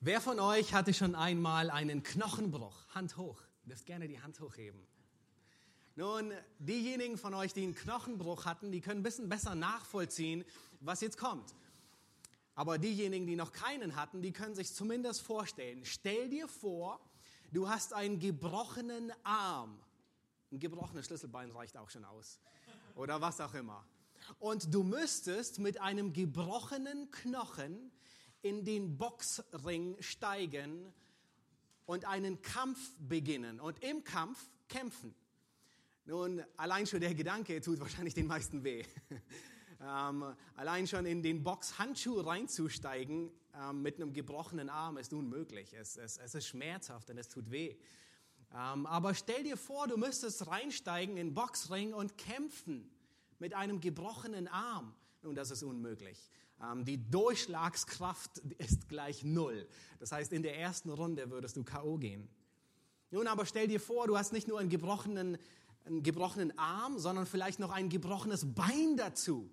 Wer 0.00 0.20
von 0.20 0.38
euch 0.38 0.74
hatte 0.74 0.94
schon 0.94 1.16
einmal 1.16 1.70
einen 1.70 2.04
Knochenbruch? 2.04 2.86
Hand 2.90 3.16
hoch. 3.16 3.42
Ihr 3.64 3.70
dürft 3.70 3.84
gerne 3.84 4.06
die 4.06 4.20
Hand 4.20 4.38
hochheben. 4.38 4.86
Nun, 5.96 6.32
diejenigen 6.60 7.18
von 7.18 7.34
euch, 7.34 7.52
die 7.52 7.64
einen 7.64 7.74
Knochenbruch 7.74 8.44
hatten, 8.44 8.70
die 8.70 8.80
können 8.80 9.00
ein 9.00 9.02
bisschen 9.02 9.28
besser 9.28 9.56
nachvollziehen, 9.56 10.44
was 10.78 11.00
jetzt 11.00 11.18
kommt. 11.18 11.52
Aber 12.54 12.78
diejenigen, 12.78 13.26
die 13.26 13.34
noch 13.34 13.50
keinen 13.50 13.96
hatten, 13.96 14.22
die 14.22 14.32
können 14.32 14.54
sich 14.54 14.72
zumindest 14.72 15.22
vorstellen. 15.22 15.84
Stell 15.84 16.28
dir 16.28 16.46
vor, 16.46 17.00
du 17.50 17.68
hast 17.68 17.92
einen 17.92 18.20
gebrochenen 18.20 19.12
Arm. 19.24 19.80
Ein 20.52 20.60
gebrochenes 20.60 21.06
Schlüsselbein 21.06 21.50
reicht 21.50 21.76
auch 21.76 21.90
schon 21.90 22.04
aus. 22.04 22.38
Oder 22.94 23.20
was 23.20 23.40
auch 23.40 23.54
immer. 23.54 23.84
Und 24.38 24.72
du 24.72 24.84
müsstest 24.84 25.58
mit 25.58 25.80
einem 25.80 26.12
gebrochenen 26.12 27.10
Knochen 27.10 27.90
in 28.42 28.64
den 28.64 28.96
Boxring 28.96 29.96
steigen 30.00 30.92
und 31.86 32.04
einen 32.04 32.42
Kampf 32.42 32.78
beginnen 32.98 33.60
und 33.60 33.82
im 33.82 34.04
Kampf 34.04 34.38
kämpfen. 34.68 35.14
Nun, 36.04 36.42
allein 36.56 36.86
schon 36.86 37.00
der 37.00 37.14
Gedanke 37.14 37.60
tut 37.60 37.80
wahrscheinlich 37.80 38.14
den 38.14 38.26
meisten 38.26 38.64
weh. 38.64 38.84
ähm, 39.80 40.34
allein 40.54 40.86
schon 40.86 41.04
in 41.06 41.22
den 41.22 41.42
Boxhandschuh 41.42 42.20
reinzusteigen 42.20 43.30
ähm, 43.54 43.82
mit 43.82 43.96
einem 43.96 44.12
gebrochenen 44.12 44.70
Arm 44.70 44.96
ist 44.96 45.12
unmöglich. 45.12 45.74
Es, 45.74 45.96
es, 45.96 46.18
es 46.18 46.34
ist 46.34 46.46
schmerzhaft 46.46 47.10
und 47.10 47.18
es 47.18 47.28
tut 47.28 47.50
weh. 47.50 47.76
Ähm, 48.54 48.86
aber 48.86 49.14
stell 49.14 49.42
dir 49.42 49.56
vor, 49.56 49.86
du 49.86 49.96
müsstest 49.96 50.46
reinsteigen 50.46 51.16
in 51.16 51.28
den 51.28 51.34
Boxring 51.34 51.92
und 51.92 52.16
kämpfen 52.16 52.90
mit 53.38 53.54
einem 53.54 53.80
gebrochenen 53.80 54.48
Arm. 54.48 54.94
Nun, 55.22 55.34
das 55.34 55.50
ist 55.50 55.62
unmöglich. 55.62 56.30
Ähm, 56.62 56.84
die 56.84 57.10
Durchschlagskraft 57.10 58.38
ist 58.58 58.88
gleich 58.88 59.24
null. 59.24 59.68
Das 60.00 60.12
heißt, 60.12 60.32
in 60.32 60.42
der 60.42 60.58
ersten 60.58 60.90
Runde 60.90 61.30
würdest 61.30 61.56
du 61.56 61.64
K.O. 61.64 61.98
gehen. 61.98 62.28
Nun 63.10 63.26
aber 63.26 63.46
stell 63.46 63.68
dir 63.68 63.80
vor, 63.80 64.06
du 64.06 64.18
hast 64.18 64.32
nicht 64.32 64.48
nur 64.48 64.58
einen 64.58 64.68
gebrochenen, 64.68 65.38
einen 65.84 66.02
gebrochenen 66.02 66.58
Arm, 66.58 66.98
sondern 66.98 67.26
vielleicht 67.26 67.58
noch 67.58 67.70
ein 67.70 67.88
gebrochenes 67.88 68.54
Bein 68.54 68.96
dazu. 68.96 69.50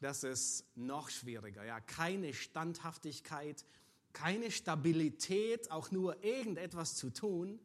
Das 0.00 0.22
ist 0.22 0.64
noch 0.76 1.10
schwieriger. 1.10 1.64
Ja, 1.64 1.80
keine 1.80 2.32
Standhaftigkeit, 2.32 3.64
keine 4.12 4.52
Stabilität, 4.52 5.70
auch 5.72 5.90
nur 5.90 6.22
irgendetwas 6.22 6.94
zu 6.94 7.10
tun. 7.10 7.58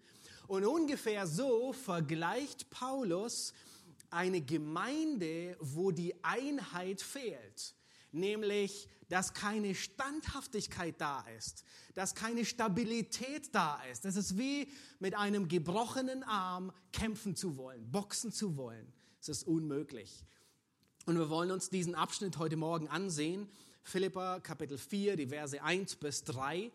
Und 0.48 0.66
ungefähr 0.66 1.28
so 1.28 1.74
vergleicht 1.74 2.72
Paulus 2.72 3.54
eine 4.10 4.42
Gemeinde, 4.42 5.56
wo 5.60 5.92
die 5.92 6.24
Einheit 6.24 7.02
fehlt 7.02 7.76
nämlich 8.14 8.88
dass 9.14 9.36
keine 9.36 9.76
Standhaftigkeit 9.76 11.00
da 11.00 11.22
ist, 11.38 11.64
dass 11.94 12.16
keine 12.16 12.46
Stabilität 12.46 13.54
da 13.54 13.80
ist. 13.92 14.06
Es 14.06 14.16
ist 14.16 14.40
wie 14.40 14.68
mit 15.00 15.14
einem 15.14 15.48
gebrochenen 15.48 16.24
Arm 16.24 16.72
kämpfen 16.92 17.36
zu 17.36 17.58
wollen, 17.58 17.92
boxen 17.92 18.32
zu 18.32 18.58
wollen. 18.58 18.92
Es 19.22 19.30
ist 19.30 19.44
unmöglich. 19.44 20.26
Und 21.06 21.20
wir 21.20 21.30
wollen 21.30 21.52
uns 21.52 21.70
diesen 21.70 21.94
Abschnitt 21.94 22.40
heute 22.40 22.56
Morgen 22.56 22.88
ansehen. 22.88 23.48
Philippa 23.84 24.40
Kapitel 24.40 24.80
4, 24.80 25.16
die 25.16 25.28
Verse 25.28 25.62
1 25.62 25.98
bis 25.98 26.24
3. 26.24 26.72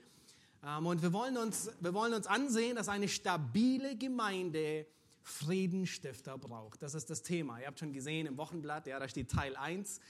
Ähm, 0.64 0.86
und 0.86 1.02
wir 1.02 1.12
wollen 1.12 1.36
uns, 1.38 1.70
wir 1.80 1.92
wollen 1.92 2.14
uns 2.14 2.28
ansehen, 2.28 2.76
dass 2.76 2.88
eine 2.88 3.08
stabile 3.08 3.96
Gemeinde 3.96 4.86
Friedenstifter 5.22 6.38
braucht. 6.38 6.82
Das 6.82 6.94
ist 6.94 7.10
das 7.10 7.22
Thema. 7.22 7.58
Ihr 7.60 7.66
habt 7.66 7.80
schon 7.80 7.92
gesehen 7.92 8.26
im 8.26 8.36
Wochenblatt, 8.36 8.86
ja, 8.86 8.98
da 8.98 9.08
steht 9.08 9.30
Teil 9.30 9.56
1. 9.56 10.00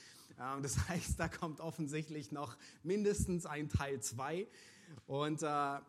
Ähm, 0.41 0.62
das 0.62 0.77
heißt, 0.89 1.19
da 1.19 1.28
kommt 1.28 1.61
offensichtlich 1.61 2.33
noch 2.33 2.56
mindestens 2.83 3.47
ein 3.47 3.69
Teil 3.69 4.00
2. 4.00 4.47
Und 5.06 5.42
äh, 5.42 5.47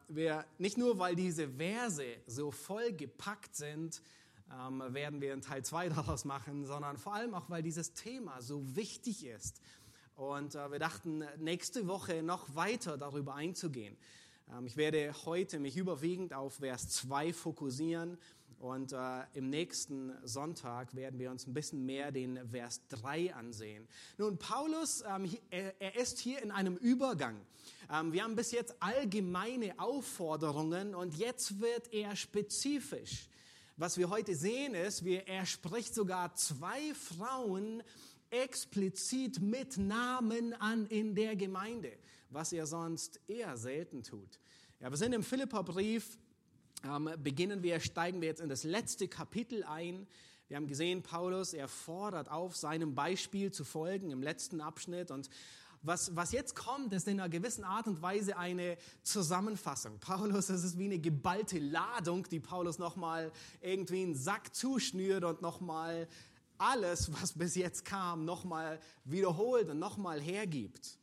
wir, 0.10 0.46
nicht 0.58 0.78
nur, 0.78 1.00
weil 1.00 1.16
diese 1.16 1.48
Verse 1.50 2.06
so 2.28 2.52
voll 2.52 2.92
gepackt 2.92 3.56
sind, 3.56 4.02
ähm, 4.52 4.84
werden 4.94 5.22
wir 5.22 5.34
einen 5.34 5.42
Teil 5.42 5.64
2 5.64 5.90
daraus 5.90 6.26
machen, 6.26 6.66
sondern 6.66 6.98
vor 6.98 7.14
allem 7.14 7.34
auch, 7.34 7.50
weil 7.50 7.64
dieses 7.64 7.94
Thema 7.94 8.42
so 8.42 8.76
wichtig 8.76 9.26
ist. 9.26 9.62
Und 10.16 10.56
äh, 10.56 10.72
wir 10.72 10.80
dachten, 10.80 11.24
nächste 11.38 11.88
Woche 11.88 12.24
noch 12.24 12.56
weiter 12.56 12.98
darüber 12.98 13.36
einzugehen. 13.36 13.96
Ähm, 14.58 14.66
ich 14.66 14.78
werde 14.78 15.14
heute 15.26 15.60
mich 15.60 15.78
überwiegend 15.78 16.34
auf 16.34 16.56
Vers 16.56 16.90
2 16.90 17.34
fokussieren 17.34 18.18
und 18.60 18.92
äh, 18.92 19.22
im 19.34 19.50
nächsten 19.50 20.12
Sonntag 20.24 20.94
werden 20.96 21.20
wir 21.20 21.32
uns 21.32 21.48
ein 21.48 21.54
bisschen 21.54 21.86
mehr 21.86 22.12
den 22.12 22.40
Vers 22.50 22.82
3 22.90 23.34
ansehen. 23.34 23.88
Nun, 24.18 24.38
Paulus, 24.38 25.04
ähm, 25.08 25.30
er, 25.50 25.96
ist 25.96 26.20
hier 26.20 26.42
in 26.42 26.52
einem 26.52 26.76
Übergang. 26.76 27.40
Ähm, 27.92 28.12
wir 28.12 28.24
haben 28.24 28.36
bis 28.36 28.52
jetzt 28.52 28.76
allgemeine 28.82 29.80
Aufforderungen 29.80 30.94
und 30.94 31.16
jetzt 31.16 31.62
wird 31.62 31.94
er 31.94 32.16
spezifisch. 32.16 33.30
Was 33.78 33.98
wir 33.98 34.10
heute 34.10 34.36
sehen 34.36 34.76
ist, 34.76 35.06
wir, 35.06 35.26
er 35.28 35.46
spricht 35.46 35.96
sogar 35.96 36.36
zwei 36.36 36.94
Frauen 36.94 37.82
explizit 38.30 39.40
mit 39.42 39.78
Namen 39.78 40.54
an 40.54 40.86
in 40.88 41.16
der 41.16 41.38
Gemeinde, 41.38 41.94
was 42.30 42.54
er 42.54 42.66
sonst 42.66 43.20
eher 43.28 43.58
selten 43.58 44.04
tut. 44.04 44.40
Ja, 44.80 44.90
wir 44.90 44.98
sind 44.98 45.14
im 45.14 45.24
Philipperbrief 45.24 46.18
ähm, 46.84 47.10
beginnen 47.22 47.64
wir, 47.64 47.80
steigen 47.80 48.22
wir 48.22 48.30
jetzt 48.30 48.42
in 48.42 48.50
das 48.50 48.64
letzte 48.64 49.08
Kapitel 49.08 49.64
ein. 49.64 50.08
Wir 50.48 50.58
haben 50.58 50.68
gesehen, 50.68 51.04
Paulus, 51.04 51.54
er 51.54 51.68
fordert 51.68 52.30
auf, 52.30 52.56
seinem 52.56 52.96
Beispiel 52.96 53.52
zu 53.52 53.64
folgen 53.64 54.12
im 54.12 54.24
letzten 54.24 54.62
Abschnitt. 54.62 55.12
Und 55.12 55.30
was, 55.82 56.16
was 56.16 56.32
jetzt 56.32 56.56
kommt, 56.56 56.92
ist 56.94 57.08
in 57.08 57.20
einer 57.20 57.30
gewissen 57.30 57.64
Art 57.64 57.88
und 57.88 58.02
Weise 58.02 58.38
eine 58.38 58.78
Zusammenfassung. 59.04 60.00
Paulus, 60.00 60.50
es 60.50 60.64
ist 60.64 60.78
wie 60.78 60.86
eine 60.86 61.00
geballte 61.00 61.60
Ladung, 61.60 62.28
die 62.30 62.40
Paulus 62.40 62.80
nochmal 62.80 63.32
irgendwie 63.62 64.04
einen 64.04 64.16
Sack 64.16 64.56
zuschnürt 64.56 65.24
und 65.24 65.42
nochmal 65.42 66.08
alles, 66.58 67.12
was 67.14 67.34
bis 67.34 67.56
jetzt 67.56 67.86
kam, 67.86 68.26
nochmal 68.26 68.80
wiederholt 69.06 69.70
und 69.70 69.80
nochmal 69.80 70.20
hergibt. 70.20 70.99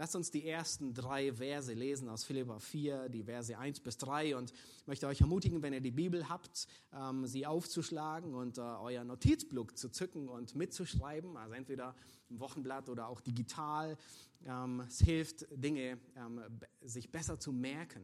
Lasst 0.00 0.16
uns 0.16 0.30
die 0.30 0.48
ersten 0.48 0.94
drei 0.94 1.30
Verse 1.30 1.74
lesen 1.74 2.08
aus 2.08 2.24
Philippa 2.24 2.58
4, 2.58 3.10
die 3.10 3.22
Verse 3.22 3.58
1 3.58 3.80
bis 3.80 3.98
3. 3.98 4.34
Und 4.34 4.50
ich 4.50 4.86
möchte 4.86 5.06
euch 5.06 5.20
ermutigen, 5.20 5.60
wenn 5.60 5.74
ihr 5.74 5.82
die 5.82 5.90
Bibel 5.90 6.26
habt, 6.30 6.68
ähm, 6.94 7.26
sie 7.26 7.46
aufzuschlagen 7.46 8.34
und 8.34 8.56
äh, 8.56 8.62
euer 8.62 9.04
Notizblock 9.04 9.76
zu 9.76 9.90
zücken 9.90 10.30
und 10.30 10.56
mitzuschreiben. 10.56 11.36
Also 11.36 11.52
entweder 11.52 11.94
im 12.30 12.40
Wochenblatt 12.40 12.88
oder 12.88 13.08
auch 13.08 13.20
digital. 13.20 13.98
Ähm, 14.46 14.84
es 14.88 15.00
hilft, 15.00 15.46
Dinge 15.50 15.98
ähm, 16.16 16.40
sich 16.80 17.12
besser 17.12 17.38
zu 17.38 17.52
merken. 17.52 18.00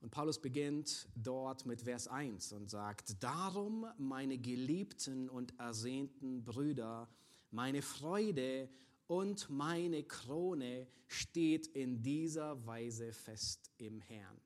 Und 0.00 0.10
Paulus 0.10 0.40
beginnt 0.40 1.06
dort 1.14 1.66
mit 1.66 1.82
Vers 1.82 2.08
1 2.08 2.52
und 2.54 2.68
sagt, 2.68 3.22
Darum, 3.22 3.86
meine 3.96 4.36
geliebten 4.38 5.28
und 5.28 5.56
ersehnten 5.60 6.42
Brüder, 6.42 7.08
meine 7.52 7.80
Freude 7.80 8.68
und 9.08 9.50
meine 9.50 10.04
Krone 10.04 10.86
steht 11.08 11.66
in 11.66 12.02
dieser 12.02 12.64
Weise 12.66 13.12
fest 13.12 13.72
im 13.78 14.00
Herrn. 14.00 14.40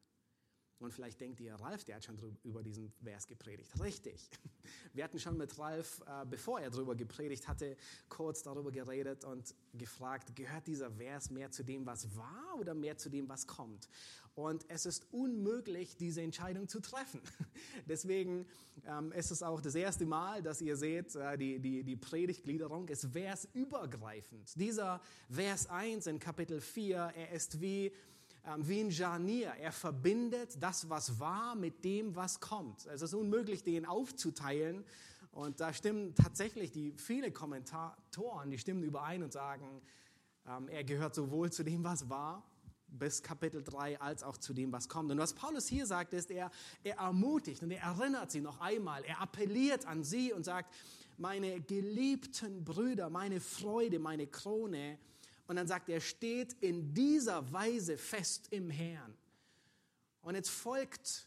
Und 0.83 0.93
vielleicht 0.93 1.21
denkt 1.21 1.41
ihr, 1.41 1.55
Ralf, 1.55 1.85
der 1.85 1.97
hat 1.97 2.05
schon 2.05 2.19
über 2.43 2.63
diesen 2.63 2.91
Vers 3.05 3.27
gepredigt. 3.29 3.71
Richtig. 3.81 4.29
Wir 4.93 5.05
hatten 5.05 5.19
schon 5.21 5.37
mit 5.37 5.57
Ralf, 5.57 6.03
äh, 6.07 6.27
bevor 6.27 6.59
er 6.59 6.71
darüber 6.71 6.97
gepredigt 6.97 7.47
hatte, 7.47 7.77
kurz 8.09 8.43
darüber 8.43 8.73
geredet 8.73 9.25
und 9.25 9.55
gefragt, 9.75 10.35
gehört 10.35 10.67
dieser 10.67 10.91
Vers 10.91 11.31
mehr 11.31 11.53
zu 11.53 11.63
dem, 11.63 11.87
was 11.87 12.17
war 12.17 12.59
oder 12.59 12.75
mehr 12.75 12.97
zu 12.97 13.11
dem, 13.11 13.29
was 13.29 13.47
kommt? 13.47 13.89
Und 14.35 14.65
es 14.69 14.87
ist 14.87 15.07
unmöglich, 15.13 15.97
diese 15.97 16.23
Entscheidung 16.23 16.67
zu 16.67 16.81
treffen. 16.81 17.21
Deswegen 17.87 18.47
ähm, 18.87 19.13
ist 19.13 19.31
es 19.31 19.43
auch 19.43 19.61
das 19.61 19.75
erste 19.75 20.07
Mal, 20.07 20.43
dass 20.43 20.63
ihr 20.63 20.77
seht, 20.77 21.15
äh, 21.15 21.37
die, 21.37 21.59
die, 21.59 21.85
die 21.85 21.97
Predigtgliederung 21.97 22.89
ist 22.89 23.07
versübergreifend. 23.13 24.59
Dieser 24.59 25.03
Vers 25.31 25.69
1 25.69 26.07
in 26.07 26.19
Kapitel 26.19 26.61
4, 26.61 27.13
er 27.15 27.33
ist 27.33 27.61
wie 27.61 27.93
ähm, 28.45 28.67
wie 28.67 28.81
ein 28.81 28.91
Jarnier. 28.91 29.53
Er 29.61 29.71
verbindet 29.71 30.61
das, 30.61 30.89
was 30.89 31.21
war, 31.21 31.55
mit 31.55 31.85
dem, 31.85 32.17
was 32.17 32.41
kommt. 32.41 32.87
Es 32.87 33.03
ist 33.03 33.15
unmöglich, 33.15 33.63
den 33.63 33.87
aufzuteilen. 33.87 34.85
Und 35.31 35.61
da 35.61 35.73
stimmen 35.73 36.15
tatsächlich 36.15 36.73
die 36.73 36.93
viele 36.97 37.31
Kommentatoren, 37.31 38.51
die 38.51 38.59
stimmen 38.59 38.83
überein 38.83 39.23
und 39.23 39.33
sagen, 39.33 39.81
ähm, 40.47 40.69
er 40.69 40.85
gehört 40.85 41.15
sowohl 41.15 41.53
zu 41.53 41.63
dem, 41.63 41.85
was 41.85 42.09
war, 42.11 42.43
bis 42.99 43.23
Kapitel 43.23 43.63
3, 43.63 44.01
als 44.01 44.23
auch 44.23 44.37
zu 44.37 44.53
dem, 44.53 44.73
was 44.73 44.89
kommt. 44.89 45.11
Und 45.11 45.19
was 45.19 45.35
Paulus 45.35 45.67
hier 45.67 45.87
sagt, 45.87 46.13
ist, 46.13 46.31
er, 46.31 46.51
er 46.85 46.97
ermutigt 46.97 47.63
und 47.63 47.71
er 47.71 47.83
erinnert 47.83 48.31
sie 48.31 48.41
noch 48.41 48.61
einmal, 48.61 49.05
er 49.05 49.21
appelliert 49.21 49.87
an 49.87 50.05
sie 50.05 50.33
und 50.33 50.45
sagt, 50.45 50.73
meine 51.19 51.61
geliebten 51.61 52.65
Brüder, 52.65 53.11
meine 53.11 53.41
Freude, 53.41 53.99
meine 53.99 54.27
Krone, 54.27 54.99
und 55.47 55.57
dann 55.57 55.67
sagt 55.67 55.89
er, 55.89 56.01
steht 56.01 56.55
in 56.61 56.95
dieser 56.95 57.53
Weise 57.53 57.99
fest 57.99 58.49
im 58.51 58.71
Herrn. 58.71 59.15
Und 60.23 60.35
jetzt 60.35 60.51
folgt 60.51 61.27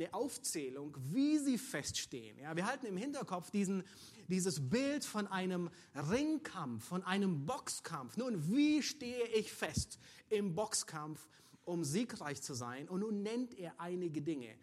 eine 0.00 0.14
Aufzählung, 0.14 0.96
wie 1.12 1.38
sie 1.38 1.58
feststehen. 1.58 2.38
Ja, 2.38 2.54
wir 2.54 2.66
halten 2.66 2.86
im 2.86 2.96
Hinterkopf 2.96 3.50
diesen, 3.50 3.82
dieses 4.28 4.68
Bild 4.68 5.04
von 5.04 5.26
einem 5.26 5.70
Ringkampf, 5.94 6.84
von 6.84 7.02
einem 7.02 7.44
Boxkampf. 7.46 8.16
Nun, 8.16 8.50
wie 8.50 8.82
stehe 8.82 9.26
ich 9.28 9.52
fest 9.52 9.98
im 10.28 10.54
Boxkampf, 10.54 11.28
um 11.64 11.84
siegreich 11.84 12.40
zu 12.42 12.54
sein? 12.54 12.88
Und 12.88 13.00
nun 13.00 13.22
nennt 13.22 13.58
er 13.58 13.78
einige 13.78 14.22
Dinge. 14.22 14.54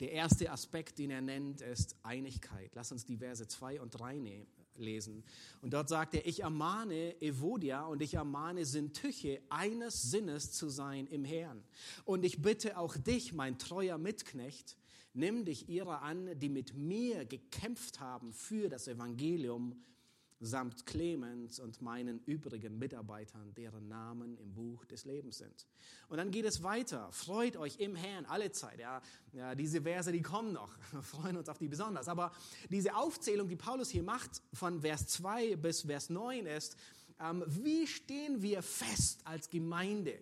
Der 0.00 0.12
erste 0.12 0.50
Aspekt, 0.50 0.98
den 0.98 1.10
er 1.10 1.20
nennt, 1.20 1.60
ist 1.60 1.94
Einigkeit. 2.02 2.70
Lass 2.74 2.90
uns 2.90 3.04
die 3.04 3.18
Verse 3.18 3.46
2 3.46 3.80
und 3.80 3.90
3 3.90 4.18
nehmen 4.18 4.46
lesen. 4.76 5.24
Und 5.62 5.72
dort 5.72 5.88
sagt 5.88 6.14
er, 6.14 6.26
ich 6.26 6.40
ermahne 6.40 7.20
Evodia 7.20 7.84
und 7.84 8.02
ich 8.02 8.14
ermahne 8.14 8.64
Sintüche, 8.64 9.40
eines 9.48 10.02
Sinnes 10.02 10.52
zu 10.52 10.68
sein 10.68 11.06
im 11.06 11.24
Herrn. 11.24 11.62
Und 12.04 12.24
ich 12.24 12.42
bitte 12.42 12.78
auch 12.78 12.96
dich, 12.96 13.32
mein 13.32 13.58
treuer 13.58 13.98
Mitknecht, 13.98 14.76
nimm 15.12 15.44
dich 15.44 15.68
ihrer 15.68 16.02
an, 16.02 16.38
die 16.38 16.48
mit 16.48 16.74
mir 16.74 17.24
gekämpft 17.24 18.00
haben 18.00 18.32
für 18.32 18.68
das 18.68 18.88
Evangelium 18.88 19.82
samt 20.40 20.86
Clemens 20.86 21.60
und 21.60 21.82
meinen 21.82 22.20
übrigen 22.24 22.78
Mitarbeitern, 22.78 23.54
deren 23.54 23.88
Namen 23.88 24.38
im 24.38 24.54
Buch 24.54 24.84
des 24.86 25.04
Lebens 25.04 25.38
sind. 25.38 25.66
Und 26.08 26.16
dann 26.16 26.30
geht 26.30 26.46
es 26.46 26.62
weiter. 26.62 27.12
Freut 27.12 27.56
euch 27.56 27.78
im 27.78 27.94
Herrn 27.94 28.24
alle 28.24 28.50
Zeit. 28.50 28.80
Ja, 28.80 29.02
ja, 29.32 29.54
diese 29.54 29.82
Verse, 29.82 30.10
die 30.10 30.22
kommen 30.22 30.54
noch. 30.54 30.74
Wir 30.92 31.02
freuen 31.02 31.36
uns 31.36 31.48
auf 31.48 31.58
die 31.58 31.68
besonders. 31.68 32.08
Aber 32.08 32.32
diese 32.70 32.96
Aufzählung, 32.96 33.48
die 33.48 33.56
Paulus 33.56 33.90
hier 33.90 34.02
macht, 34.02 34.42
von 34.54 34.80
Vers 34.80 35.06
2 35.08 35.56
bis 35.56 35.82
Vers 35.82 36.08
9 36.08 36.46
ist, 36.46 36.76
ähm, 37.20 37.44
wie 37.46 37.86
stehen 37.86 38.40
wir 38.40 38.62
fest 38.62 39.20
als 39.24 39.50
Gemeinde? 39.50 40.18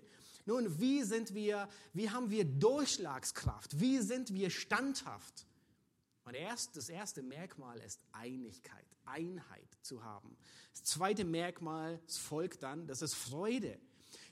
Nun, 0.46 0.80
wie 0.80 1.02
sind 1.02 1.34
wir, 1.34 1.68
wie 1.92 2.10
haben 2.10 2.30
wir 2.30 2.44
Durchschlagskraft? 2.44 3.78
Wie 3.78 3.98
sind 3.98 4.32
wir 4.32 4.50
standhaft? 4.50 5.47
Und 6.28 6.34
erst, 6.34 6.76
das 6.76 6.90
erste 6.90 7.22
Merkmal 7.22 7.78
ist 7.78 8.04
Einigkeit, 8.12 8.84
Einheit 9.06 9.78
zu 9.80 10.04
haben. 10.04 10.36
Das 10.74 10.84
zweite 10.84 11.24
Merkmal, 11.24 11.98
folgt 12.06 12.62
dann, 12.62 12.86
das 12.86 13.00
ist 13.00 13.14
Freude. 13.14 13.78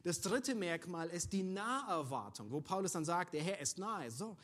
Das 0.03 0.21
dritte 0.21 0.55
Merkmal 0.55 1.09
ist 1.09 1.33
die 1.33 1.43
Naherwartung, 1.43 2.51
wo 2.51 2.61
Paulus 2.61 2.93
dann 2.93 3.07
sagt, 3.07 3.33
der 3.33 3.43
Herr 3.43 3.61
ist 3.61 3.79
nahe. 3.79 4.11
So, 4.11 4.37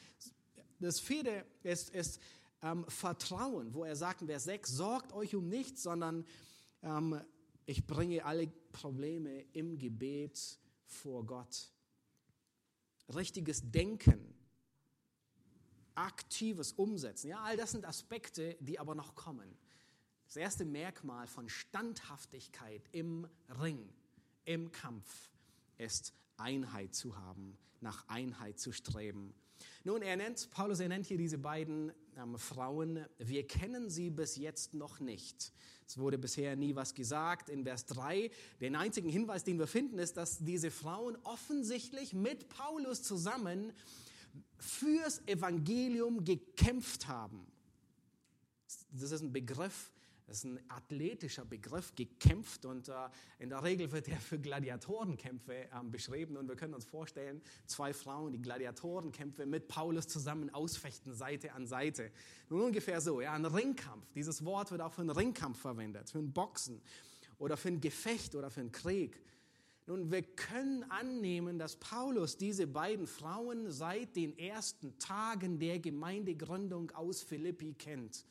das 0.81 0.99
vierte 0.99 1.45
ist, 1.63 1.91
ist 1.91 2.23
ähm, 2.63 2.87
Vertrauen, 2.89 3.75
wo 3.75 3.85
er 3.85 3.97
sagt 3.97 4.23
in 4.23 4.29
Vers 4.29 4.45
6, 4.45 4.71
sorgt 4.71 5.13
euch 5.13 5.35
um 5.35 5.47
nichts, 5.47 5.83
sondern 5.83 6.25
ähm, 6.83 7.21
ich 7.67 7.87
bringe 7.87 8.25
alle 8.25 8.47
Probleme 8.73 9.43
im 9.53 9.77
Gebet 9.77 10.59
vor 10.87 11.27
Gott. 11.27 11.71
Richtiges 13.15 13.71
Denken, 13.71 14.42
aktives 15.95 16.73
Umsetzen. 16.73 17.29
Ja, 17.29 17.41
all 17.43 17.57
das 17.57 17.73
sind 17.73 17.85
Aspekte, 17.85 18.57
die 18.61 18.79
aber 18.79 18.95
noch 18.95 19.15
kommen. 19.15 19.57
Das 20.27 20.37
erste 20.37 20.65
Merkmal 20.65 21.27
von 21.27 21.49
Standhaftigkeit 21.49 22.83
im 22.93 23.27
Ring, 23.61 23.89
im 24.45 24.73
Kampf, 24.73 25.31
ist 25.79 26.15
Einheit 26.37 26.95
zu 26.95 27.17
haben, 27.17 27.59
nach 27.81 28.09
Einheit 28.09 28.59
zu 28.59 28.73
streben. 28.73 29.35
Nun, 29.85 30.03
er 30.03 30.17
nennt, 30.17 30.49
Paulus, 30.51 30.81
er 30.81 30.89
nennt 30.89 31.07
hier 31.07 31.19
diese 31.19 31.39
beiden 31.39 31.93
ähm, 32.17 32.39
Frauen, 32.39 33.05
wir 33.19 33.47
kennen 33.47 33.91
sie 33.91 34.11
bis 34.11 34.37
jetzt 34.37 34.75
noch 34.75 35.01
nicht. 35.01 35.53
Es 35.87 35.99
wurde 35.99 36.19
bisher 36.19 36.57
nie 36.57 36.75
was 36.75 36.95
gesagt. 36.95 37.51
In 37.51 37.65
Vers 37.65 37.87
3, 37.87 38.31
den 38.61 38.77
einzigen 38.77 39.09
Hinweis, 39.09 39.45
den 39.45 39.59
wir 39.59 39.67
finden, 39.67 39.99
ist, 39.99 40.17
dass 40.17 40.39
diese 40.39 40.71
Frauen 40.71 41.17
offensichtlich 41.25 42.15
mit 42.15 42.49
Paulus 42.49 43.03
zusammen 43.03 43.73
fürs 44.59 45.27
Evangelium 45.27 46.25
gekämpft 46.25 47.09
haben. 47.09 47.47
Das 48.91 49.11
ist 49.11 49.23
ein 49.23 49.33
Begriff, 49.33 49.91
das 50.27 50.39
ist 50.39 50.45
ein 50.45 50.61
athletischer 50.69 51.45
Begriff, 51.45 51.95
gekämpft 51.95 52.65
und 52.65 52.89
äh, 52.89 52.95
in 53.39 53.51
der 53.51 53.63
Regel 53.63 53.93
wird 53.93 54.09
er 54.09 54.19
für 54.19 54.39
Gladiatorenkämpfe 54.39 55.53
äh, 55.53 55.69
beschrieben 55.85 56.37
und 56.37 56.49
wir 56.49 56.57
können 56.57 56.75
uns 56.75 56.85
vorstellen, 56.85 57.43
zwei 57.67 57.93
Frauen, 57.93 58.33
die 58.33 58.41
Gladiatorenkämpfe 58.41 59.45
mit 59.45 59.69
Paulus 59.69 60.09
zusammen 60.09 60.49
ausfechten, 60.49 61.13
Seite 61.13 61.53
an 61.53 61.67
Seite. 61.67 62.11
Nun 62.49 62.63
ungefähr 62.63 63.01
so, 63.01 63.21
ja, 63.21 63.33
ein 63.33 63.45
Ringkampf. 63.45 64.11
Dieses 64.15 64.45
Wort 64.45 64.71
wird 64.71 64.81
auch 64.81 64.95
für 64.95 65.03
einen 65.03 65.11
Ringkampf 65.11 65.61
verwendet, 65.61 66.09
für 66.09 66.21
ein 66.21 66.33
Boxen 66.33 66.81
oder 67.39 67.57
für 67.57 67.69
ein 67.69 67.81
Gefecht 67.81 68.35
oder 68.35 68.51
für 68.51 68.61
einen 68.61 68.73
Krieg. 68.73 69.21
Nun, 69.87 70.13
wir 70.13 70.23
können 70.23 70.85
annehmen, 70.91 71.59
dass 71.59 71.75
Paulus 71.77 72.37
diese 72.37 72.69
beiden 72.69 73.07
Frauen 73.07 73.71
seit 73.73 74.15
den 74.15 74.39
ersten 74.39 74.97
Tagen 74.99 75.59
der 75.59 75.81
Gemeindegründung 75.81 76.93
aus 76.93 77.23
Philippi 77.23 77.75
kennt. 77.75 78.25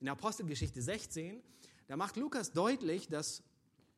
In 0.00 0.08
Apostelgeschichte 0.10 0.82
16, 0.82 1.42
da 1.86 1.96
macht 1.96 2.16
Lukas 2.16 2.52
deutlich, 2.52 3.08
dass 3.08 3.42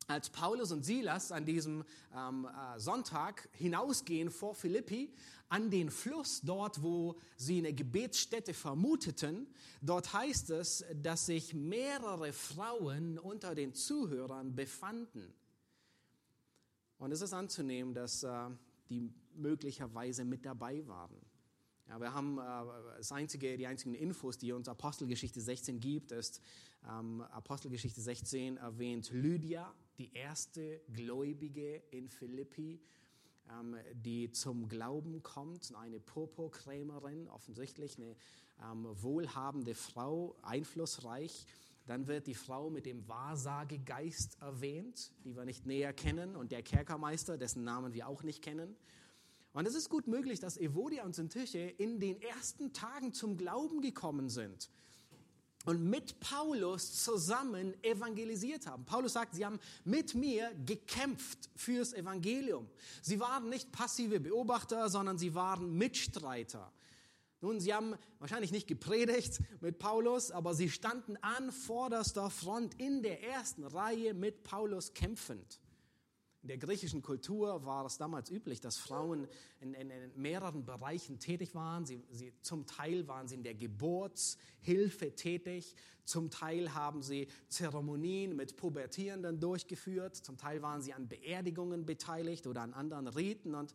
als 0.07 0.29
Paulus 0.29 0.71
und 0.71 0.85
Silas 0.85 1.31
an 1.31 1.45
diesem 1.45 1.83
ähm, 2.15 2.45
äh, 2.45 2.79
Sonntag 2.79 3.49
hinausgehen 3.53 4.29
vor 4.29 4.55
Philippi 4.55 5.11
an 5.49 5.69
den 5.69 5.89
Fluss, 5.89 6.41
dort 6.41 6.81
wo 6.83 7.19
sie 7.37 7.57
eine 7.57 7.73
Gebetsstätte 7.73 8.53
vermuteten, 8.53 9.47
dort 9.81 10.13
heißt 10.13 10.51
es, 10.51 10.85
dass 11.01 11.25
sich 11.25 11.53
mehrere 11.53 12.33
Frauen 12.33 13.17
unter 13.19 13.55
den 13.55 13.73
Zuhörern 13.73 14.55
befanden. 14.55 15.33
Und 16.97 17.11
es 17.11 17.21
ist 17.21 17.33
anzunehmen, 17.33 17.93
dass 17.93 18.23
äh, 18.23 18.49
die 18.89 19.11
möglicherweise 19.35 20.25
mit 20.25 20.45
dabei 20.45 20.85
waren. 20.87 21.17
Ja, 21.87 21.99
wir 21.99 22.13
haben 22.13 22.37
äh, 22.37 22.41
das 22.97 23.11
einzige, 23.11 23.57
die 23.57 23.67
einzigen 23.67 23.93
Infos, 23.93 24.37
die 24.37 24.51
uns 24.51 24.67
Apostelgeschichte 24.67 25.41
16 25.41 25.79
gibt, 25.79 26.11
ist 26.11 26.41
ähm, 26.89 27.21
Apostelgeschichte 27.21 28.01
16 28.01 28.57
erwähnt 28.57 29.11
Lydia, 29.11 29.73
die 29.97 30.11
erste 30.13 30.81
Gläubige 30.93 31.83
in 31.91 32.09
Philippi, 32.09 32.81
ähm, 33.51 33.75
die 33.93 34.31
zum 34.31 34.67
Glauben 34.67 35.21
kommt, 35.21 35.73
eine 35.75 35.99
Purpurkrämerin, 35.99 37.27
offensichtlich 37.27 37.97
eine 37.97 38.15
ähm, 38.63 38.87
wohlhabende 39.01 39.75
Frau, 39.75 40.35
einflussreich. 40.41 41.45
Dann 41.85 42.07
wird 42.07 42.27
die 42.27 42.33
Frau 42.33 42.69
mit 42.69 42.85
dem 42.85 43.07
Wahrsagegeist 43.07 44.41
erwähnt, 44.41 45.11
die 45.23 45.35
wir 45.35 45.45
nicht 45.45 45.65
näher 45.65 45.93
kennen, 45.93 46.35
und 46.35 46.51
der 46.51 46.63
Kerkermeister, 46.63 47.37
dessen 47.37 47.63
Namen 47.63 47.93
wir 47.93 48.07
auch 48.07 48.23
nicht 48.23 48.41
kennen. 48.41 48.75
Und 49.53 49.67
es 49.67 49.75
ist 49.75 49.89
gut 49.89 50.07
möglich, 50.07 50.39
dass 50.39 50.57
Evodia 50.57 51.05
und 51.05 51.15
Syntyche 51.15 51.59
in 51.59 51.99
den 51.99 52.19
ersten 52.21 52.73
Tagen 52.73 53.13
zum 53.13 53.37
Glauben 53.37 53.81
gekommen 53.81 54.29
sind 54.29 54.69
und 55.65 55.83
mit 55.83 56.19
Paulus 56.19 57.03
zusammen 57.03 57.73
evangelisiert 57.83 58.67
haben. 58.67 58.85
Paulus 58.85 59.13
sagt, 59.13 59.35
sie 59.35 59.45
haben 59.45 59.59
mit 59.83 60.13
mir 60.15 60.51
gekämpft 60.65 61.49
fürs 61.55 61.93
Evangelium. 61.93 62.67
Sie 63.01 63.19
waren 63.19 63.49
nicht 63.49 63.71
passive 63.71 64.19
Beobachter, 64.19 64.89
sondern 64.89 65.17
sie 65.17 65.33
waren 65.33 65.75
Mitstreiter. 65.77 66.71
Nun, 67.41 67.59
sie 67.59 67.73
haben 67.73 67.95
wahrscheinlich 68.19 68.51
nicht 68.51 68.67
gepredigt 68.67 69.39
mit 69.61 69.77
Paulus, 69.77 70.31
aber 70.31 70.53
sie 70.53 70.69
standen 70.69 71.17
an 71.17 71.51
vorderster 71.51 72.29
Front 72.29 72.79
in 72.79 73.03
der 73.03 73.23
ersten 73.23 73.63
Reihe 73.63 74.13
mit 74.13 74.43
Paulus 74.43 74.93
kämpfend. 74.93 75.59
In 76.45 76.49
der 76.49 76.57
griechischen 76.59 77.01
Kultur 77.01 77.65
war 77.65 77.87
es 77.87 77.97
damals 77.97 78.29
üblich, 78.29 78.61
dass 78.61 78.77
Frauen 78.77 79.27
in, 79.61 79.73
in, 79.73 79.89
in 79.89 80.11
mehreren 80.15 80.63
Bereichen 80.63 81.17
tätig 81.17 81.55
waren. 81.55 81.87
Sie, 81.87 82.03
sie, 82.11 82.33
zum 82.41 82.67
Teil 82.67 83.07
waren 83.07 83.27
sie 83.27 83.33
in 83.33 83.41
der 83.41 83.55
Geburtshilfe 83.55 85.15
tätig, 85.15 85.75
zum 86.03 86.29
Teil 86.29 86.75
haben 86.75 87.01
sie 87.01 87.29
Zeremonien 87.47 88.35
mit 88.35 88.57
Pubertierenden 88.57 89.39
durchgeführt, 89.39 90.15
zum 90.17 90.37
Teil 90.37 90.61
waren 90.61 90.83
sie 90.83 90.93
an 90.93 91.07
Beerdigungen 91.07 91.87
beteiligt 91.87 92.45
oder 92.45 92.61
an 92.61 92.75
anderen 92.75 93.07
Riten. 93.07 93.55
Und 93.55 93.73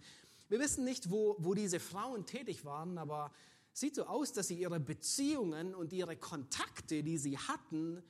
wir 0.50 0.58
wissen 0.58 0.84
nicht, 0.84 1.10
wo, 1.10 1.36
wo 1.38 1.54
diese 1.54 1.78
Frauen 1.78 2.26
tätig 2.26 2.64
waren, 2.64 2.98
aber 2.98 3.32
sieht 3.72 3.94
so 3.94 4.04
aus, 4.04 4.32
dass 4.32 4.48
sie 4.48 4.58
ihre 4.58 4.80
Beziehungen 4.80 5.74
und 5.74 5.92
ihre 5.92 6.16
Kontakte, 6.16 7.04
die 7.04 7.18
sie 7.18 7.38
hatten, 7.38 8.02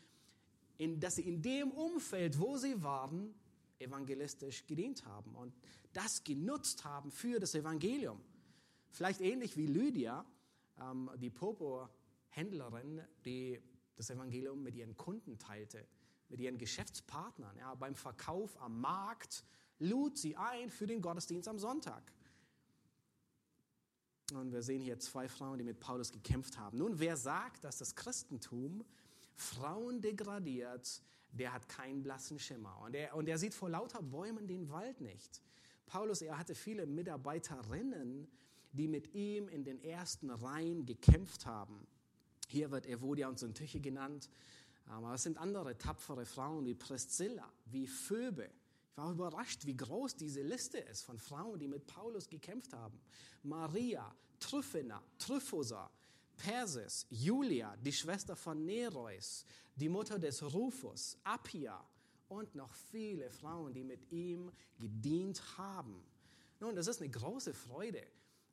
in, 0.79 0.99
dass 0.99 1.17
sie 1.17 1.29
in 1.29 1.43
dem 1.43 1.71
Umfeld, 1.71 2.41
wo 2.41 2.57
sie 2.57 2.83
waren, 2.83 3.35
evangelistisch 3.79 4.67
gedient 4.67 5.05
haben 5.05 5.35
und 5.35 5.53
das 5.93 6.25
genutzt 6.25 6.85
haben 6.85 7.11
für 7.11 7.39
das 7.41 7.55
Evangelium. 7.55 8.19
Vielleicht 8.91 9.21
ähnlich 9.21 9.57
wie 9.59 9.67
Lydia, 9.67 10.25
ähm, 10.81 11.11
die 11.19 11.31
Popo-Händlerin, 11.31 13.03
die 13.27 13.61
das 13.97 14.09
Evangelium 14.09 14.63
mit 14.63 14.75
ihren 14.77 14.97
Kunden 14.97 15.39
teilte, 15.39 15.87
mit 16.31 16.41
ihren 16.41 16.57
Geschäftspartnern. 16.57 17.57
Ja, 17.59 17.75
beim 17.75 17.95
Verkauf 17.95 18.59
am 18.63 18.81
Markt 18.81 19.45
lud 19.79 20.17
sie 20.17 20.37
ein 20.37 20.71
für 20.71 20.87
den 20.87 21.03
Gottesdienst 21.03 21.49
am 21.49 21.59
Sonntag. 21.59 22.13
Und 24.37 24.53
wir 24.53 24.63
sehen 24.63 24.81
hier 24.83 24.99
zwei 24.99 25.29
Frauen, 25.29 25.59
die 25.59 25.65
mit 25.65 25.81
Paulus 25.81 26.13
gekämpft 26.13 26.59
haben. 26.59 26.79
Nun, 26.79 26.99
wer 26.99 27.17
sagt, 27.17 27.65
dass 27.65 27.79
das 27.79 27.95
Christentum 27.95 28.85
Frauen 29.35 30.01
degradiert, 30.01 31.03
der 31.33 31.53
hat 31.53 31.69
keinen 31.69 32.03
blassen 32.03 32.39
Schimmer. 32.39 32.77
Und 32.83 32.95
er, 32.95 33.15
und 33.15 33.29
er 33.29 33.39
sieht 33.39 33.55
vor 33.55 33.71
lauter 33.71 34.03
Bäumen 34.03 34.47
den 34.47 34.71
Wald 34.71 35.01
nicht. 35.01 35.43
Paulus, 35.87 36.23
er 36.23 36.39
hatte 36.39 36.55
viele 36.55 36.87
Mitarbeiterinnen, 36.87 38.29
die 38.73 38.89
mit 38.89 39.15
ihm 39.15 39.49
in 39.49 39.65
den 39.65 39.83
ersten 39.83 40.31
Reihen 40.31 40.87
gekämpft 40.87 41.47
haben. 41.47 41.87
Hier 42.49 42.71
wird 42.71 42.87
Evodia 42.87 43.29
und 43.29 43.39
Syntyche 43.39 43.81
genannt. 43.81 44.29
Aber 44.87 45.15
es 45.15 45.23
sind 45.23 45.39
andere 45.39 45.79
tapfere 45.79 46.27
Frauen 46.27 46.67
wie 46.67 46.75
Priscilla, 46.75 47.49
wie 47.67 47.87
Phoebe. 47.87 48.51
Ich 48.91 48.97
war 48.97 49.13
überrascht, 49.13 49.65
wie 49.67 49.77
groß 49.77 50.17
diese 50.17 50.43
Liste 50.43 50.79
ist 50.79 51.03
von 51.03 51.19
Frauen, 51.19 51.59
die 51.59 51.69
mit 51.69 51.87
Paulus 51.87 52.29
gekämpft 52.29 52.73
haben. 52.73 53.01
Maria, 53.43 54.15
Tryphena, 54.41 55.03
Tryphosa, 55.19 55.91
Persis, 56.37 57.07
Julia, 57.11 57.77
die 57.77 57.93
Schwester 57.93 58.35
von 58.35 58.65
Nereus, 58.65 59.45
die 59.77 59.89
Mutter 59.89 60.19
des 60.19 60.43
Rufus, 60.43 61.17
Appia 61.25 61.83
und 62.29 62.55
noch 62.55 62.73
viele 62.75 63.31
Frauen, 63.31 63.75
die 63.75 63.85
mit 63.85 64.11
ihm 64.11 64.51
gedient 64.79 65.43
haben. 65.59 66.03
Nun, 66.59 66.75
das 66.75 66.87
ist 66.87 67.01
eine 67.01 67.11
große 67.11 67.53
Freude. 67.55 68.03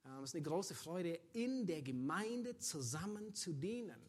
Ähm, 0.06 0.24
es 0.24 0.32
ist 0.32 0.36
eine 0.36 0.44
große 0.44 0.76
Freude, 0.76 1.20
in 1.34 1.66
der 1.66 1.82
Gemeinde 1.82 2.58
zusammen 2.58 3.34
zu 3.34 3.54
dienen. 3.54 4.02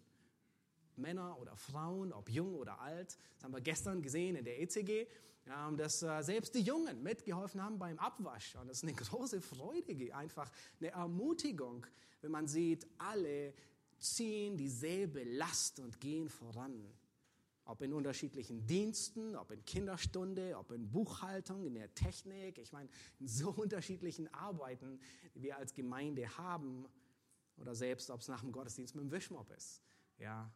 Männer 0.96 1.38
oder 1.38 1.56
Frauen, 1.56 2.12
ob 2.12 2.28
jung 2.28 2.56
oder 2.56 2.80
alt. 2.80 3.16
Das 3.36 3.44
haben 3.44 3.52
wir 3.52 3.60
gestern 3.60 4.02
gesehen 4.02 4.36
in 4.36 4.44
der 4.44 4.60
ECG, 4.60 5.06
ähm, 5.50 5.76
dass 5.76 6.02
äh, 6.02 6.22
selbst 6.22 6.54
die 6.54 6.60
Jungen 6.60 7.02
mitgeholfen 7.02 7.62
haben 7.62 7.78
beim 7.78 7.98
Abwasch. 7.98 8.56
Und 8.56 8.68
das 8.68 8.78
ist 8.78 8.84
eine 8.84 8.94
große 8.94 9.40
Freude, 9.40 10.14
einfach 10.14 10.50
eine 10.80 10.90
Ermutigung, 10.90 11.86
wenn 12.20 12.30
man 12.30 12.46
sieht, 12.46 12.86
alle 12.98 13.54
ziehen 13.98 14.56
dieselbe 14.56 15.24
Last 15.24 15.80
und 15.80 16.00
gehen 16.00 16.28
voran. 16.28 16.92
Ob 17.64 17.82
in 17.82 17.92
unterschiedlichen 17.92 18.66
Diensten, 18.66 19.36
ob 19.36 19.50
in 19.50 19.64
Kinderstunde, 19.64 20.56
ob 20.56 20.70
in 20.70 20.90
Buchhaltung, 20.90 21.64
in 21.64 21.74
der 21.74 21.92
Technik. 21.94 22.58
Ich 22.58 22.72
meine, 22.72 22.88
in 23.20 23.28
so 23.28 23.50
unterschiedlichen 23.56 24.32
Arbeiten, 24.32 24.98
die 25.34 25.42
wir 25.42 25.58
als 25.58 25.74
Gemeinde 25.74 26.38
haben. 26.38 26.86
Oder 27.58 27.74
selbst, 27.74 28.10
ob 28.10 28.20
es 28.20 28.28
nach 28.28 28.40
dem 28.40 28.52
Gottesdienst 28.52 28.94
mit 28.94 29.04
dem 29.04 29.10
Wischmopp 29.10 29.50
ist. 29.50 29.82
Ja, 30.18 30.50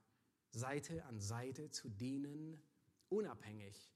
Seite 0.51 1.05
an 1.05 1.21
Seite 1.21 1.71
zu 1.71 1.89
dienen, 1.89 2.63
unabhängig, 3.09 3.93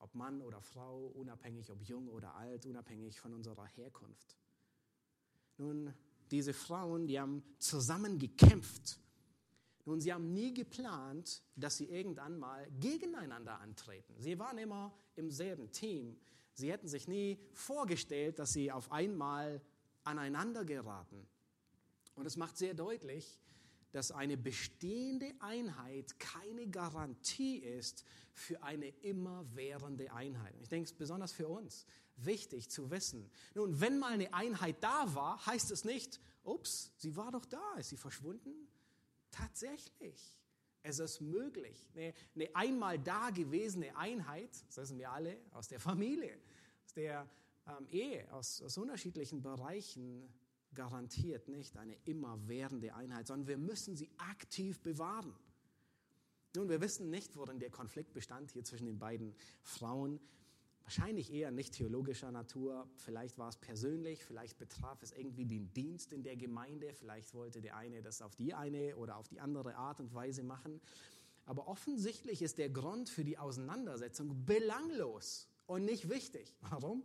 ob 0.00 0.14
Mann 0.14 0.42
oder 0.42 0.60
Frau, 0.60 1.06
unabhängig, 1.14 1.70
ob 1.70 1.82
jung 1.82 2.08
oder 2.08 2.34
alt, 2.34 2.66
unabhängig 2.66 3.20
von 3.20 3.32
unserer 3.32 3.66
Herkunft. 3.66 4.36
Nun, 5.58 5.94
diese 6.30 6.52
Frauen, 6.52 7.06
die 7.06 7.20
haben 7.20 7.42
zusammen 7.58 8.18
gekämpft. 8.18 8.98
Nun, 9.84 10.00
sie 10.00 10.12
haben 10.12 10.32
nie 10.32 10.54
geplant, 10.54 11.42
dass 11.56 11.76
sie 11.76 11.86
irgendwann 11.86 12.38
mal 12.38 12.70
gegeneinander 12.80 13.60
antreten. 13.60 14.14
Sie 14.18 14.38
waren 14.38 14.58
immer 14.58 14.92
im 15.16 15.30
selben 15.30 15.70
Team. 15.72 16.18
Sie 16.54 16.70
hätten 16.70 16.88
sich 16.88 17.08
nie 17.08 17.38
vorgestellt, 17.52 18.38
dass 18.38 18.52
sie 18.52 18.70
auf 18.72 18.90
einmal 18.92 19.60
aneinander 20.04 20.64
geraten. 20.64 21.26
Und 22.14 22.26
es 22.26 22.36
macht 22.36 22.56
sehr 22.56 22.74
deutlich, 22.74 23.38
dass 23.92 24.10
eine 24.10 24.36
bestehende 24.36 25.32
Einheit 25.40 26.18
keine 26.18 26.68
Garantie 26.68 27.56
ist 27.58 28.04
für 28.32 28.62
eine 28.62 28.88
immerwährende 28.88 30.12
Einheit. 30.12 30.54
Ich 30.60 30.68
denke, 30.68 30.84
es 30.84 30.92
ist 30.92 30.98
besonders 30.98 31.32
für 31.32 31.48
uns 31.48 31.86
wichtig 32.16 32.70
zu 32.70 32.90
wissen. 32.90 33.30
Nun, 33.54 33.80
wenn 33.80 33.98
mal 33.98 34.12
eine 34.12 34.32
Einheit 34.32 34.76
da 34.80 35.14
war, 35.14 35.44
heißt 35.46 35.70
es 35.70 35.84
nicht, 35.84 36.20
ups, 36.42 36.92
sie 36.96 37.16
war 37.16 37.32
doch 37.32 37.44
da, 37.44 37.74
ist 37.78 37.90
sie 37.90 37.96
verschwunden? 37.96 38.68
Tatsächlich. 39.30 40.36
Es 40.82 40.98
ist 40.98 41.20
möglich. 41.20 41.86
Eine, 41.94 42.14
eine 42.34 42.56
einmal 42.56 42.98
da 42.98 43.30
gewesene 43.30 43.94
Einheit, 43.96 44.50
das 44.68 44.78
wissen 44.78 44.98
wir 44.98 45.10
alle, 45.10 45.36
aus 45.52 45.68
der 45.68 45.80
Familie, 45.80 46.38
aus 46.86 46.94
der 46.94 47.28
ähm, 47.66 47.86
Ehe, 47.90 48.32
aus, 48.32 48.62
aus 48.62 48.78
unterschiedlichen 48.78 49.42
Bereichen 49.42 50.32
garantiert 50.74 51.48
nicht 51.48 51.76
eine 51.76 51.96
immerwährende 52.04 52.94
Einheit, 52.94 53.26
sondern 53.26 53.48
wir 53.48 53.58
müssen 53.58 53.96
sie 53.96 54.10
aktiv 54.18 54.80
bewahren. 54.80 55.34
Nun, 56.56 56.68
wir 56.68 56.80
wissen 56.80 57.10
nicht, 57.10 57.36
worin 57.36 57.60
der 57.60 57.70
Konflikt 57.70 58.12
bestand 58.12 58.50
hier 58.50 58.64
zwischen 58.64 58.86
den 58.86 58.98
beiden 58.98 59.34
Frauen. 59.62 60.20
Wahrscheinlich 60.82 61.32
eher 61.32 61.52
nicht 61.52 61.74
theologischer 61.74 62.32
Natur. 62.32 62.88
Vielleicht 62.96 63.38
war 63.38 63.48
es 63.48 63.56
persönlich, 63.56 64.24
vielleicht 64.24 64.58
betraf 64.58 65.00
es 65.02 65.12
irgendwie 65.12 65.46
den 65.46 65.72
Dienst 65.72 66.12
in 66.12 66.24
der 66.24 66.36
Gemeinde. 66.36 66.92
Vielleicht 66.94 67.32
wollte 67.34 67.60
der 67.60 67.76
eine 67.76 68.02
das 68.02 68.22
auf 68.22 68.34
die 68.34 68.54
eine 68.54 68.96
oder 68.96 69.16
auf 69.16 69.28
die 69.28 69.38
andere 69.38 69.76
Art 69.76 70.00
und 70.00 70.12
Weise 70.12 70.42
machen. 70.42 70.80
Aber 71.46 71.68
offensichtlich 71.68 72.42
ist 72.42 72.58
der 72.58 72.70
Grund 72.70 73.08
für 73.08 73.22
die 73.22 73.38
Auseinandersetzung 73.38 74.44
belanglos 74.44 75.48
und 75.66 75.84
nicht 75.84 76.08
wichtig. 76.08 76.56
Warum? 76.62 77.04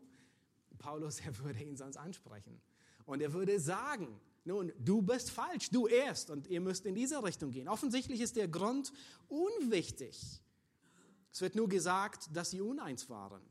Paulus, 0.80 1.20
er 1.20 1.38
würde 1.40 1.64
ihn 1.64 1.78
sonst 1.78 1.98
ansprechen. 1.98 2.60
Und 3.06 3.22
er 3.22 3.34
würde 3.34 3.60
sagen, 3.60 4.20
nun, 4.44 4.72
du 4.80 5.02
bist 5.02 5.32
falsch, 5.32 5.70
du 5.72 5.88
erst 5.88 6.30
und 6.30 6.48
ihr 6.48 6.62
müsst 6.62 6.86
in 6.86 6.96
diese 6.96 7.24
Richtung 7.24 7.52
gehen. 7.52 7.68
Offensichtlich 7.68 8.22
ist 8.22 8.36
der 8.36 8.48
Grund 8.48 8.94
unwichtig. 9.28 10.42
Es 11.32 11.42
wird 11.42 11.56
nur 11.56 11.68
gesagt, 11.68 12.30
dass 12.34 12.52
sie 12.52 12.62
uneins 12.62 13.10
waren. 13.10 13.42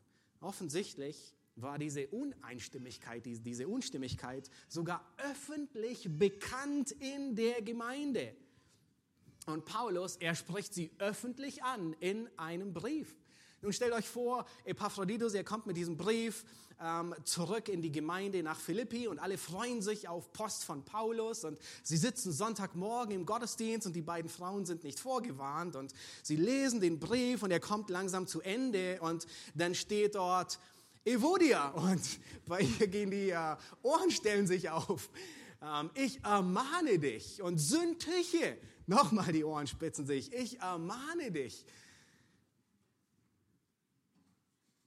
Offensichtlich 0.41 1.35
war 1.57 1.79
diese 1.79 2.09
Uneinstimmigkeit, 2.09 3.25
diese 3.27 3.69
Unstimmigkeit 3.69 4.51
sogar 4.69 5.05
öffentlich 5.19 6.09
bekannt 6.11 6.93
in 6.93 7.37
der 7.37 7.63
Gemeinde. 7.63 8.35
Und 9.47 9.65
Paulus, 9.65 10.17
er 10.17 10.35
spricht 10.35 10.75
sie 10.75 10.91
öffentlich 10.99 11.63
an 11.63 11.95
in 12.01 12.29
einem 12.39 12.73
Brief. 12.73 13.15
Nun 13.61 13.73
stellt 13.73 13.93
euch 13.93 14.09
vor, 14.09 14.47
Epaphroditus, 14.65 15.35
er 15.35 15.45
kommt 15.45 15.67
mit 15.67 15.77
diesem 15.77 15.97
Brief 15.97 16.45
ähm, 16.81 17.15
zurück 17.25 17.69
in 17.69 17.83
die 17.83 17.93
Gemeinde 17.93 18.43
nach 18.43 18.59
Philippi 18.59 19.07
und 19.09 19.19
alle 19.19 19.39
freuen 19.39 19.83
sich 19.83 20.09
auf 20.09 20.33
Post 20.33 20.65
von 20.65 20.85
Paulus 20.85 21.45
und 21.45 21.59
sie 21.83 21.97
sitzen 21.97 22.33
Sonntagmorgen 22.33 23.15
im 23.15 23.27
Gottesdienst 23.27 23.87
und 23.87 23.95
die 23.95 24.03
beiden 24.03 24.29
Frauen 24.29 24.67
sind 24.67 24.85
nicht 24.85 24.99
vorgewarnt 24.99 25.77
und 25.77 25.93
sie 26.23 26.37
lesen 26.37 26.81
den 26.81 26.99
Brief 26.99 27.43
und 27.43 27.51
er 27.51 27.61
kommt 27.61 27.91
langsam 27.91 28.27
zu 28.27 28.41
Ende 28.41 29.01
und 29.01 29.27
dann 29.55 29.75
steht 29.75 30.15
dort 30.15 30.59
Evodia 31.05 31.69
und 31.71 32.03
bei 32.47 32.61
ihr 32.61 32.87
gehen 32.89 33.11
die 33.11 33.31
äh, 33.31 33.57
Ohrenstellen 33.83 34.47
sich 34.47 34.71
auf. 34.71 35.11
Ähm, 35.63 35.91
ich 35.95 36.25
ermahne 36.25 36.99
dich 36.99 37.43
und 37.43 37.59
Sündtiche, 37.59 38.59
nochmal 38.87 39.33
die 39.33 39.45
Ohren 39.45 39.67
spitzen 39.67 40.07
sich, 40.07 40.33
ich 40.33 40.61
ermahne 40.61 41.31
dich. 41.31 41.65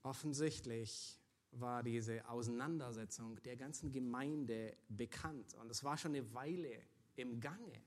Offensichtlich 0.03 1.16
war 1.59 1.83
diese 1.83 2.27
Auseinandersetzung 2.29 3.41
der 3.43 3.55
ganzen 3.55 3.91
Gemeinde 3.91 4.75
bekannt 4.89 5.53
und 5.55 5.69
es 5.69 5.83
war 5.83 5.97
schon 5.97 6.15
eine 6.15 6.33
Weile 6.33 6.81
im 7.15 7.39
Gange. 7.39 7.81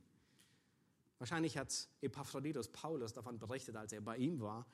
Wahrscheinlich 1.18 1.58
hat 1.58 1.88
Epaphroditus 2.00 2.68
Paulus 2.68 3.12
davon 3.12 3.38
berichtet, 3.38 3.76
als 3.76 3.92
er 3.92 4.00
bei 4.00 4.16
ihm 4.16 4.40
war 4.40 4.66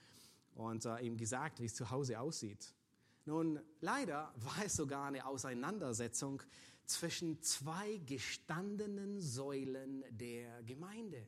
und 0.54 0.84
äh, 0.84 1.00
ihm 1.00 1.16
gesagt, 1.16 1.60
wie 1.60 1.64
es 1.64 1.74
zu 1.74 1.90
Hause 1.90 2.20
aussieht. 2.20 2.72
Nun, 3.24 3.60
leider 3.80 4.32
war 4.36 4.64
es 4.64 4.76
sogar 4.76 5.06
eine 5.06 5.26
Auseinandersetzung 5.26 6.42
zwischen 6.84 7.42
zwei 7.42 7.98
gestandenen 8.06 9.20
Säulen 9.20 10.04
der 10.10 10.62
Gemeinde. 10.62 11.26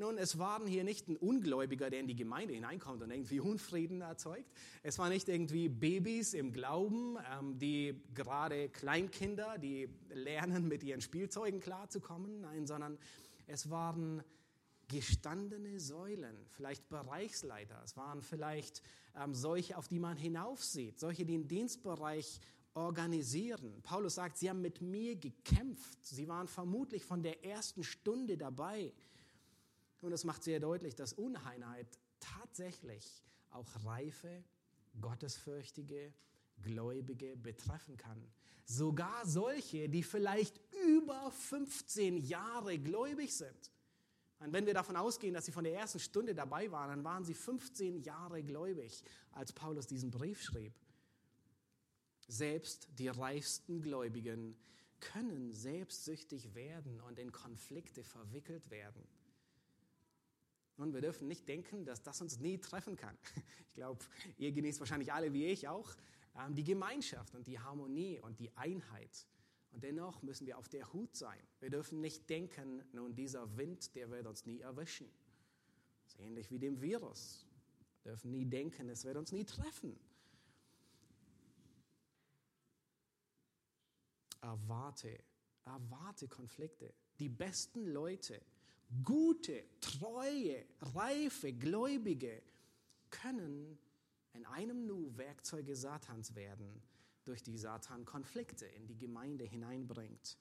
Nun, 0.00 0.16
es 0.16 0.38
waren 0.38 0.66
hier 0.66 0.82
nicht 0.82 1.08
ein 1.08 1.18
Ungläubiger, 1.18 1.90
der 1.90 2.00
in 2.00 2.06
die 2.06 2.16
Gemeinde 2.16 2.54
hineinkommt 2.54 3.02
und 3.02 3.10
irgendwie 3.10 3.38
Unfrieden 3.38 4.00
erzeugt. 4.00 4.50
Es 4.82 4.98
waren 4.98 5.10
nicht 5.10 5.28
irgendwie 5.28 5.68
Babys 5.68 6.32
im 6.32 6.54
Glauben, 6.54 7.18
ähm, 7.30 7.58
die 7.58 8.00
gerade 8.14 8.70
Kleinkinder, 8.70 9.58
die 9.58 9.90
lernen, 10.08 10.68
mit 10.68 10.82
ihren 10.84 11.02
Spielzeugen 11.02 11.60
klarzukommen. 11.60 12.40
Nein, 12.40 12.66
sondern 12.66 12.96
es 13.46 13.68
waren 13.68 14.24
gestandene 14.88 15.78
Säulen, 15.78 16.46
vielleicht 16.48 16.88
Bereichsleiter. 16.88 17.78
Es 17.84 17.94
waren 17.98 18.22
vielleicht 18.22 18.80
ähm, 19.22 19.34
solche, 19.34 19.76
auf 19.76 19.86
die 19.86 20.00
man 20.00 20.16
hinaufsieht, 20.16 20.98
solche, 20.98 21.26
die 21.26 21.34
den 21.34 21.46
Dienstbereich 21.46 22.40
organisieren. 22.72 23.82
Paulus 23.82 24.14
sagt, 24.14 24.38
sie 24.38 24.48
haben 24.48 24.62
mit 24.62 24.80
mir 24.80 25.16
gekämpft. 25.16 25.98
Sie 26.06 26.26
waren 26.26 26.48
vermutlich 26.48 27.04
von 27.04 27.22
der 27.22 27.44
ersten 27.44 27.82
Stunde 27.82 28.38
dabei. 28.38 28.92
Und 30.00 30.12
es 30.12 30.24
macht 30.24 30.42
sehr 30.42 30.60
deutlich, 30.60 30.94
dass 30.94 31.12
Uneinheit 31.12 31.86
tatsächlich 32.20 33.22
auch 33.50 33.68
reife, 33.84 34.44
gottesfürchtige, 35.00 36.12
Gläubige 36.62 37.36
betreffen 37.36 37.96
kann. 37.96 38.22
Sogar 38.64 39.26
solche, 39.26 39.88
die 39.88 40.02
vielleicht 40.02 40.60
über 40.86 41.30
15 41.30 42.18
Jahre 42.18 42.78
gläubig 42.78 43.34
sind. 43.34 43.70
Und 44.38 44.52
wenn 44.52 44.64
wir 44.64 44.74
davon 44.74 44.96
ausgehen, 44.96 45.34
dass 45.34 45.46
sie 45.46 45.52
von 45.52 45.64
der 45.64 45.74
ersten 45.74 45.98
Stunde 45.98 46.34
dabei 46.34 46.70
waren, 46.70 46.88
dann 46.88 47.04
waren 47.04 47.24
sie 47.24 47.34
15 47.34 48.02
Jahre 48.02 48.42
gläubig, 48.42 49.04
als 49.32 49.52
Paulus 49.52 49.86
diesen 49.86 50.10
Brief 50.10 50.42
schrieb. 50.42 50.72
Selbst 52.26 52.88
die 52.98 53.08
reichsten 53.08 53.82
Gläubigen 53.82 54.56
können 55.00 55.52
selbstsüchtig 55.52 56.54
werden 56.54 57.00
und 57.00 57.18
in 57.18 57.32
Konflikte 57.32 58.04
verwickelt 58.04 58.70
werden. 58.70 59.02
Und 60.80 60.94
wir 60.94 61.02
dürfen 61.02 61.28
nicht 61.28 61.46
denken, 61.46 61.84
dass 61.84 62.02
das 62.02 62.22
uns 62.22 62.40
nie 62.40 62.58
treffen 62.58 62.96
kann. 62.96 63.16
Ich 63.68 63.74
glaube, 63.74 64.04
ihr 64.36 64.50
genießt 64.50 64.80
wahrscheinlich 64.80 65.12
alle 65.12 65.32
wie 65.32 65.46
ich 65.46 65.68
auch 65.68 65.94
ähm, 66.36 66.54
die 66.54 66.64
Gemeinschaft 66.64 67.34
und 67.36 67.46
die 67.46 67.58
Harmonie 67.58 68.18
und 68.18 68.40
die 68.40 68.50
Einheit 68.56 69.26
Und 69.72 69.84
dennoch 69.84 70.22
müssen 70.22 70.46
wir 70.46 70.58
auf 70.58 70.68
der 70.68 70.92
Hut 70.92 71.14
sein. 71.14 71.38
Wir 71.60 71.70
dürfen 71.70 72.00
nicht 72.00 72.28
denken, 72.28 72.82
nun 72.92 73.14
dieser 73.14 73.56
Wind, 73.56 73.94
der 73.94 74.10
wird 74.10 74.26
uns 74.26 74.44
nie 74.44 74.60
erwischen. 74.60 75.08
Das 76.02 76.14
ist 76.14 76.20
ähnlich 76.20 76.50
wie 76.50 76.58
dem 76.58 76.80
Virus. 76.80 77.46
Wir 78.02 78.12
dürfen 78.12 78.32
nie 78.32 78.44
denken, 78.44 78.88
es 78.88 79.04
wird 79.04 79.16
uns 79.16 79.30
nie 79.30 79.44
treffen. 79.44 79.98
Erwarte, 84.40 85.16
erwarte 85.64 86.26
Konflikte. 86.26 86.92
Die 87.18 87.28
besten 87.28 87.86
Leute, 87.86 88.40
gute, 89.04 89.64
treue, 89.80 90.64
reife, 90.80 91.52
gläubige 91.52 92.42
können 93.10 93.78
in 94.32 94.46
einem 94.46 94.86
Nu 94.86 95.16
Werkzeuge 95.16 95.74
Satans 95.76 96.34
werden, 96.34 96.82
durch 97.24 97.42
die 97.42 97.58
Satan 97.58 98.04
Konflikte 98.04 98.66
in 98.66 98.86
die 98.86 98.96
Gemeinde 98.96 99.44
hineinbringt. 99.44 100.38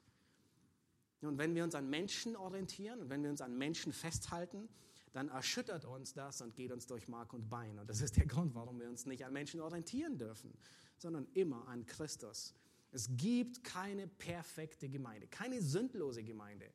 Und 1.21 1.37
wenn 1.37 1.53
wir 1.53 1.63
uns 1.63 1.75
an 1.75 1.89
Menschen 1.89 2.35
orientieren 2.35 3.01
und 3.01 3.09
wenn 3.09 3.21
wir 3.23 3.29
uns 3.29 3.41
an 3.41 3.57
Menschen 3.57 3.91
festhalten, 3.91 4.69
dann 5.11 5.27
erschüttert 5.29 5.85
uns 5.85 6.13
das 6.13 6.41
und 6.41 6.55
geht 6.55 6.71
uns 6.71 6.87
durch 6.87 7.07
Mark 7.07 7.33
und 7.33 7.49
Bein. 7.49 7.77
Und 7.79 7.89
das 7.89 8.01
ist 8.01 8.15
der 8.15 8.25
Grund, 8.25 8.55
warum 8.55 8.79
wir 8.79 8.87
uns 8.87 9.05
nicht 9.05 9.25
an 9.25 9.33
Menschen 9.33 9.59
orientieren 9.59 10.17
dürfen, 10.17 10.53
sondern 10.97 11.27
immer 11.33 11.67
an 11.67 11.85
Christus. 11.85 12.53
Es 12.91 13.09
gibt 13.17 13.63
keine 13.63 14.07
perfekte 14.07 14.87
Gemeinde, 14.87 15.27
keine 15.27 15.61
sündlose 15.61 16.23
Gemeinde. 16.23 16.71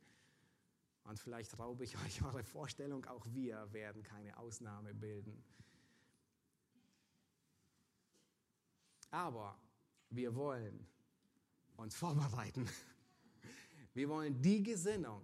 Und 1.04 1.18
vielleicht 1.18 1.58
raube 1.58 1.84
ich 1.84 1.96
euch 2.04 2.22
eure 2.22 2.42
Vorstellung, 2.42 3.04
auch 3.06 3.26
wir 3.30 3.72
werden 3.72 4.02
keine 4.02 4.36
Ausnahme 4.38 4.94
bilden. 4.94 5.42
Aber 9.10 9.56
wir 10.10 10.34
wollen 10.34 10.86
uns 11.76 11.94
vorbereiten. 11.96 12.68
Wir 13.92 14.08
wollen 14.08 14.40
die 14.42 14.62
Gesinnung, 14.62 15.22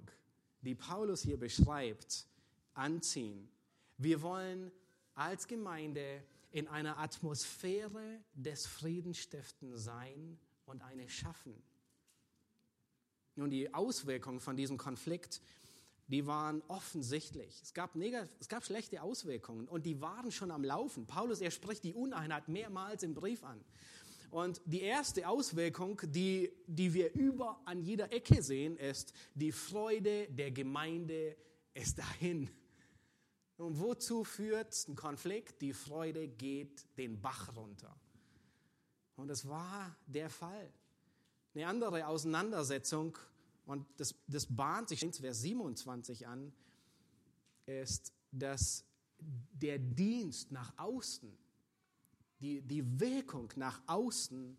die 0.60 0.76
Paulus 0.76 1.22
hier 1.22 1.38
beschreibt, 1.38 2.26
anziehen. 2.74 3.50
Wir 3.98 4.22
wollen 4.22 4.70
als 5.14 5.48
Gemeinde 5.48 6.22
in 6.52 6.68
einer 6.68 6.98
Atmosphäre 6.98 8.20
des 8.34 8.66
Friedensstiften 8.66 9.76
sein 9.76 10.38
und 10.66 10.82
eine 10.82 11.08
schaffen. 11.08 11.60
Nun, 13.36 13.50
die 13.50 13.72
Auswirkungen 13.72 14.40
von 14.40 14.56
diesem 14.56 14.76
Konflikt, 14.76 15.40
die 16.10 16.26
waren 16.26 16.62
offensichtlich. 16.66 17.60
Es 17.62 17.72
gab, 17.72 17.94
es 17.94 18.48
gab 18.48 18.64
schlechte 18.64 19.00
Auswirkungen 19.00 19.68
und 19.68 19.86
die 19.86 20.00
waren 20.00 20.32
schon 20.32 20.50
am 20.50 20.64
Laufen. 20.64 21.06
Paulus, 21.06 21.40
er 21.40 21.52
spricht 21.52 21.84
die 21.84 21.94
Uneinheit 21.94 22.48
mehrmals 22.48 23.04
im 23.04 23.14
Brief 23.14 23.44
an. 23.44 23.64
Und 24.30 24.60
die 24.64 24.82
erste 24.82 25.28
Auswirkung, 25.28 26.00
die, 26.04 26.52
die 26.66 26.92
wir 26.94 27.14
über 27.14 27.60
an 27.64 27.80
jeder 27.80 28.12
Ecke 28.12 28.42
sehen, 28.42 28.76
ist, 28.76 29.12
die 29.34 29.52
Freude 29.52 30.26
der 30.28 30.50
Gemeinde 30.50 31.36
ist 31.74 31.98
dahin. 31.98 32.50
Und 33.56 33.78
wozu 33.78 34.24
führt 34.24 34.74
ein 34.88 34.96
Konflikt? 34.96 35.60
Die 35.62 35.72
Freude 35.72 36.26
geht 36.26 36.86
den 36.96 37.20
Bach 37.20 37.54
runter. 37.56 37.94
Und 39.16 39.28
das 39.28 39.48
war 39.48 39.96
der 40.06 40.30
Fall. 40.30 40.72
Eine 41.54 41.66
andere 41.66 42.06
Auseinandersetzung, 42.06 43.16
und 43.70 43.86
das, 43.96 44.14
das 44.26 44.46
bahnt 44.46 44.88
sich 44.88 45.02
in 45.02 45.12
Vers 45.12 45.40
27 45.42 46.26
an, 46.26 46.52
ist, 47.66 48.12
dass 48.32 48.84
der 49.52 49.78
Dienst 49.78 50.50
nach 50.50 50.72
außen 50.78 51.30
die, 52.40 52.62
die 52.62 53.00
Wirkung 53.00 53.52
nach 53.56 53.80
außen, 53.86 54.56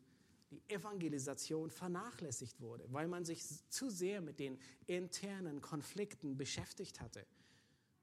die 0.51 0.61
Evangelisation 0.67 1.69
vernachlässigt 1.69 2.59
wurde, 2.61 2.85
weil 2.91 3.07
man 3.07 3.25
sich 3.25 3.43
zu 3.69 3.89
sehr 3.89 4.21
mit 4.21 4.39
den 4.39 4.59
internen 4.85 5.61
Konflikten 5.61 6.37
beschäftigt 6.37 6.99
hatte. 7.01 7.25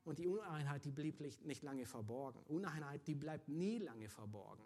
Und 0.05 0.19
die 0.19 0.27
Uneinheit, 0.27 0.85
die 0.85 0.91
blieb 0.91 1.21
nicht 1.21 1.63
lange 1.63 1.85
verborgen. 1.85 2.41
Uneinheit, 2.47 3.07
die 3.07 3.15
bleibt 3.15 3.49
nie 3.49 3.79
lange 3.79 4.09
verborgen. 4.09 4.65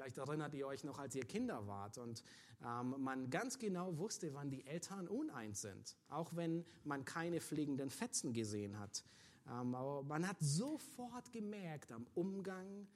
Vielleicht 0.00 0.16
erinnert 0.16 0.54
ihr 0.54 0.66
euch 0.66 0.82
noch, 0.82 0.98
als 0.98 1.14
ihr 1.14 1.26
Kinder 1.26 1.66
wart 1.66 1.98
und 1.98 2.24
ähm, 2.64 2.94
man 2.98 3.28
ganz 3.28 3.58
genau 3.58 3.98
wusste, 3.98 4.32
wann 4.32 4.48
die 4.48 4.64
Eltern 4.64 5.06
uneins 5.08 5.60
sind, 5.60 5.94
auch 6.08 6.34
wenn 6.34 6.64
man 6.84 7.04
keine 7.04 7.38
fliegenden 7.38 7.90
Fetzen 7.90 8.32
gesehen 8.32 8.78
hat. 8.78 9.04
Ähm, 9.46 9.74
aber 9.74 10.02
man 10.02 10.26
hat 10.26 10.38
sofort 10.40 11.30
gemerkt 11.32 11.92
am 11.92 12.06
Umgang 12.14 12.88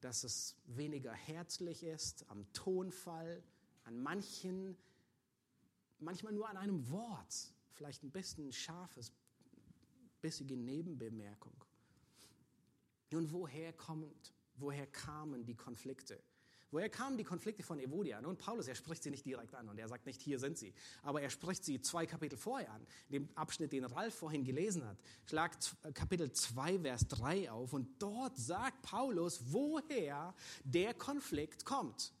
dass 0.00 0.22
es 0.22 0.54
weniger 0.66 1.12
herzlich 1.12 1.82
ist, 1.82 2.30
am 2.30 2.46
Tonfall, 2.52 3.42
an 3.82 3.98
manchen, 3.98 4.76
manchmal 5.98 6.32
nur 6.32 6.48
an 6.48 6.56
einem 6.56 6.88
Wort, 6.92 7.52
vielleicht 7.72 8.04
ein 8.04 8.12
bisschen 8.12 8.52
scharfes, 8.52 9.10
bissige 10.20 10.56
Nebenbemerkung. 10.56 11.54
Nun, 13.10 13.32
woher 13.32 13.72
kommt, 13.72 14.35
woher 14.58 14.86
kamen 14.86 15.44
die 15.44 15.54
Konflikte? 15.54 16.22
Woher 16.72 16.88
kamen 16.88 17.16
die 17.16 17.24
Konflikte 17.24 17.62
von 17.62 17.78
Evodia? 17.78 18.20
Nun, 18.20 18.36
Paulus, 18.36 18.66
er 18.66 18.74
spricht 18.74 19.02
sie 19.02 19.10
nicht 19.10 19.24
direkt 19.24 19.54
an 19.54 19.68
und 19.68 19.78
er 19.78 19.88
sagt 19.88 20.04
nicht, 20.04 20.20
hier 20.20 20.38
sind 20.38 20.58
sie. 20.58 20.74
Aber 21.02 21.22
er 21.22 21.30
spricht 21.30 21.64
sie 21.64 21.80
zwei 21.80 22.06
Kapitel 22.06 22.36
vorher 22.36 22.72
an. 22.72 22.84
In 23.08 23.12
dem 23.12 23.28
Abschnitt, 23.36 23.72
den 23.72 23.84
Ralf 23.84 24.14
vorhin 24.14 24.44
gelesen 24.44 24.84
hat. 24.84 24.98
Schlagt 25.26 25.76
Kapitel 25.94 26.32
2, 26.32 26.80
Vers 26.80 27.06
3 27.08 27.50
auf 27.50 27.72
und 27.72 28.02
dort 28.02 28.36
sagt 28.36 28.82
Paulus, 28.82 29.40
woher 29.52 30.34
der 30.64 30.92
Konflikt 30.94 31.64
kommt. 31.64 32.12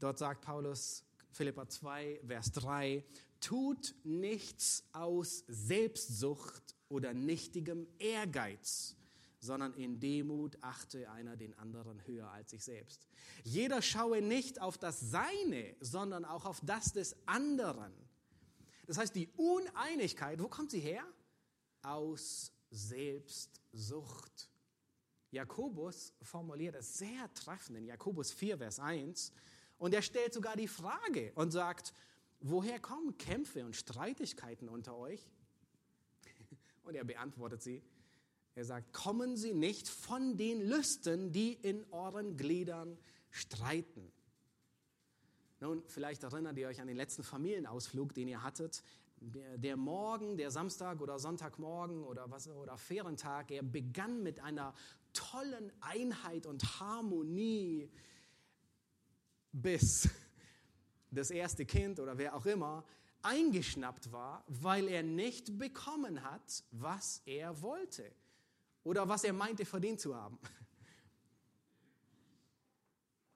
Dort 0.00 0.18
sagt 0.18 0.42
Paulus, 0.42 1.04
Philippa 1.30 1.68
2, 1.68 2.20
Vers 2.26 2.50
3, 2.50 3.04
tut 3.40 3.94
nichts 4.02 4.84
aus 4.92 5.44
Selbstsucht 5.46 6.74
oder 6.88 7.14
nichtigem 7.14 7.86
Ehrgeiz 7.98 8.96
sondern 9.42 9.74
in 9.74 9.98
Demut 9.98 10.56
achte 10.60 11.10
einer 11.10 11.36
den 11.36 11.52
anderen 11.58 12.06
höher 12.06 12.30
als 12.30 12.52
sich 12.52 12.62
selbst. 12.62 13.08
Jeder 13.42 13.82
schaue 13.82 14.22
nicht 14.22 14.60
auf 14.60 14.78
das 14.78 15.00
Seine, 15.00 15.74
sondern 15.80 16.24
auch 16.24 16.44
auf 16.44 16.60
das 16.62 16.92
des 16.92 17.16
anderen. 17.26 17.92
Das 18.86 18.98
heißt, 18.98 19.16
die 19.16 19.28
Uneinigkeit, 19.36 20.40
wo 20.40 20.46
kommt 20.46 20.70
sie 20.70 20.78
her? 20.78 21.04
Aus 21.82 22.52
Selbstsucht. 22.70 24.48
Jakobus 25.32 26.12
formuliert 26.22 26.76
es 26.76 26.98
sehr 26.98 27.34
treffend 27.34 27.78
in 27.78 27.86
Jakobus 27.86 28.30
4, 28.30 28.58
Vers 28.58 28.78
1. 28.78 29.32
Und 29.76 29.92
er 29.92 30.02
stellt 30.02 30.32
sogar 30.34 30.54
die 30.54 30.68
Frage 30.68 31.32
und 31.34 31.50
sagt, 31.50 31.92
woher 32.38 32.78
kommen 32.78 33.18
Kämpfe 33.18 33.64
und 33.64 33.74
Streitigkeiten 33.74 34.68
unter 34.68 34.96
euch? 34.96 35.28
Und 36.84 36.94
er 36.94 37.04
beantwortet 37.04 37.62
sie, 37.62 37.82
er 38.54 38.64
sagt, 38.64 38.92
kommen 38.92 39.36
Sie 39.36 39.54
nicht 39.54 39.88
von 39.88 40.36
den 40.36 40.60
Lüsten, 40.60 41.32
die 41.32 41.54
in 41.54 41.84
euren 41.90 42.36
Gliedern 42.36 42.98
streiten. 43.30 44.12
Nun, 45.60 45.82
vielleicht 45.86 46.22
erinnert 46.22 46.58
ihr 46.58 46.68
euch 46.68 46.80
an 46.80 46.88
den 46.88 46.96
letzten 46.96 47.22
Familienausflug, 47.22 48.12
den 48.14 48.28
ihr 48.28 48.42
hattet. 48.42 48.82
Der, 49.20 49.76
Morgen, 49.76 50.36
der 50.36 50.50
Samstag 50.50 51.00
oder 51.00 51.18
Sonntagmorgen 51.18 52.02
oder 52.02 52.30
was 52.30 52.48
oder 52.48 52.76
Ferientag, 52.76 53.52
er 53.52 53.62
begann 53.62 54.22
mit 54.22 54.40
einer 54.40 54.74
tollen 55.12 55.72
Einheit 55.80 56.46
und 56.46 56.80
Harmonie, 56.80 57.88
bis 59.52 60.08
das 61.10 61.30
erste 61.30 61.64
Kind 61.64 62.00
oder 62.00 62.18
wer 62.18 62.34
auch 62.34 62.46
immer 62.46 62.84
eingeschnappt 63.22 64.10
war, 64.10 64.44
weil 64.48 64.88
er 64.88 65.04
nicht 65.04 65.56
bekommen 65.56 66.24
hat, 66.24 66.64
was 66.72 67.22
er 67.24 67.62
wollte 67.62 68.12
oder 68.84 69.08
was 69.08 69.24
er 69.24 69.32
meinte 69.32 69.64
verdient 69.64 70.00
zu 70.00 70.14
haben. 70.14 70.38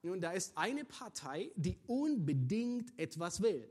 Nun, 0.03 0.21
da 0.21 0.33
ist 0.33 0.57
eine 0.57 0.85
Partei, 0.85 1.51
die 1.57 1.79
unbedingt 1.87 2.97
etwas 2.99 3.43
will. 3.43 3.69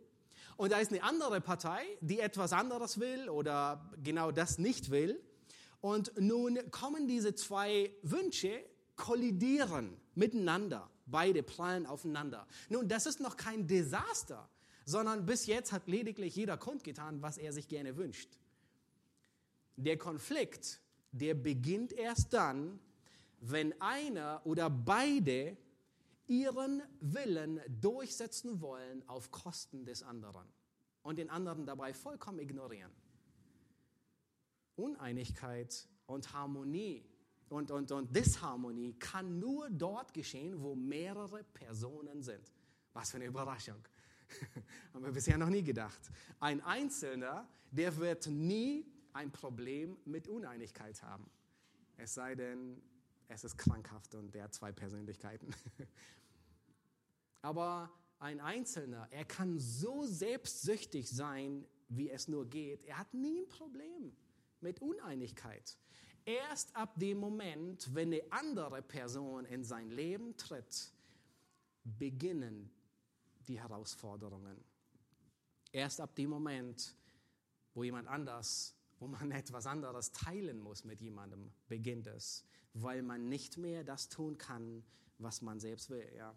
Und 0.57 0.71
da 0.71 0.79
ist 0.79 0.91
eine 0.91 1.03
andere 1.03 1.41
Partei, 1.41 1.83
die 2.01 2.19
etwas 2.19 2.53
anderes 2.53 2.99
will 2.99 3.29
oder 3.29 3.89
genau 4.03 4.31
das 4.31 4.57
nicht 4.57 4.89
will. 4.89 5.21
Und 5.81 6.13
nun 6.19 6.71
kommen 6.71 7.07
diese 7.07 7.35
zwei 7.35 7.91
Wünsche, 8.01 8.63
kollidieren 8.95 9.97
miteinander. 10.15 10.89
Beide 11.05 11.43
prallen 11.43 11.85
aufeinander. 11.85 12.47
Nun, 12.69 12.87
das 12.87 13.05
ist 13.05 13.19
noch 13.19 13.37
kein 13.37 13.67
Desaster, 13.67 14.49
sondern 14.85 15.25
bis 15.25 15.45
jetzt 15.45 15.71
hat 15.71 15.87
lediglich 15.87 16.35
jeder 16.35 16.57
kundgetan, 16.57 17.21
was 17.21 17.37
er 17.37 17.53
sich 17.53 17.67
gerne 17.67 17.97
wünscht. 17.97 18.39
Der 19.75 19.97
Konflikt 19.97 20.79
der 21.15 21.33
beginnt 21.33 21.93
erst 21.93 22.33
dann, 22.33 22.79
wenn 23.39 23.79
einer 23.81 24.41
oder 24.43 24.69
beide 24.69 25.57
ihren 26.27 26.81
Willen 26.99 27.61
durchsetzen 27.79 28.59
wollen 28.59 29.07
auf 29.07 29.31
Kosten 29.31 29.85
des 29.85 30.03
anderen 30.03 30.47
und 31.03 31.17
den 31.17 31.29
anderen 31.29 31.65
dabei 31.65 31.93
vollkommen 31.93 32.39
ignorieren. 32.39 32.91
Uneinigkeit 34.75 35.87
und 36.07 36.33
Harmonie 36.33 37.05
und, 37.47 37.71
und, 37.71 37.91
und 37.91 38.13
Disharmonie 38.13 38.93
kann 38.93 39.39
nur 39.39 39.69
dort 39.69 40.13
geschehen, 40.13 40.61
wo 40.61 40.75
mehrere 40.75 41.43
Personen 41.43 42.23
sind. 42.23 42.51
Was 42.91 43.11
für 43.11 43.17
eine 43.17 43.27
Überraschung. 43.27 43.77
Haben 44.93 45.05
wir 45.05 45.11
bisher 45.11 45.37
noch 45.37 45.49
nie 45.49 45.63
gedacht. 45.63 45.99
Ein 46.39 46.59
Einzelner, 46.61 47.47
der 47.71 47.95
wird 47.95 48.27
nie 48.27 48.85
ein 49.15 49.31
Problem 49.31 49.97
mit 50.05 50.27
Uneinigkeit 50.27 51.01
haben. 51.01 51.29
Es 51.97 52.13
sei 52.13 52.35
denn, 52.35 52.81
es 53.29 53.45
ist 53.45 53.57
krankhaft 53.57 54.13
und 54.13 54.35
der 54.35 54.43
hat 54.43 54.53
zwei 54.53 54.71
Persönlichkeiten. 54.71 55.55
Aber 57.41 57.89
ein 58.19 58.41
Einzelner, 58.41 59.07
er 59.11 59.23
kann 59.23 59.57
so 59.57 60.05
selbstsüchtig 60.05 61.09
sein, 61.09 61.65
wie 61.87 62.09
es 62.09 62.27
nur 62.27 62.45
geht. 62.49 62.83
Er 62.83 62.97
hat 62.97 63.13
nie 63.13 63.41
ein 63.41 63.47
Problem 63.47 64.15
mit 64.59 64.81
Uneinigkeit. 64.81 65.77
Erst 66.25 66.75
ab 66.75 66.99
dem 66.99 67.19
Moment, 67.19 67.93
wenn 67.93 68.11
eine 68.11 68.23
andere 68.31 68.81
Person 68.81 69.45
in 69.45 69.63
sein 69.63 69.91
Leben 69.91 70.35
tritt, 70.35 70.91
beginnen 71.83 72.69
die 73.47 73.61
Herausforderungen. 73.61 74.61
Erst 75.71 76.01
ab 76.01 76.15
dem 76.15 76.31
Moment, 76.31 76.95
wo 77.73 77.83
jemand 77.83 78.07
anders, 78.07 78.74
wo 78.99 79.07
man 79.07 79.31
etwas 79.31 79.67
anderes 79.67 80.11
teilen 80.11 80.59
muss 80.59 80.83
mit 80.83 81.01
jemandem, 81.01 81.51
beginnt 81.67 82.07
es, 82.07 82.43
weil 82.73 83.01
man 83.01 83.29
nicht 83.29 83.57
mehr 83.57 83.83
das 83.83 84.09
tun 84.09 84.37
kann, 84.37 84.83
was 85.17 85.41
man 85.41 85.59
selbst 85.59 85.89
will. 85.89 86.07
Ja. 86.15 86.35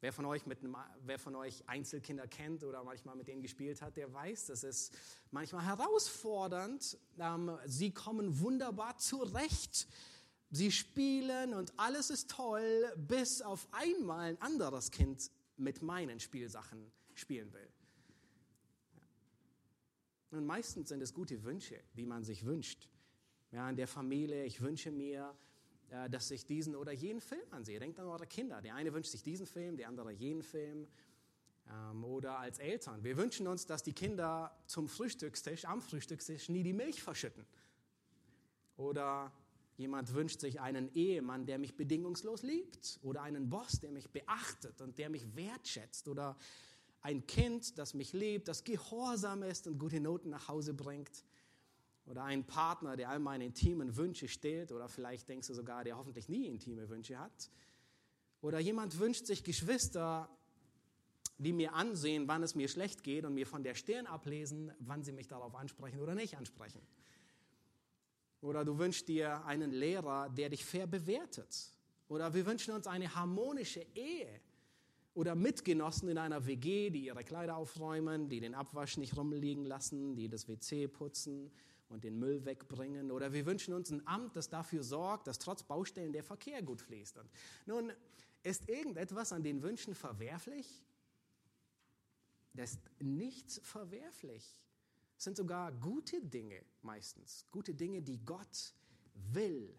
Wer 0.00 0.12
von, 0.12 0.24
euch 0.24 0.46
mit 0.46 0.58
wer 1.04 1.18
von 1.18 1.36
euch 1.36 1.62
Einzelkinder 1.68 2.26
kennt 2.26 2.64
oder 2.64 2.82
manchmal 2.82 3.14
mit 3.14 3.28
denen 3.28 3.40
gespielt 3.40 3.80
hat, 3.82 3.96
der 3.96 4.12
weiß, 4.12 4.46
das 4.46 4.64
ist 4.64 4.92
manchmal 5.30 5.64
herausfordernd. 5.64 6.98
Ähm, 7.18 7.56
sie 7.66 7.92
kommen 7.92 8.40
wunderbar 8.40 8.98
zurecht. 8.98 9.86
Sie 10.50 10.72
spielen 10.72 11.54
und 11.54 11.72
alles 11.78 12.10
ist 12.10 12.30
toll, 12.30 12.92
bis 12.96 13.42
auf 13.42 13.68
einmal 13.70 14.30
ein 14.30 14.42
anderes 14.42 14.90
Kind 14.90 15.30
mit 15.56 15.82
meinen 15.82 16.18
Spielsachen 16.18 16.90
spielen 17.14 17.52
will. 17.52 17.68
Und 20.32 20.46
meistens 20.46 20.88
sind 20.88 21.02
es 21.02 21.12
gute 21.12 21.42
Wünsche, 21.44 21.78
die 21.94 22.06
man 22.06 22.24
sich 22.24 22.44
wünscht. 22.44 22.88
Ja, 23.50 23.68
in 23.68 23.76
der 23.76 23.86
Familie, 23.86 24.44
ich 24.44 24.62
wünsche 24.62 24.90
mir, 24.90 25.36
äh, 25.90 26.08
dass 26.08 26.30
ich 26.30 26.46
diesen 26.46 26.74
oder 26.74 26.92
jenen 26.92 27.20
Film 27.20 27.42
ansehe. 27.50 27.78
Denkt 27.78 28.00
an 28.00 28.06
eure 28.06 28.26
Kinder. 28.26 28.62
Der 28.62 28.74
eine 28.74 28.94
wünscht 28.94 29.10
sich 29.10 29.22
diesen 29.22 29.44
Film, 29.44 29.76
der 29.76 29.88
andere 29.88 30.10
jenen 30.10 30.42
Film. 30.42 30.88
Ähm, 31.70 32.02
oder 32.02 32.38
als 32.38 32.58
Eltern. 32.58 33.04
Wir 33.04 33.18
wünschen 33.18 33.46
uns, 33.46 33.66
dass 33.66 33.82
die 33.82 33.92
Kinder 33.92 34.56
zum 34.66 34.88
Frühstückstisch, 34.88 35.66
am 35.66 35.82
Frühstückstisch 35.82 36.48
nie 36.48 36.62
die 36.62 36.72
Milch 36.72 37.02
verschütten. 37.02 37.44
Oder 38.78 39.30
jemand 39.76 40.14
wünscht 40.14 40.40
sich 40.40 40.62
einen 40.62 40.92
Ehemann, 40.94 41.44
der 41.44 41.58
mich 41.58 41.76
bedingungslos 41.76 42.42
liebt. 42.42 42.98
Oder 43.02 43.20
einen 43.20 43.50
Boss, 43.50 43.80
der 43.80 43.92
mich 43.92 44.08
beachtet 44.08 44.80
und 44.80 44.96
der 44.96 45.10
mich 45.10 45.36
wertschätzt. 45.36 46.08
Oder 46.08 46.38
ein 47.02 47.26
Kind, 47.26 47.78
das 47.78 47.94
mich 47.94 48.12
liebt, 48.12 48.48
das 48.48 48.64
gehorsam 48.64 49.42
ist 49.42 49.66
und 49.66 49.78
gute 49.78 50.00
Noten 50.00 50.30
nach 50.30 50.48
Hause 50.48 50.72
bringt. 50.72 51.24
Oder 52.06 52.24
einen 52.24 52.44
Partner, 52.44 52.96
der 52.96 53.10
all 53.10 53.18
meine 53.18 53.44
intimen 53.44 53.96
Wünsche 53.96 54.28
stillt. 54.28 54.72
Oder 54.72 54.88
vielleicht 54.88 55.28
denkst 55.28 55.48
du 55.48 55.54
sogar, 55.54 55.84
der 55.84 55.96
hoffentlich 55.96 56.28
nie 56.28 56.46
intime 56.46 56.88
Wünsche 56.88 57.18
hat. 57.18 57.50
Oder 58.40 58.58
jemand 58.58 58.98
wünscht 58.98 59.26
sich 59.26 59.44
Geschwister, 59.44 60.28
die 61.38 61.52
mir 61.52 61.74
ansehen, 61.74 62.28
wann 62.28 62.42
es 62.42 62.54
mir 62.54 62.68
schlecht 62.68 63.02
geht 63.02 63.24
und 63.24 63.34
mir 63.34 63.46
von 63.46 63.62
der 63.62 63.74
Stirn 63.74 64.06
ablesen, 64.06 64.72
wann 64.78 65.02
sie 65.02 65.12
mich 65.12 65.28
darauf 65.28 65.54
ansprechen 65.54 66.00
oder 66.00 66.14
nicht 66.14 66.36
ansprechen. 66.36 66.80
Oder 68.40 68.64
du 68.64 68.78
wünschst 68.78 69.08
dir 69.08 69.44
einen 69.44 69.70
Lehrer, 69.70 70.28
der 70.28 70.50
dich 70.50 70.64
fair 70.64 70.86
bewertet. 70.86 71.72
Oder 72.08 72.34
wir 72.34 72.44
wünschen 72.46 72.74
uns 72.74 72.86
eine 72.86 73.14
harmonische 73.14 73.86
Ehe. 73.94 74.40
Oder 75.14 75.34
Mitgenossen 75.34 76.08
in 76.08 76.18
einer 76.18 76.46
WG, 76.46 76.90
die 76.90 77.06
ihre 77.06 77.22
Kleider 77.22 77.56
aufräumen, 77.56 78.28
die 78.28 78.40
den 78.40 78.54
Abwasch 78.54 78.96
nicht 78.96 79.16
rumliegen 79.16 79.66
lassen, 79.66 80.16
die 80.16 80.28
das 80.28 80.48
WC 80.48 80.88
putzen 80.88 81.50
und 81.90 82.04
den 82.04 82.18
Müll 82.18 82.44
wegbringen. 82.46 83.10
Oder 83.10 83.32
wir 83.32 83.44
wünschen 83.44 83.74
uns 83.74 83.90
ein 83.90 84.06
Amt, 84.06 84.36
das 84.36 84.48
dafür 84.48 84.82
sorgt, 84.82 85.26
dass 85.26 85.38
trotz 85.38 85.62
Baustellen 85.62 86.12
der 86.12 86.24
Verkehr 86.24 86.62
gut 86.62 86.80
fließt. 86.80 87.18
Und 87.18 87.28
nun, 87.66 87.92
ist 88.42 88.68
irgendetwas 88.68 89.32
an 89.32 89.42
den 89.42 89.62
Wünschen 89.62 89.94
verwerflich? 89.94 90.82
Das 92.54 92.72
ist 92.72 92.80
nichts 93.00 93.60
verwerflich. 93.62 94.44
Es 95.16 95.24
sind 95.24 95.36
sogar 95.36 95.72
gute 95.72 96.20
Dinge 96.20 96.60
meistens. 96.82 97.46
Gute 97.50 97.74
Dinge, 97.74 98.02
die 98.02 98.18
Gott 98.24 98.74
will. 99.14 99.72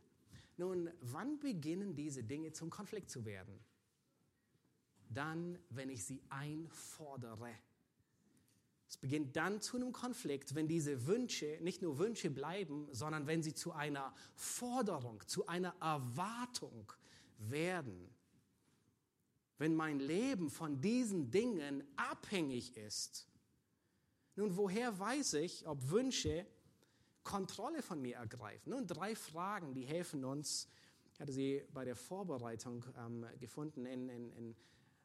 Nun, 0.57 0.89
wann 1.01 1.39
beginnen 1.39 1.95
diese 1.95 2.23
Dinge 2.23 2.53
zum 2.53 2.69
Konflikt 2.69 3.09
zu 3.09 3.25
werden? 3.25 3.59
Dann, 5.13 5.59
wenn 5.69 5.89
ich 5.89 6.03
sie 6.03 6.21
einfordere. 6.29 7.49
Es 8.93 8.97
beginnt 8.97 9.35
dann 9.35 9.59
zu 9.59 9.77
einem 9.77 9.91
Konflikt, 9.91 10.53
wenn 10.53 10.67
diese 10.67 11.07
Wünsche 11.07 11.57
nicht 11.61 11.81
nur 11.81 11.97
Wünsche 11.97 12.29
bleiben, 12.29 12.87
sondern 12.91 13.25
wenn 13.25 13.41
sie 13.41 13.55
zu 13.55 13.71
einer 13.71 14.13
Forderung, 14.35 15.25
zu 15.25 15.47
einer 15.47 15.73
Erwartung 15.81 16.91
werden. 17.39 18.07
Wenn 19.57 19.75
mein 19.75 19.99
Leben 19.99 20.51
von 20.51 20.79
diesen 20.79 21.31
Dingen 21.31 21.83
abhängig 21.95 22.77
ist. 22.77 23.27
Nun, 24.35 24.55
woher 24.57 24.97
weiß 24.99 25.35
ich, 25.35 25.67
ob 25.67 25.89
Wünsche 25.89 26.45
Kontrolle 27.23 27.81
von 27.81 28.01
mir 28.01 28.17
ergreifen? 28.17 28.71
Nun, 28.71 28.85
drei 28.85 29.15
Fragen, 29.15 29.73
die 29.73 29.85
helfen 29.85 30.23
uns. 30.25 30.67
Ich 31.13 31.19
hatte 31.19 31.31
sie 31.31 31.63
bei 31.73 31.85
der 31.85 31.95
Vorbereitung 31.95 32.83
ähm, 32.97 33.25
gefunden 33.39 33.85
in, 33.85 34.09
in, 34.09 34.31
in, 34.33 34.55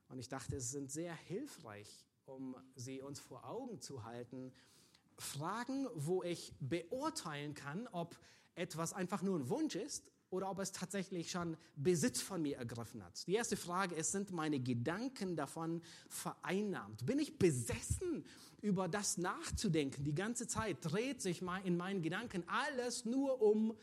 und 0.09 0.19
ich 0.19 0.29
dachte, 0.29 0.57
es 0.57 0.71
sind 0.71 0.91
sehr 0.91 1.15
hilfreich 1.15 2.09
um 2.29 2.57
sie 2.77 3.01
uns 3.01 3.21
vor 3.21 3.45
Augen 3.45 3.81
zu 3.81 4.05
halten, 4.05 4.53
Fragen, 5.19 5.89
wo 5.95 6.23
ich 6.23 6.53
beurteilen 6.61 7.55
kann, 7.55 7.89
ob 7.89 8.17
etwas 8.55 8.93
einfach 8.93 9.23
nur 9.23 9.39
ein 9.39 9.49
Wunsch 9.49 9.75
ist 9.75 10.05
oder 10.31 10.51
ob 10.51 10.59
es 10.61 10.73
tatsächlich 10.73 11.31
schon 11.31 11.57
Besitz 11.75 12.21
von 12.21 12.43
mir 12.43 12.59
ergriffen 12.59 13.03
hat. 13.03 13.27
Die 13.27 13.35
erste 13.35 13.57
Frage 13.57 13.95
ist, 13.95 14.13
sind 14.13 14.31
meine 14.31 14.61
Gedanken 14.61 15.37
davon 15.37 15.83
vereinnahmt? 16.09 17.07
Bin 17.07 17.19
ich 17.19 17.39
besessen, 17.39 18.25
über 18.61 18.89
das 18.89 19.17
nachzudenken? 19.17 20.05
Die 20.05 20.15
ganze 20.15 20.47
Zeit 20.47 20.79
dreht 20.83 21.23
sich 21.23 21.43
in 21.65 21.77
meinen 21.77 22.03
Gedanken 22.03 22.45
alles 22.47 23.05
nur 23.05 23.41
um 23.41 23.77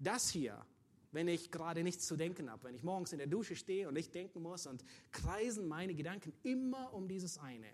das 0.00 0.28
hier 0.30 0.66
wenn 1.14 1.28
ich 1.28 1.50
gerade 1.52 1.84
nichts 1.84 2.06
zu 2.06 2.16
denken 2.16 2.50
habe, 2.50 2.64
wenn 2.64 2.74
ich 2.74 2.82
morgens 2.82 3.12
in 3.12 3.18
der 3.18 3.28
Dusche 3.28 3.54
stehe 3.54 3.86
und 3.86 3.94
nicht 3.94 4.14
denken 4.14 4.42
muss 4.42 4.66
und 4.66 4.84
kreisen 5.12 5.68
meine 5.68 5.94
Gedanken 5.94 6.32
immer 6.42 6.92
um 6.92 7.06
dieses 7.06 7.38
eine. 7.38 7.68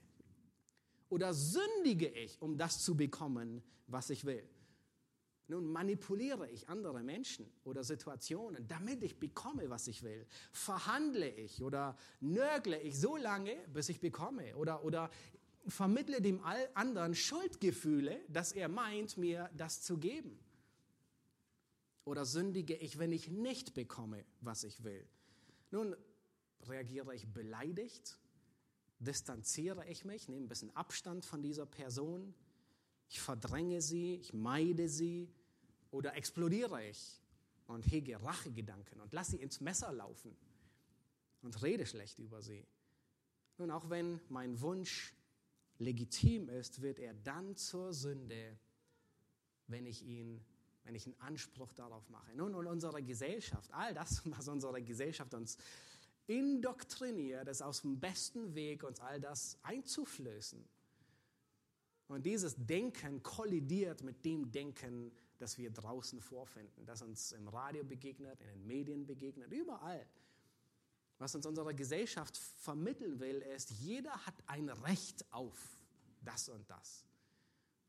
Oder 1.09 1.33
sündige 1.33 2.09
ich, 2.09 2.41
um 2.41 2.59
das 2.59 2.85
zu 2.85 2.97
bekommen, 2.97 3.63
was 3.87 4.11
ich 4.11 4.25
will? 4.27 4.47
Nun 5.49 5.67
manipuliere 5.67 6.49
ich 6.51 6.69
andere 6.69 7.03
Menschen 7.03 7.51
oder 7.65 7.83
Situationen, 7.83 8.69
damit 8.69 9.03
ich 9.03 9.19
bekomme, 9.19 9.69
was 9.69 9.89
ich 9.89 10.03
will. 10.03 10.27
Verhandle 10.53 11.29
ich 11.29 11.63
oder 11.63 11.97
nörgle 12.21 12.79
ich 12.81 13.01
so 13.01 13.17
lange, 13.17 13.57
bis 13.73 13.89
ich 13.89 14.01
bekomme. 14.01 14.55
Oder, 14.55 14.85
oder 14.85 15.11
vermittle 15.67 16.21
dem 16.21 16.41
anderen 16.75 17.15
Schuldgefühle, 17.15 18.21
dass 18.29 18.53
er 18.53 18.69
meint, 18.69 19.17
mir 19.17 19.51
das 19.57 19.83
zu 19.83 19.99
geben. 19.99 20.39
Oder 22.11 22.25
sündige 22.25 22.75
ich, 22.75 22.99
wenn 22.99 23.13
ich 23.13 23.29
nicht 23.29 23.73
bekomme, 23.73 24.25
was 24.41 24.65
ich 24.65 24.83
will? 24.83 25.07
Nun, 25.71 25.95
reagiere 26.63 27.15
ich 27.15 27.29
beleidigt? 27.29 28.19
Distanziere 28.99 29.87
ich 29.87 30.05
mich, 30.05 30.29
nehme 30.29 30.47
ein 30.47 30.49
bisschen 30.49 30.75
Abstand 30.75 31.25
von 31.25 31.41
dieser 31.41 31.67
Person? 31.67 32.35
Ich 33.09 33.21
verdränge 33.21 33.81
sie, 33.81 34.17
ich 34.17 34.33
meide 34.33 34.89
sie? 34.89 35.33
Oder 35.93 36.17
explodiere 36.17 36.85
ich 36.85 37.23
und 37.69 37.89
hege 37.89 38.21
Rachegedanken 38.21 39.01
und 39.01 39.13
lasse 39.13 39.31
sie 39.31 39.43
ins 39.43 39.61
Messer 39.61 39.93
laufen 39.93 40.37
und 41.43 41.63
rede 41.63 41.87
schlecht 41.87 42.19
über 42.19 42.43
sie? 42.43 42.67
Nun, 43.57 43.71
auch 43.71 43.89
wenn 43.89 44.19
mein 44.29 44.61
Wunsch 44.61 45.15
legitim 45.79 46.49
ist, 46.49 46.83
wird 46.83 46.99
er 46.99 47.15
dann 47.15 47.55
zur 47.55 47.93
Sünde, 47.95 48.59
wenn 49.69 49.87
ich 49.87 50.03
ihn 50.05 50.45
wenn 50.91 50.97
ich 50.97 51.07
einen 51.07 51.21
Anspruch 51.21 51.73
darauf 51.73 52.11
mache. 52.11 52.35
Nun, 52.35 52.53
und 52.53 52.67
unsere 52.67 53.01
Gesellschaft, 53.01 53.73
all 53.73 53.95
das, 53.95 54.23
was 54.37 54.49
unsere 54.49 54.83
Gesellschaft 54.83 55.33
uns 55.35 55.57
indoktriniert, 56.27 57.47
ist 57.47 57.63
aus 57.63 57.83
dem 57.83 58.01
besten 58.01 58.57
Weg, 58.57 58.83
uns 58.83 58.99
all 58.99 59.21
das 59.21 59.57
einzuflößen. 59.63 60.69
Und 62.09 62.27
dieses 62.27 62.57
Denken 62.57 63.23
kollidiert 63.23 64.03
mit 64.03 64.25
dem 64.25 64.51
Denken, 64.51 65.13
das 65.39 65.59
wir 65.59 65.71
draußen 65.71 66.21
vorfinden, 66.21 66.85
das 66.87 67.03
uns 67.03 67.31
im 67.31 67.47
Radio 67.47 67.85
begegnet, 67.85 68.41
in 68.41 68.49
den 68.49 68.67
Medien 68.67 69.07
begegnet, 69.07 69.53
überall. 69.53 70.05
Was 71.19 71.37
uns 71.37 71.47
unsere 71.47 71.73
Gesellschaft 71.73 72.37
vermitteln 72.37 73.21
will, 73.21 73.43
ist, 73.55 73.71
jeder 73.71 74.27
hat 74.27 74.35
ein 74.47 74.69
Recht 74.69 75.25
auf 75.33 75.57
das 76.21 76.49
und 76.49 76.69
das. 76.69 77.05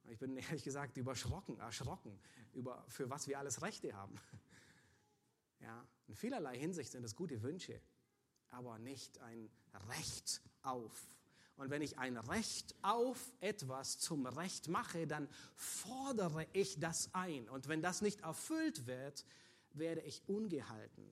Ich 0.09 0.19
bin 0.19 0.35
ehrlich 0.37 0.63
gesagt 0.63 0.97
überschrocken, 0.97 1.59
erschrocken, 1.59 2.19
über, 2.53 2.83
für 2.87 3.09
was 3.09 3.27
wir 3.27 3.39
alles 3.39 3.61
Rechte 3.61 3.93
haben. 3.93 4.15
Ja, 5.63 5.87
in 6.07 6.15
vielerlei 6.15 6.57
Hinsicht 6.57 6.91
sind 6.91 7.03
es 7.03 7.15
gute 7.15 7.43
Wünsche, 7.43 7.79
aber 8.49 8.79
nicht 8.79 9.19
ein 9.19 9.47
Recht 9.89 10.41
auf. 10.63 11.07
Und 11.55 11.69
wenn 11.69 11.83
ich 11.83 11.99
ein 11.99 12.17
Recht 12.17 12.73
auf 12.81 13.31
etwas 13.39 13.99
zum 13.99 14.25
Recht 14.25 14.69
mache, 14.69 15.05
dann 15.05 15.29
fordere 15.55 16.47
ich 16.53 16.79
das 16.79 17.13
ein. 17.13 17.47
Und 17.47 17.67
wenn 17.67 17.83
das 17.83 18.01
nicht 18.01 18.21
erfüllt 18.21 18.87
wird, 18.87 19.23
werde 19.73 20.01
ich 20.01 20.23
ungehalten. 20.27 21.07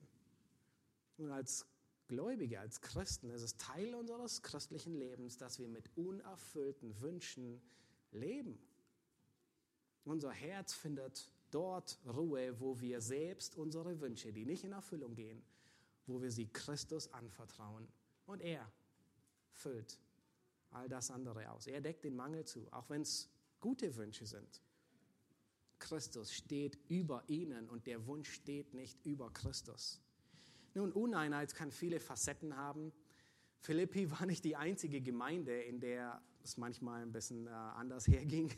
Und 1.18 1.30
als 1.30 1.66
Gläubige, 2.08 2.58
als 2.58 2.80
Christen 2.80 3.30
ist 3.30 3.42
es 3.42 3.56
Teil 3.56 3.94
unseres 3.94 4.42
christlichen 4.42 4.96
Lebens, 4.96 5.36
dass 5.36 5.60
wir 5.60 5.68
mit 5.68 5.96
unerfüllten 5.96 7.00
Wünschen 7.00 7.62
leben. 8.10 8.58
Unser 10.04 10.32
Herz 10.32 10.72
findet 10.72 11.30
dort 11.50 11.98
Ruhe, 12.06 12.58
wo 12.60 12.80
wir 12.80 13.00
selbst 13.00 13.56
unsere 13.56 14.00
Wünsche, 14.00 14.32
die 14.32 14.44
nicht 14.44 14.64
in 14.64 14.72
Erfüllung 14.72 15.14
gehen, 15.14 15.42
wo 16.06 16.20
wir 16.22 16.30
sie 16.30 16.46
Christus 16.46 17.12
anvertrauen. 17.12 17.88
Und 18.26 18.40
er 18.40 18.70
füllt 19.52 19.98
all 20.70 20.88
das 20.88 21.10
andere 21.10 21.50
aus. 21.50 21.66
Er 21.66 21.80
deckt 21.80 22.04
den 22.04 22.16
Mangel 22.16 22.44
zu, 22.44 22.66
auch 22.72 22.88
wenn 22.88 23.02
es 23.02 23.28
gute 23.60 23.96
Wünsche 23.96 24.26
sind. 24.26 24.62
Christus 25.78 26.32
steht 26.32 26.78
über 26.88 27.24
ihnen 27.26 27.68
und 27.68 27.86
der 27.86 28.06
Wunsch 28.06 28.30
steht 28.30 28.74
nicht 28.74 29.04
über 29.04 29.32
Christus. 29.32 30.00
Nun, 30.74 30.92
Uneinheit 30.92 31.54
kann 31.54 31.72
viele 31.72 31.98
Facetten 31.98 32.56
haben. 32.56 32.92
Philippi 33.58 34.10
war 34.10 34.26
nicht 34.26 34.44
die 34.44 34.56
einzige 34.56 35.00
Gemeinde, 35.00 35.60
in 35.62 35.80
der 35.80 36.22
es 36.42 36.56
manchmal 36.56 37.02
ein 37.02 37.12
bisschen 37.12 37.46
äh, 37.46 37.50
anders 37.50 38.06
herging. 38.06 38.52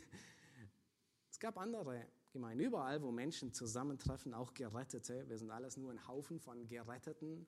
Gab 1.43 1.57
andere 1.57 2.07
Gemeinden, 2.31 2.63
überall, 2.63 3.01
wo 3.01 3.11
Menschen 3.11 3.51
zusammentreffen, 3.51 4.33
auch 4.33 4.53
Gerettete. 4.53 5.27
Wir 5.27 5.37
sind 5.37 5.51
alles 5.51 5.75
nur 5.75 5.91
ein 5.91 6.07
Haufen 6.07 6.39
von 6.39 6.65
Geretteten, 6.69 7.45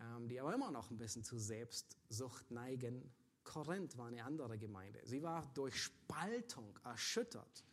ähm, 0.00 0.26
die 0.26 0.40
aber 0.40 0.52
immer 0.52 0.72
noch 0.72 0.90
ein 0.90 0.98
bisschen 0.98 1.22
zu 1.22 1.38
Selbstsucht 1.38 2.50
neigen. 2.50 3.08
Korinth 3.44 3.96
war 3.96 4.08
eine 4.08 4.24
andere 4.24 4.58
Gemeinde. 4.58 4.98
Sie 5.04 5.22
war 5.22 5.46
durch 5.54 5.80
Spaltung 5.80 6.76
erschüttert. 6.82 7.64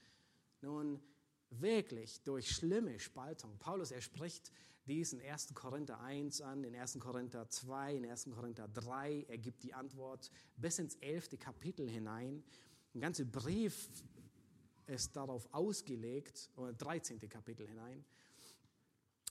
Nun, 0.61 1.01
wirklich 1.49 2.21
durch 2.21 2.51
schlimme 2.51 2.99
Spaltung. 2.99 3.57
Paulus, 3.57 3.89
er 3.89 4.01
spricht 4.01 4.51
dies 4.85 5.13
in 5.13 5.19
1. 5.19 5.55
Korinther 5.55 5.99
1 5.99 6.41
an, 6.41 6.63
in 6.63 6.75
1. 6.75 6.99
Korinther 6.99 7.49
2, 7.49 7.95
in 7.95 8.05
1. 8.05 8.29
Korinther 8.35 8.67
3. 8.67 9.25
Er 9.27 9.37
gibt 9.39 9.63
die 9.63 9.73
Antwort 9.73 10.29
bis 10.57 10.77
ins 10.77 10.93
11. 10.97 11.39
Kapitel 11.39 11.89
hinein. 11.89 12.43
Ein 12.93 13.01
ganzer 13.01 13.25
Brief 13.25 13.89
ist 14.89 15.15
darauf 15.15 15.47
ausgelegt, 15.53 16.49
oder 16.55 16.73
13. 16.73 17.19
Kapitel 17.29 17.67
hinein. 17.67 18.03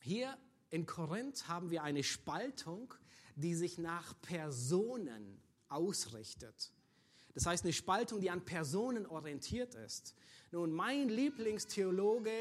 Hier 0.03 0.37
in 0.71 0.87
Korinth 0.87 1.49
haben 1.49 1.71
wir 1.71 1.83
eine 1.83 2.03
Spaltung, 2.03 2.94
die 3.37 3.55
sich 3.55 3.79
nach 3.79 4.14
Personen 4.23 5.40
ausrichtet. 5.68 6.73
Das 7.35 7.47
heißt, 7.47 7.64
eine 7.64 7.73
Spaltung, 7.73 8.21
die 8.21 8.31
an 8.31 8.44
Personen 8.44 9.07
orientiert 9.07 9.75
ist. 9.75 10.14
Nun, 10.51 10.73
mein 10.73 11.09
Lieblingstheologe 11.09 12.33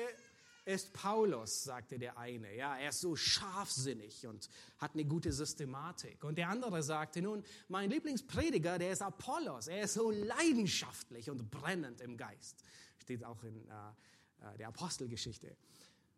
ist 0.65 0.91
Paulus, 0.91 1.63
sagte 1.63 1.97
der 1.97 2.17
eine. 2.17 2.53
Ja, 2.55 2.77
er 2.77 2.89
ist 2.89 2.99
so 2.99 3.15
scharfsinnig 3.15 4.27
und 4.27 4.49
hat 4.79 4.95
eine 4.95 5.05
gute 5.05 5.31
Systematik. 5.31 6.23
Und 6.23 6.37
der 6.37 6.49
andere 6.49 6.83
sagte, 6.83 7.21
nun, 7.21 7.43
mein 7.69 7.89
Lieblingsprediger, 7.89 8.77
der 8.77 8.91
ist 8.91 9.01
Apollos. 9.01 9.67
Er 9.67 9.83
ist 9.83 9.93
so 9.93 10.11
leidenschaftlich 10.11 11.29
und 11.29 11.49
brennend 11.49 12.01
im 12.01 12.17
Geist. 12.17 12.63
Steht 13.07 13.23
auch 13.23 13.41
in 13.45 13.65
äh, 13.69 14.51
äh 14.53 14.57
der 14.57 14.67
Apostelgeschichte. 14.67 15.55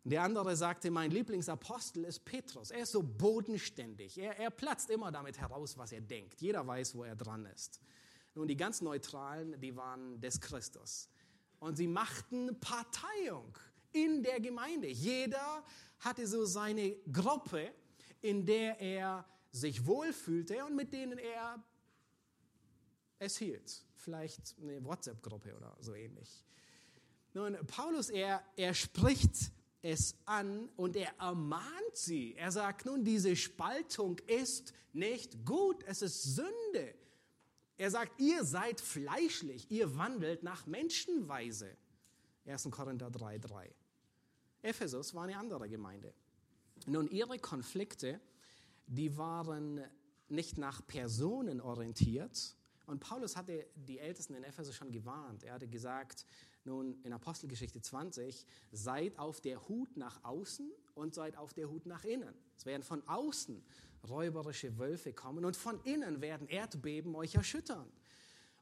Der 0.02 0.24
andere 0.24 0.56
sagte, 0.56 0.90
mein 0.90 1.12
Lieblingsapostel 1.12 2.04
ist 2.04 2.24
Petrus. 2.24 2.72
Er 2.72 2.80
ist 2.80 2.90
so 2.90 3.00
bodenständig. 3.00 4.18
Er, 4.18 4.36
er 4.40 4.50
platzt 4.50 4.90
immer 4.90 5.12
damit 5.12 5.38
heraus, 5.38 5.78
was 5.78 5.92
er 5.92 6.00
denkt. 6.00 6.40
Jeder 6.40 6.66
weiß, 6.66 6.96
wo 6.96 7.04
er 7.04 7.14
dran 7.14 7.46
ist. 7.46 7.80
Nun, 8.34 8.48
die 8.48 8.56
ganz 8.56 8.80
Neutralen, 8.80 9.60
die 9.60 9.76
waren 9.76 10.20
des 10.20 10.40
Christus. 10.40 11.08
Und 11.60 11.76
sie 11.76 11.86
machten 11.86 12.58
Parteiung 12.58 13.56
in 13.92 14.24
der 14.24 14.40
Gemeinde. 14.40 14.88
Jeder 14.88 15.62
hatte 16.00 16.26
so 16.26 16.44
seine 16.44 16.96
Gruppe, 17.12 17.72
in 18.20 18.44
der 18.44 18.80
er 18.80 19.24
sich 19.52 19.86
wohlfühlte 19.86 20.64
und 20.64 20.74
mit 20.74 20.92
denen 20.92 21.18
er 21.18 21.62
es 23.20 23.36
hielt. 23.36 23.84
Vielleicht 23.94 24.56
eine 24.60 24.84
WhatsApp-Gruppe 24.84 25.56
oder 25.56 25.76
so 25.78 25.94
ähnlich. 25.94 26.44
Nun, 27.32 27.56
Paulus, 27.66 28.10
er, 28.10 28.42
er 28.56 28.74
spricht 28.74 29.52
es 29.82 30.16
an 30.26 30.68
und 30.76 30.96
er 30.96 31.14
ermahnt 31.18 31.94
sie. 31.94 32.34
Er 32.34 32.50
sagt 32.52 32.86
nun, 32.86 33.04
diese 33.04 33.36
Spaltung 33.36 34.18
ist 34.26 34.72
nicht 34.92 35.44
gut, 35.44 35.82
es 35.86 36.02
ist 36.02 36.22
Sünde. 36.34 36.94
Er 37.76 37.90
sagt, 37.90 38.20
ihr 38.20 38.44
seid 38.44 38.80
fleischlich, 38.80 39.70
ihr 39.70 39.96
wandelt 39.96 40.42
nach 40.42 40.66
Menschenweise. 40.66 41.76
1. 42.44 42.68
Korinther 42.70 43.08
3,3. 43.08 43.70
Ephesus 44.62 45.14
war 45.14 45.24
eine 45.24 45.38
andere 45.38 45.68
Gemeinde. 45.68 46.12
Nun, 46.86 47.08
ihre 47.08 47.38
Konflikte, 47.38 48.20
die 48.86 49.16
waren 49.16 49.80
nicht 50.28 50.58
nach 50.58 50.86
Personen 50.86 51.60
orientiert. 51.60 52.56
Und 52.86 53.00
Paulus 53.00 53.36
hatte 53.36 53.66
die 53.76 53.98
Ältesten 53.98 54.34
in 54.34 54.44
Ephesus 54.44 54.74
schon 54.74 54.90
gewarnt. 54.90 55.44
Er 55.44 55.54
hatte 55.54 55.68
gesagt, 55.68 56.26
nun 56.64 57.00
in 57.02 57.12
Apostelgeschichte 57.12 57.80
20, 57.80 58.46
seid 58.72 59.18
auf 59.18 59.40
der 59.40 59.68
Hut 59.68 59.96
nach 59.96 60.22
außen 60.24 60.70
und 60.94 61.14
seid 61.14 61.36
auf 61.36 61.52
der 61.52 61.70
Hut 61.70 61.86
nach 61.86 62.04
innen. 62.04 62.34
Es 62.56 62.66
werden 62.66 62.82
von 62.82 63.06
außen 63.08 63.62
räuberische 64.08 64.78
Wölfe 64.78 65.12
kommen 65.12 65.44
und 65.44 65.56
von 65.56 65.80
innen 65.84 66.20
werden 66.20 66.48
Erdbeben 66.48 67.14
euch 67.14 67.34
erschüttern. 67.34 67.90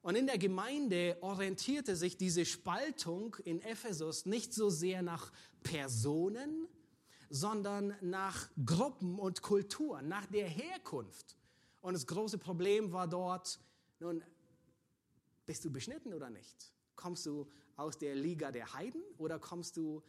Und 0.03 0.15
in 0.15 0.27
der 0.27 0.39
Gemeinde 0.39 1.19
orientierte 1.21 1.97
sich 1.97 2.17
diese 2.17 2.45
Spaltung 2.45 3.37
in 3.45 3.61
Ephesus 3.61 4.27
nicht 4.27 4.55
so 4.55 4.71
sehr 4.71 5.03
nach 5.03 5.33
Personen, 5.63 6.69
sondern 7.31 7.95
nach 8.01 8.49
Gruppen 8.65 9.19
und 9.19 9.43
Kulturen, 9.43 10.09
nach 10.09 10.27
der 10.27 10.49
Herkunft. 10.49 11.37
Und 11.81 11.95
das 11.95 12.07
große 12.07 12.39
Problem 12.39 12.93
war 12.93 13.09
dort, 13.09 13.61
nun, 14.01 14.23
bist 15.47 15.65
du 15.65 15.71
beschnitten 15.71 16.15
oder 16.15 16.31
nicht? 16.31 16.73
Kommst 16.95 17.27
du 17.27 17.47
aus 17.79 17.97
der 17.97 18.15
Liga 18.15 18.51
der 18.53 18.75
Heiden 18.75 19.03
oder 19.17 19.39
kommst 19.39 19.77
du 19.77 20.03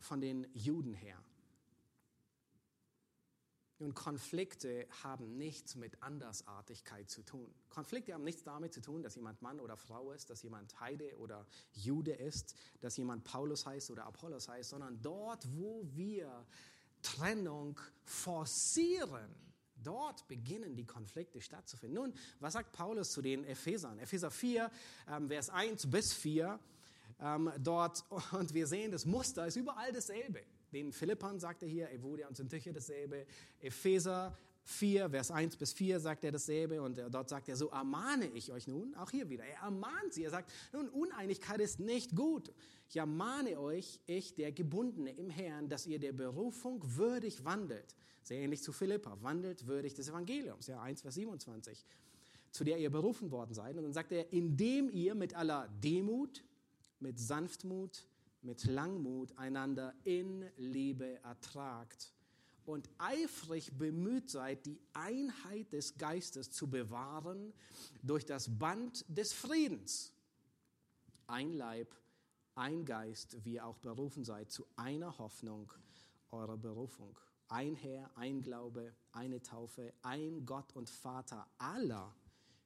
von 0.00 0.20
den 0.20 0.48
Juden 0.54 0.94
her? 0.94 1.22
Nun, 3.78 3.92
Konflikte 3.92 4.86
haben 5.02 5.36
nichts 5.36 5.74
mit 5.74 6.02
Andersartigkeit 6.02 7.10
zu 7.10 7.22
tun. 7.22 7.52
Konflikte 7.68 8.14
haben 8.14 8.24
nichts 8.24 8.42
damit 8.42 8.72
zu 8.72 8.80
tun, 8.80 9.02
dass 9.02 9.16
jemand 9.16 9.42
Mann 9.42 9.60
oder 9.60 9.76
Frau 9.76 10.12
ist, 10.12 10.30
dass 10.30 10.42
jemand 10.42 10.80
Heide 10.80 11.14
oder 11.18 11.46
Jude 11.72 12.12
ist, 12.12 12.54
dass 12.80 12.96
jemand 12.96 13.24
Paulus 13.24 13.66
heißt 13.66 13.90
oder 13.90 14.06
Apollos 14.06 14.48
heißt, 14.48 14.70
sondern 14.70 15.02
dort, 15.02 15.46
wo 15.58 15.84
wir 15.92 16.46
Trennung 17.02 17.78
forcieren, 18.04 19.28
Dort 19.84 20.26
beginnen 20.26 20.74
die 20.74 20.86
Konflikte 20.86 21.40
stattzufinden. 21.40 22.02
Nun, 22.02 22.14
was 22.40 22.54
sagt 22.54 22.72
Paulus 22.72 23.10
zu 23.10 23.22
den 23.22 23.44
Ephesern? 23.44 23.98
Epheser 23.98 24.30
4, 24.30 24.70
ähm, 25.08 25.28
Vers 25.28 25.50
1 25.50 25.90
bis 25.90 26.12
4. 26.14 26.58
Ähm, 27.20 27.52
dort, 27.58 28.04
und 28.32 28.52
wir 28.54 28.66
sehen, 28.66 28.90
das 28.90 29.04
Muster 29.06 29.46
ist 29.46 29.56
überall 29.56 29.92
dasselbe. 29.92 30.42
Den 30.72 30.92
Philippern 30.92 31.38
sagt 31.38 31.62
er 31.62 31.68
hier, 31.68 31.90
Evodia 31.92 32.26
und 32.26 32.36
Syntyche 32.36 32.72
dasselbe. 32.72 33.26
Epheser 33.60 34.36
4, 34.64 35.10
Vers 35.10 35.30
1 35.30 35.56
bis 35.56 35.72
4 35.72 36.00
sagt 36.00 36.24
er 36.24 36.32
dasselbe 36.32 36.82
und 36.82 36.98
dort 37.10 37.28
sagt 37.28 37.48
er, 37.48 37.56
so 37.56 37.68
ermahne 37.68 38.26
ich 38.34 38.50
euch 38.50 38.66
nun, 38.66 38.94
auch 38.96 39.10
hier 39.10 39.28
wieder, 39.28 39.44
er 39.44 39.62
ermahnt 39.62 40.12
sie, 40.12 40.24
er 40.24 40.30
sagt, 40.30 40.50
nun, 40.72 40.88
Uneinigkeit 40.88 41.60
ist 41.60 41.80
nicht 41.80 42.16
gut. 42.16 42.52
Ich 42.88 42.96
ermahne 42.96 43.58
euch, 43.58 44.00
ich, 44.06 44.34
der 44.34 44.52
Gebundene 44.52 45.10
im 45.12 45.30
Herrn, 45.30 45.68
dass 45.68 45.86
ihr 45.86 45.98
der 45.98 46.12
Berufung 46.12 46.82
würdig 46.96 47.44
wandelt 47.44 47.94
sehr 48.24 48.40
ähnlich 48.40 48.62
zu 48.62 48.72
Philippa. 48.72 49.16
Wandelt 49.22 49.66
würdig 49.66 49.94
des 49.94 50.08
Evangeliums. 50.08 50.66
Ja, 50.66 50.80
1, 50.80 51.02
Vers 51.02 51.14
27. 51.14 51.84
Zu 52.50 52.64
der 52.64 52.78
ihr 52.78 52.90
berufen 52.90 53.30
worden 53.30 53.54
seid. 53.54 53.76
Und 53.76 53.84
dann 53.84 53.92
sagt 53.92 54.12
er, 54.12 54.32
indem 54.32 54.88
ihr 54.90 55.14
mit 55.14 55.34
aller 55.34 55.68
Demut, 55.82 56.42
mit 57.00 57.18
Sanftmut, 57.18 58.06
mit 58.42 58.64
Langmut 58.64 59.36
einander 59.38 59.94
in 60.04 60.44
Liebe 60.56 61.22
ertragt 61.22 62.12
und 62.66 62.88
eifrig 62.98 63.76
bemüht 63.76 64.30
seid, 64.30 64.66
die 64.66 64.80
Einheit 64.92 65.72
des 65.72 65.96
Geistes 65.96 66.50
zu 66.50 66.68
bewahren 66.68 67.52
durch 68.02 68.24
das 68.24 68.58
Band 68.58 69.04
des 69.08 69.32
Friedens. 69.32 70.12
Ein 71.26 71.52
Leib, 71.52 71.94
ein 72.54 72.84
Geist, 72.84 73.44
wie 73.44 73.54
ihr 73.54 73.66
auch 73.66 73.78
berufen 73.78 74.24
seid, 74.24 74.50
zu 74.50 74.66
einer 74.76 75.18
Hoffnung 75.18 75.72
eurer 76.30 76.56
Berufung. 76.56 77.18
Ein 77.48 77.74
Herr, 77.74 78.10
ein 78.16 78.42
Glaube, 78.42 78.94
eine 79.12 79.42
Taufe, 79.42 79.92
ein 80.02 80.44
Gott 80.46 80.74
und 80.74 80.88
Vater 80.88 81.46
aller, 81.58 82.14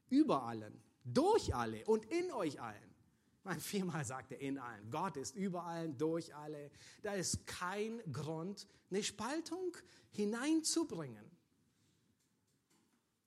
über 0.09 0.45
allen, 0.45 0.83
durch 1.05 1.55
alle 1.55 1.85
und 1.87 2.05
in 2.07 2.31
euch 2.33 2.61
allen. 2.61 2.88
Mein 3.45 3.61
viermal 3.61 4.05
sagt 4.05 4.33
er 4.33 4.41
in 4.41 4.59
allen. 4.59 4.91
Gott 4.91 5.17
ist 5.17 5.35
über 5.37 5.65
allen, 5.65 5.97
durch 5.97 6.35
alle. 6.35 6.71
Da 7.03 7.15
ist 7.15 7.47
kein 7.47 8.01
Grund, 8.13 8.67
eine 8.91 9.03
Spaltung 9.03 9.77
hineinzubringen. 10.11 11.25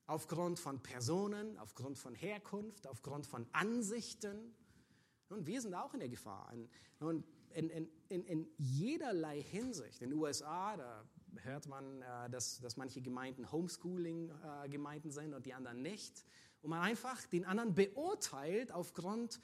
aufgrund 0.07 0.59
von 0.59 0.83
Personen, 0.83 1.57
aufgrund 1.57 1.97
von 1.97 2.13
Herkunft, 2.13 2.85
aufgrund 2.85 3.25
von 3.25 3.47
Ansichten. 3.53 4.53
Und 5.29 5.47
wir 5.47 5.61
sind 5.61 5.73
auch 5.73 5.93
in 5.93 6.01
der 6.01 6.09
Gefahr. 6.09 6.53
Und 6.99 7.25
in, 7.53 7.69
in, 7.69 7.89
in, 8.09 8.25
in 8.25 8.47
jederlei 8.57 9.41
Hinsicht. 9.41 10.01
In 10.01 10.09
den 10.09 10.19
USA, 10.19 10.75
da 10.75 11.05
hört 11.43 11.67
man, 11.67 12.01
äh, 12.01 12.29
dass, 12.29 12.59
dass 12.59 12.77
manche 12.77 13.01
Gemeinden 13.01 13.51
Homeschooling-Gemeinden 13.51 15.09
äh, 15.09 15.13
sind 15.13 15.33
und 15.33 15.45
die 15.45 15.53
anderen 15.53 15.81
nicht. 15.81 16.25
Und 16.61 16.69
man 16.69 16.81
einfach 16.81 17.25
den 17.27 17.45
anderen 17.45 17.73
beurteilt 17.73 18.71
aufgrund 18.71 19.39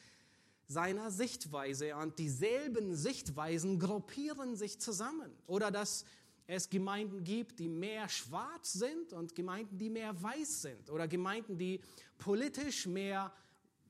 seiner 0.68 1.12
Sichtweise. 1.12 1.96
Und 1.96 2.20
dieselben 2.20 2.96
Sichtweisen 2.96 3.80
gruppieren 3.80 4.56
sich 4.56 4.80
zusammen. 4.80 5.32
Oder 5.48 5.72
dass 5.72 6.06
es 6.48 6.70
Gemeinden 6.70 7.24
gibt, 7.24 7.60
die 7.60 7.68
mehr 7.68 8.08
schwarz 8.08 8.74
sind 8.74 9.14
und 9.14 9.36
Gemeinden, 9.36 9.78
die 9.78 9.90
mehr 9.90 10.22
weiß 10.22 10.62
sind. 10.62 10.90
Oder 10.90 11.08
Gemeinden, 11.08 11.58
die 11.58 11.82
politisch 12.18 12.86
mehr 12.86 13.34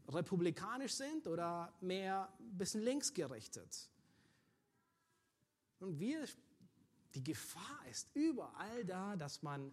republikanisch 0.10 0.94
sind 0.94 1.28
oder 1.28 1.74
mehr 1.82 2.32
ein 2.40 2.58
bisschen 2.58 2.82
linksgerichtet. 2.82 3.90
Und 5.80 6.00
wir, 6.00 6.26
die 7.14 7.24
Gefahr 7.24 7.86
ist 7.90 8.10
überall 8.16 8.86
da, 8.86 9.16
dass 9.16 9.44
man 9.44 9.72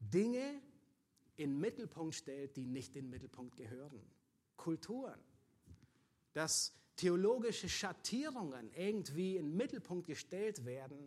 Dinge 0.00 0.62
in 1.36 1.50
den 1.50 1.60
Mittelpunkt 1.60 2.14
stellt, 2.14 2.56
die 2.56 2.66
nicht 2.66 2.96
in 2.96 3.06
den 3.06 3.10
Mittelpunkt 3.10 3.56
gehören. 3.56 4.00
Kulturen. 4.56 5.20
Dass 6.36 6.74
theologische 6.96 7.66
Schattierungen 7.66 8.70
irgendwie 8.74 9.38
in 9.38 9.46
den 9.46 9.56
Mittelpunkt 9.56 10.06
gestellt 10.06 10.66
werden. 10.66 10.98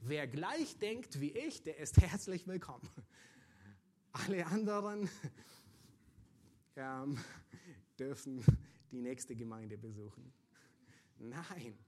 Wer 0.00 0.26
gleich 0.28 0.76
denkt 0.76 1.18
wie 1.18 1.30
ich, 1.30 1.62
der 1.62 1.78
ist 1.78 1.96
herzlich 2.02 2.46
willkommen. 2.46 2.86
Alle 4.12 4.44
anderen 4.44 5.08
ähm, 6.76 7.18
dürfen 7.98 8.44
die 8.92 8.98
nächste 8.98 9.34
Gemeinde 9.34 9.78
besuchen. 9.78 10.30
Nein, 11.16 11.78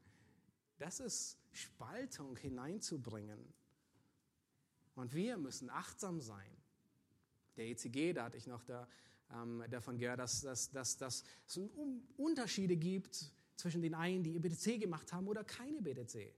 das 0.79 1.01
ist 1.01 1.37
Spaltung 1.51 2.39
hineinzubringen. 2.39 3.53
Und 4.95 5.13
wir 5.13 5.37
müssen 5.37 5.69
achtsam 5.69 6.23
sein. 6.23 6.57
Der 7.59 7.67
ECG, 7.67 8.15
da 8.15 8.25
hatte 8.25 8.39
ich 8.39 8.47
noch 8.47 8.65
da, 8.65 8.89
ähm, 9.33 9.65
davon 9.71 9.99
gehört, 9.99 10.19
dass, 10.19 10.41
dass, 10.41 10.71
dass, 10.71 10.97
dass 10.97 11.25
es 11.47 11.61
Unterschiede 12.17 12.77
gibt 12.77 13.31
zwischen 13.57 13.83
den 13.83 13.95
einen, 13.95 14.23
die 14.23 14.39
BTC 14.39 14.81
gemacht 14.81 15.13
haben 15.13 15.29
oder 15.29 15.45
keine 15.45 15.81
BTC. 15.81 16.35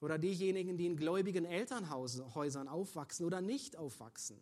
Oder 0.00 0.18
diejenigen, 0.18 0.76
die 0.76 0.86
in 0.86 0.96
gläubigen 0.96 1.44
Elternhäusern 1.44 2.68
aufwachsen 2.68 3.24
oder 3.24 3.40
nicht 3.40 3.76
aufwachsen. 3.76 4.38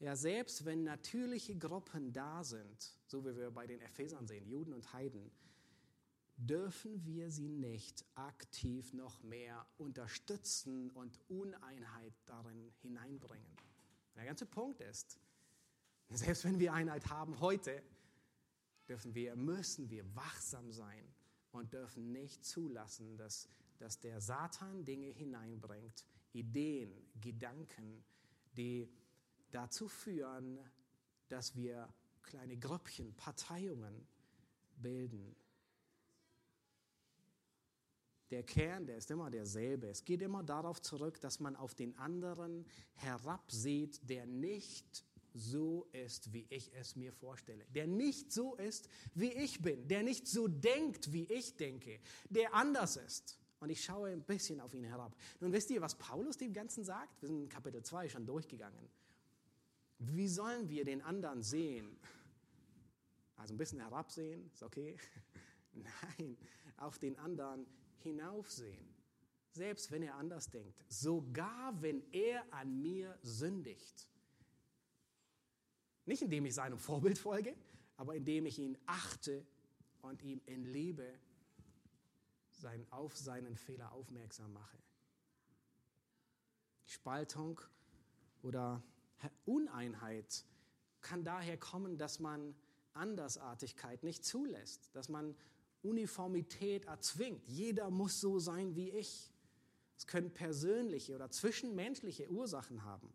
Ja, 0.00 0.16
selbst 0.16 0.64
wenn 0.64 0.82
natürliche 0.82 1.56
Gruppen 1.56 2.12
da 2.12 2.42
sind, 2.42 2.98
so 3.06 3.24
wie 3.24 3.36
wir 3.36 3.50
bei 3.50 3.66
den 3.66 3.80
Ephesern 3.80 4.26
sehen, 4.26 4.46
Juden 4.48 4.72
und 4.72 4.92
Heiden, 4.92 5.30
dürfen 6.36 7.04
wir 7.06 7.30
sie 7.30 7.48
nicht 7.48 8.04
aktiv 8.16 8.92
noch 8.92 9.22
mehr 9.22 9.64
unterstützen 9.78 10.90
und 10.90 11.20
Uneinheit 11.28 12.14
darin 12.26 12.72
hineinbringen. 12.80 13.56
Der 14.16 14.24
ganze 14.24 14.46
Punkt 14.46 14.80
ist, 14.80 15.18
selbst 16.08 16.44
wenn 16.44 16.58
wir 16.58 16.72
Einheit 16.72 17.08
haben 17.08 17.40
heute, 17.40 17.82
dürfen 18.88 19.14
wir, 19.14 19.36
müssen 19.36 19.90
wir 19.90 20.04
wachsam 20.14 20.72
sein 20.72 21.04
und 21.52 21.72
dürfen 21.72 22.12
nicht 22.12 22.44
zulassen, 22.44 23.16
dass, 23.16 23.48
dass 23.78 24.00
der 24.00 24.20
Satan 24.20 24.84
Dinge 24.84 25.08
hineinbringt, 25.08 26.04
Ideen, 26.32 26.92
Gedanken, 27.20 28.04
die 28.56 28.90
dazu 29.50 29.88
führen, 29.88 30.58
dass 31.28 31.54
wir 31.54 31.88
kleine 32.22 32.56
Grüppchen, 32.56 33.14
Parteiungen 33.14 34.06
bilden 34.76 35.36
der 38.32 38.42
Kern, 38.42 38.86
der 38.86 38.96
ist 38.96 39.10
immer 39.10 39.30
derselbe. 39.30 39.88
Es 39.88 40.04
geht 40.04 40.22
immer 40.22 40.42
darauf 40.42 40.80
zurück, 40.80 41.20
dass 41.20 41.38
man 41.38 41.54
auf 41.54 41.74
den 41.74 41.96
anderen 41.98 42.66
herabsieht, 42.94 44.00
der 44.08 44.26
nicht 44.26 45.04
so 45.34 45.88
ist, 45.92 46.32
wie 46.32 46.46
ich 46.50 46.72
es 46.74 46.96
mir 46.96 47.12
vorstelle. 47.12 47.64
Der 47.74 47.86
nicht 47.86 48.32
so 48.32 48.54
ist, 48.56 48.88
wie 49.14 49.32
ich 49.32 49.62
bin. 49.62 49.88
Der 49.88 50.02
nicht 50.02 50.26
so 50.26 50.48
denkt, 50.48 51.12
wie 51.12 51.24
ich 51.24 51.56
denke. 51.56 52.00
Der 52.28 52.54
anders 52.54 52.96
ist. 52.96 53.38
Und 53.60 53.70
ich 53.70 53.84
schaue 53.84 54.10
ein 54.10 54.22
bisschen 54.22 54.60
auf 54.60 54.74
ihn 54.74 54.84
herab. 54.84 55.16
Nun 55.40 55.52
wisst 55.52 55.70
ihr, 55.70 55.80
was 55.80 55.94
Paulus 55.94 56.36
dem 56.36 56.52
Ganzen 56.52 56.82
sagt? 56.84 57.22
Wir 57.22 57.28
sind 57.28 57.42
in 57.42 57.48
Kapitel 57.48 57.82
2 57.82 58.08
schon 58.08 58.26
durchgegangen. 58.26 58.88
Wie 59.98 60.26
sollen 60.26 60.68
wir 60.68 60.84
den 60.84 61.00
anderen 61.00 61.42
sehen? 61.42 61.96
Also 63.36 63.54
ein 63.54 63.58
bisschen 63.58 63.78
herabsehen, 63.78 64.50
ist 64.52 64.62
okay. 64.62 64.96
Nein, 65.72 66.36
auf 66.76 66.98
den 66.98 67.16
anderen 67.18 67.66
hinaufsehen, 67.98 68.94
selbst 69.52 69.90
wenn 69.92 70.02
er 70.02 70.16
anders 70.16 70.50
denkt, 70.50 70.84
sogar 70.88 71.80
wenn 71.80 72.02
er 72.12 72.44
an 72.52 72.82
mir 72.82 73.16
sündigt. 73.22 74.08
Nicht 76.04 76.22
indem 76.22 76.46
ich 76.46 76.54
seinem 76.54 76.78
Vorbild 76.78 77.18
folge, 77.18 77.54
aber 77.96 78.14
indem 78.14 78.46
ich 78.46 78.58
ihn 78.58 78.76
achte 78.86 79.46
und 80.00 80.22
ihm 80.22 80.40
in 80.46 80.64
Liebe 80.64 81.06
sein, 82.50 82.86
auf 82.90 83.16
seinen 83.16 83.56
Fehler 83.56 83.92
aufmerksam 83.92 84.52
mache. 84.52 84.78
Spaltung 86.84 87.60
oder 88.42 88.82
Uneinheit 89.44 90.44
kann 91.00 91.24
daher 91.24 91.56
kommen, 91.56 91.98
dass 91.98 92.20
man 92.20 92.54
Andersartigkeit 92.92 94.02
nicht 94.02 94.24
zulässt, 94.24 94.94
dass 94.94 95.08
man 95.08 95.34
Uniformität 95.82 96.84
erzwingt. 96.84 97.48
Jeder 97.48 97.90
muss 97.90 98.20
so 98.20 98.38
sein 98.38 98.76
wie 98.76 98.90
ich. 98.90 99.32
Es 99.96 100.06
können 100.06 100.32
persönliche 100.32 101.14
oder 101.14 101.30
zwischenmenschliche 101.30 102.28
Ursachen 102.30 102.84
haben. 102.84 103.12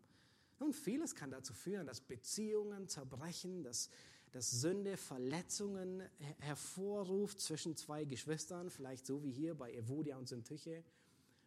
Und 0.58 0.74
vieles 0.74 1.14
kann 1.14 1.30
dazu 1.30 1.54
führen, 1.54 1.86
dass 1.86 2.00
Beziehungen 2.00 2.88
zerbrechen, 2.88 3.62
dass, 3.62 3.90
dass 4.32 4.50
Sünde 4.50 4.96
Verletzungen 4.96 6.02
hervorruft 6.40 7.40
zwischen 7.40 7.76
zwei 7.76 8.04
Geschwistern, 8.04 8.70
vielleicht 8.70 9.06
so 9.06 9.22
wie 9.22 9.30
hier 9.30 9.54
bei 9.54 9.72
Evodia 9.72 10.16
und 10.16 10.28
Syntyche. 10.28 10.82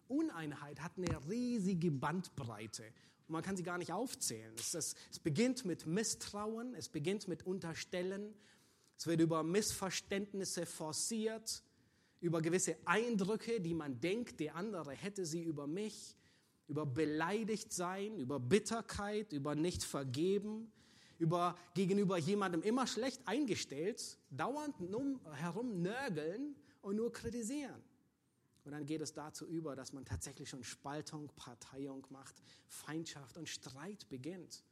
Uneinheit 0.08 0.82
hat 0.82 0.94
eine 0.98 1.30
riesige 1.30 1.92
Bandbreite 1.92 2.84
und 3.28 3.34
man 3.34 3.44
kann 3.44 3.56
sie 3.58 3.64
gar 3.64 3.78
nicht 3.78 3.94
aufzählen. 3.94 4.54
Es, 4.58 4.74
es, 4.74 4.96
es 5.10 5.20
beginnt 5.20 5.66
mit 5.66 5.86
Misstrauen, 5.86 6.74
es 6.76 6.90
beginnt 6.90 7.28
mit 7.28 7.46
Unterstellen 7.46 8.34
es 9.02 9.08
wird 9.08 9.20
über 9.20 9.42
Missverständnisse 9.42 10.68
forciert, 10.68 11.64
über 12.20 12.40
gewisse 12.40 12.78
Eindrücke, 12.86 13.60
die 13.60 13.74
man 13.74 14.00
denkt, 14.00 14.40
der 14.40 14.56
andere 14.56 14.92
hätte 14.92 15.26
sie 15.26 15.42
über 15.42 15.66
mich, 15.66 16.16
über 16.72 16.86
beleidigt 16.86 17.74
sein, 17.74 18.18
über 18.18 18.40
Bitterkeit, 18.40 19.34
über 19.34 19.56
nicht 19.56 19.84
vergeben, 19.84 20.72
über 21.20 21.58
gegenüber 21.74 22.18
jemandem 22.18 22.62
immer 22.62 22.88
schlecht 22.88 23.22
eingestellt, 23.26 24.18
dauernd 24.30 24.76
herum 25.34 25.82
nörgeln 25.82 26.56
und 26.82 26.96
nur 26.96 27.12
kritisieren. 27.12 27.84
Und 28.64 28.72
dann 28.72 28.86
geht 28.86 29.02
es 29.02 29.12
dazu 29.14 29.46
über, 29.46 29.76
dass 29.76 29.92
man 29.92 30.06
tatsächlich 30.06 30.48
schon 30.48 30.64
Spaltung, 30.64 31.30
Parteiung 31.36 32.08
macht, 32.10 32.42
Feindschaft 32.68 33.36
und 33.38 33.50
Streit 33.50 34.08
beginnt. 34.08 34.64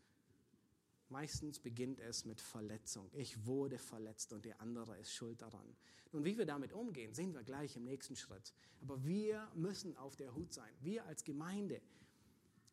Meistens 1.10 1.60
beginnt 1.60 2.00
es 2.00 2.26
mit 2.26 2.40
Verletzung. 2.40 3.10
Ich 3.14 3.46
wurde 3.46 3.80
verletzt 3.80 4.32
und 4.32 4.46
der 4.46 4.62
andere 4.62 4.96
ist 4.98 5.12
schuld 5.12 5.42
daran. 5.42 5.76
Nun, 6.12 6.24
wie 6.24 6.38
wir 6.38 6.46
damit 6.46 6.72
umgehen, 6.72 7.14
sehen 7.14 7.34
wir 7.34 7.44
gleich 7.44 7.76
im 7.76 7.84
nächsten 7.84 8.16
Schritt. 8.16 8.54
Aber 8.82 9.04
wir 9.04 9.48
müssen 9.56 9.98
auf 9.98 10.16
der 10.16 10.34
Hut 10.36 10.54
sein. 10.54 10.72
Wir 10.82 11.06
als 11.06 11.24
Gemeinde. 11.24 11.82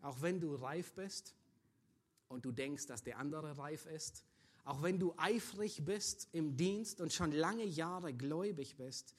Auch 0.03 0.20
wenn 0.20 0.38
du 0.38 0.55
reif 0.55 0.92
bist 0.92 1.35
und 2.29 2.44
du 2.44 2.53
denkst, 2.53 2.87
dass 2.87 3.03
der 3.03 3.18
andere 3.18 3.57
reif 3.57 3.87
ist, 3.87 4.25
auch 4.64 4.83
wenn 4.83 4.99
du 4.99 5.14
eifrig 5.16 5.85
bist 5.85 6.29
im 6.33 6.57
Dienst 6.57 7.01
und 7.01 7.12
schon 7.12 7.33
lange 7.33 7.64
Jahre 7.64 8.12
gläubig 8.12 8.76
bist, 8.76 9.14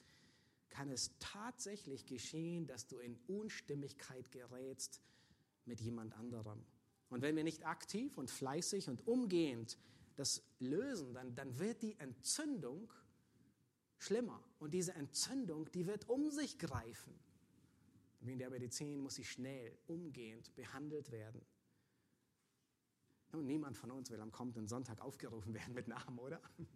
kann 0.68 0.90
es 0.90 1.10
tatsächlich 1.18 2.06
geschehen, 2.06 2.66
dass 2.66 2.86
du 2.86 2.98
in 2.98 3.18
Unstimmigkeit 3.26 4.30
gerätst 4.30 5.00
mit 5.64 5.80
jemand 5.80 6.14
anderem. 6.14 6.64
Und 7.10 7.22
wenn 7.22 7.36
wir 7.36 7.44
nicht 7.44 7.66
aktiv 7.66 8.18
und 8.18 8.30
fleißig 8.30 8.88
und 8.88 9.06
umgehend 9.06 9.78
das 10.16 10.42
lösen, 10.58 11.14
dann, 11.14 11.34
dann 11.34 11.58
wird 11.58 11.82
die 11.82 11.98
Entzündung 11.98 12.92
schlimmer. 13.98 14.42
Und 14.58 14.74
diese 14.74 14.94
Entzündung, 14.94 15.70
die 15.72 15.86
wird 15.86 16.08
um 16.08 16.30
sich 16.30 16.58
greifen. 16.58 17.14
Wie 18.20 18.32
in 18.32 18.38
der 18.38 18.50
Medizin 18.50 19.00
muss 19.00 19.14
sie 19.14 19.24
schnell, 19.24 19.78
umgehend 19.86 20.54
behandelt 20.56 21.12
werden. 21.12 21.40
Nun, 23.32 23.46
niemand 23.46 23.76
von 23.76 23.90
uns 23.90 24.10
will 24.10 24.20
am 24.20 24.32
kommenden 24.32 24.66
Sonntag 24.66 25.00
aufgerufen 25.00 25.54
werden 25.54 25.74
mit 25.74 25.86
Namen, 25.86 26.18
oder? 26.18 26.40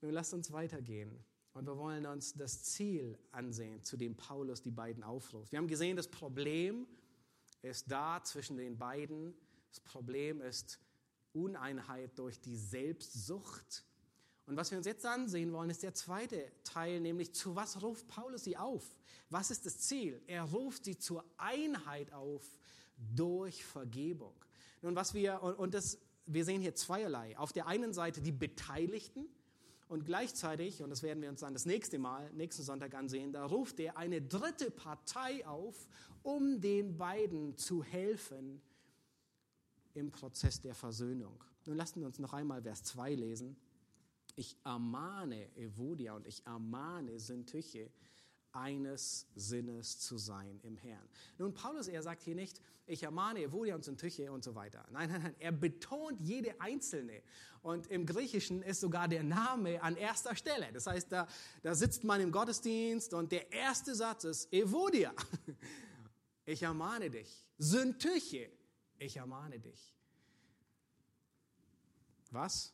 Nun 0.00 0.12
lasst 0.12 0.34
uns 0.34 0.50
weitergehen. 0.50 1.22
Und 1.52 1.66
wir 1.66 1.76
wollen 1.76 2.06
uns 2.06 2.32
das 2.34 2.62
Ziel 2.62 3.18
ansehen, 3.32 3.82
zu 3.82 3.96
dem 3.96 4.16
Paulus 4.16 4.62
die 4.62 4.70
beiden 4.70 5.02
aufruft. 5.02 5.52
Wir 5.52 5.58
haben 5.58 5.68
gesehen, 5.68 5.96
das 5.96 6.08
Problem 6.08 6.86
ist 7.62 7.90
da 7.90 8.22
zwischen 8.24 8.56
den 8.56 8.78
beiden. 8.78 9.34
Das 9.70 9.80
Problem 9.80 10.40
ist 10.40 10.78
Uneinheit 11.32 12.18
durch 12.18 12.40
die 12.40 12.56
Selbstsucht. 12.56 13.84
Und 14.46 14.56
was 14.56 14.70
wir 14.70 14.78
uns 14.78 14.86
jetzt 14.86 15.06
ansehen 15.06 15.52
wollen, 15.52 15.70
ist 15.70 15.82
der 15.82 15.94
zweite 15.94 16.50
Teil, 16.64 17.00
nämlich 17.00 17.32
zu 17.34 17.54
was 17.54 17.82
ruft 17.82 18.08
Paulus 18.08 18.44
sie 18.44 18.56
auf? 18.56 18.84
Was 19.28 19.50
ist 19.50 19.64
das 19.64 19.78
Ziel? 19.78 20.20
Er 20.26 20.42
ruft 20.42 20.84
sie 20.84 20.98
zur 20.98 21.24
Einheit 21.36 22.12
auf 22.12 22.42
durch 23.14 23.64
Vergebung. 23.64 24.34
Nun, 24.82 24.96
was 24.96 25.14
wir, 25.14 25.42
und 25.42 25.74
das, 25.74 25.98
wir 26.26 26.44
sehen 26.44 26.60
hier 26.60 26.74
zweierlei. 26.74 27.38
Auf 27.38 27.52
der 27.52 27.66
einen 27.66 27.92
Seite 27.92 28.20
die 28.20 28.32
Beteiligten 28.32 29.26
und 29.90 30.06
gleichzeitig, 30.06 30.84
und 30.84 30.90
das 30.90 31.02
werden 31.02 31.20
wir 31.20 31.28
uns 31.28 31.40
dann 31.40 31.52
das 31.52 31.66
nächste 31.66 31.98
Mal, 31.98 32.32
nächsten 32.32 32.62
Sonntag 32.62 32.94
ansehen, 32.94 33.32
da 33.32 33.44
ruft 33.44 33.80
er 33.80 33.96
eine 33.96 34.22
dritte 34.22 34.70
Partei 34.70 35.44
auf, 35.44 35.88
um 36.22 36.60
den 36.60 36.96
beiden 36.96 37.56
zu 37.56 37.82
helfen 37.82 38.62
im 39.94 40.12
Prozess 40.12 40.60
der 40.60 40.76
Versöhnung. 40.76 41.42
Nun 41.66 41.76
lassen 41.76 41.98
wir 41.98 42.06
uns 42.06 42.20
noch 42.20 42.32
einmal 42.32 42.62
Vers 42.62 42.84
2 42.84 43.16
lesen. 43.16 43.56
Ich 44.36 44.56
ermahne 44.64 45.48
Evodia 45.56 46.14
und 46.14 46.24
ich 46.24 46.46
ermahne 46.46 47.18
Syntyche, 47.18 47.90
eines 48.52 49.26
Sinnes 49.34 49.98
zu 49.98 50.18
sein 50.18 50.60
im 50.62 50.76
Herrn. 50.76 51.08
Nun, 51.38 51.54
Paulus, 51.54 51.88
er 51.88 52.02
sagt 52.02 52.22
hier 52.22 52.34
nicht, 52.34 52.60
ich 52.86 53.02
ermahne 53.02 53.42
Evodia 53.42 53.74
und 53.74 53.84
Syntyche 53.84 54.32
und 54.32 54.42
so 54.42 54.54
weiter. 54.54 54.84
Nein, 54.90 55.10
nein, 55.10 55.22
nein, 55.22 55.36
er 55.38 55.52
betont 55.52 56.20
jede 56.20 56.60
einzelne. 56.60 57.22
Und 57.62 57.86
im 57.86 58.06
Griechischen 58.06 58.62
ist 58.62 58.80
sogar 58.80 59.06
der 59.06 59.22
Name 59.22 59.82
an 59.82 59.96
erster 59.96 60.34
Stelle. 60.34 60.72
Das 60.72 60.86
heißt, 60.86 61.12
da, 61.12 61.28
da 61.62 61.74
sitzt 61.74 62.04
man 62.04 62.20
im 62.20 62.32
Gottesdienst 62.32 63.14
und 63.14 63.30
der 63.32 63.52
erste 63.52 63.94
Satz 63.94 64.24
ist 64.24 64.52
Evodia. 64.52 65.14
Ich 66.46 66.64
ermahne 66.64 67.10
dich. 67.10 67.46
Syntyche. 67.58 68.50
Ich 68.98 69.16
ermahne 69.16 69.60
dich. 69.60 69.94
Was? 72.32 72.72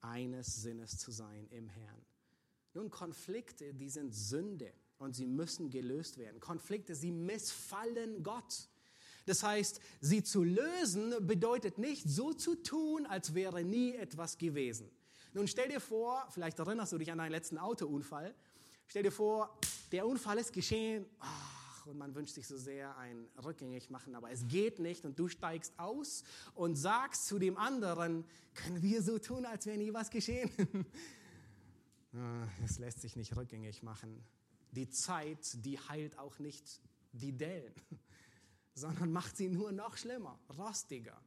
Eines 0.00 0.62
Sinnes 0.62 0.96
zu 0.98 1.10
sein 1.10 1.48
im 1.50 1.68
Herrn. 1.68 2.06
Nun, 2.74 2.90
Konflikte, 2.90 3.74
die 3.74 3.88
sind 3.88 4.14
Sünde 4.14 4.72
und 4.98 5.16
sie 5.16 5.26
müssen 5.26 5.70
gelöst 5.70 6.18
werden. 6.18 6.40
Konflikte, 6.40 6.94
sie 6.94 7.10
missfallen 7.10 8.22
Gott. 8.22 8.68
Das 9.26 9.42
heißt, 9.42 9.80
sie 10.00 10.22
zu 10.22 10.44
lösen 10.44 11.14
bedeutet 11.26 11.78
nicht 11.78 12.08
so 12.08 12.32
zu 12.32 12.54
tun, 12.54 13.06
als 13.06 13.34
wäre 13.34 13.64
nie 13.64 13.94
etwas 13.94 14.38
gewesen. 14.38 14.90
Nun 15.32 15.46
stell 15.46 15.68
dir 15.68 15.80
vor, 15.80 16.26
vielleicht 16.30 16.58
erinnerst 16.58 16.92
du 16.92 16.98
dich 16.98 17.10
an 17.10 17.18
deinen 17.18 17.30
letzten 17.30 17.58
Autounfall. 17.58 18.34
Stell 18.86 19.04
dir 19.04 19.12
vor, 19.12 19.58
der 19.92 20.06
Unfall 20.06 20.38
ist 20.38 20.52
geschehen. 20.52 21.06
Ach, 21.18 21.86
und 21.86 21.98
man 21.98 22.14
wünscht 22.14 22.34
sich 22.34 22.46
so 22.46 22.56
sehr 22.56 22.96
ein 22.96 23.28
rückgängig 23.44 23.90
machen, 23.90 24.14
aber 24.14 24.30
es 24.30 24.46
geht 24.48 24.78
nicht 24.78 25.04
und 25.04 25.18
du 25.18 25.28
steigst 25.28 25.72
aus 25.78 26.24
und 26.54 26.76
sagst 26.76 27.26
zu 27.26 27.38
dem 27.38 27.56
anderen, 27.56 28.24
können 28.54 28.82
wir 28.82 29.02
so 29.02 29.18
tun, 29.18 29.46
als 29.46 29.66
wäre 29.66 29.78
nie 29.78 29.92
was 29.92 30.10
geschehen? 30.10 30.50
Ah, 32.12 32.48
es 32.64 32.78
lässt 32.78 33.00
sich 33.00 33.16
nicht 33.16 33.36
rückgängig 33.36 33.82
machen. 33.82 34.24
Die 34.72 34.88
Zeit, 34.88 35.64
die 35.64 35.78
heilt 35.78 36.18
auch 36.18 36.38
nicht 36.38 36.80
die 37.12 37.32
Dellen, 37.32 37.74
sondern 38.74 39.12
macht 39.12 39.36
sie 39.36 39.48
nur 39.48 39.72
noch 39.72 39.96
schlimmer, 39.96 40.38
rostiger. 40.56 41.20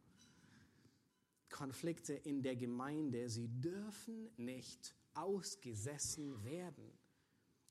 Konflikte 1.49 2.13
in 2.13 2.41
der 2.41 2.55
Gemeinde, 2.55 3.29
sie 3.29 3.47
dürfen 3.47 4.29
nicht 4.37 4.95
ausgesessen 5.13 6.43
werden. 6.43 6.91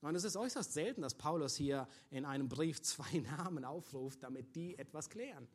Und 0.01 0.15
es 0.15 0.25
ist 0.25 0.37
äußerst 0.37 0.73
selten, 0.73 1.03
dass 1.03 1.15
Paulus 1.15 1.57
hier 1.57 1.89
in 2.11 2.25
einem 2.25 2.49
Brief 2.49 2.81
zwei 2.83 3.19
Namen 3.39 3.65
aufruft, 3.65 4.23
damit 4.23 4.55
die 4.57 4.79
etwas 4.79 5.11
klären. 5.11 5.49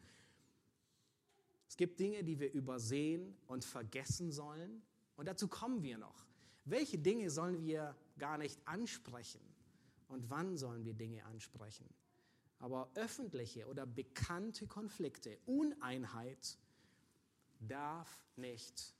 Es 1.67 1.75
gibt 1.75 1.99
Dinge, 1.99 2.23
die 2.23 2.39
wir 2.39 2.51
übersehen 2.53 3.35
und 3.47 3.65
vergessen 3.65 4.31
sollen. 4.31 4.81
Und 5.15 5.27
dazu 5.27 5.47
kommen 5.47 5.81
wir 5.83 5.97
noch. 5.97 6.26
Welche 6.69 6.97
Dinge 6.97 7.29
sollen 7.29 7.63
wir 7.63 7.95
gar 8.19 8.37
nicht 8.37 8.59
ansprechen? 8.65 9.39
Und 10.09 10.29
wann 10.29 10.57
sollen 10.57 10.83
wir 10.83 10.93
Dinge 10.93 11.23
ansprechen? 11.25 11.85
Aber 12.59 12.89
öffentliche 12.95 13.67
oder 13.67 13.85
bekannte 13.85 14.67
Konflikte, 14.67 15.37
Uneinheit 15.45 16.57
darf 17.59 18.09
nicht 18.35 18.93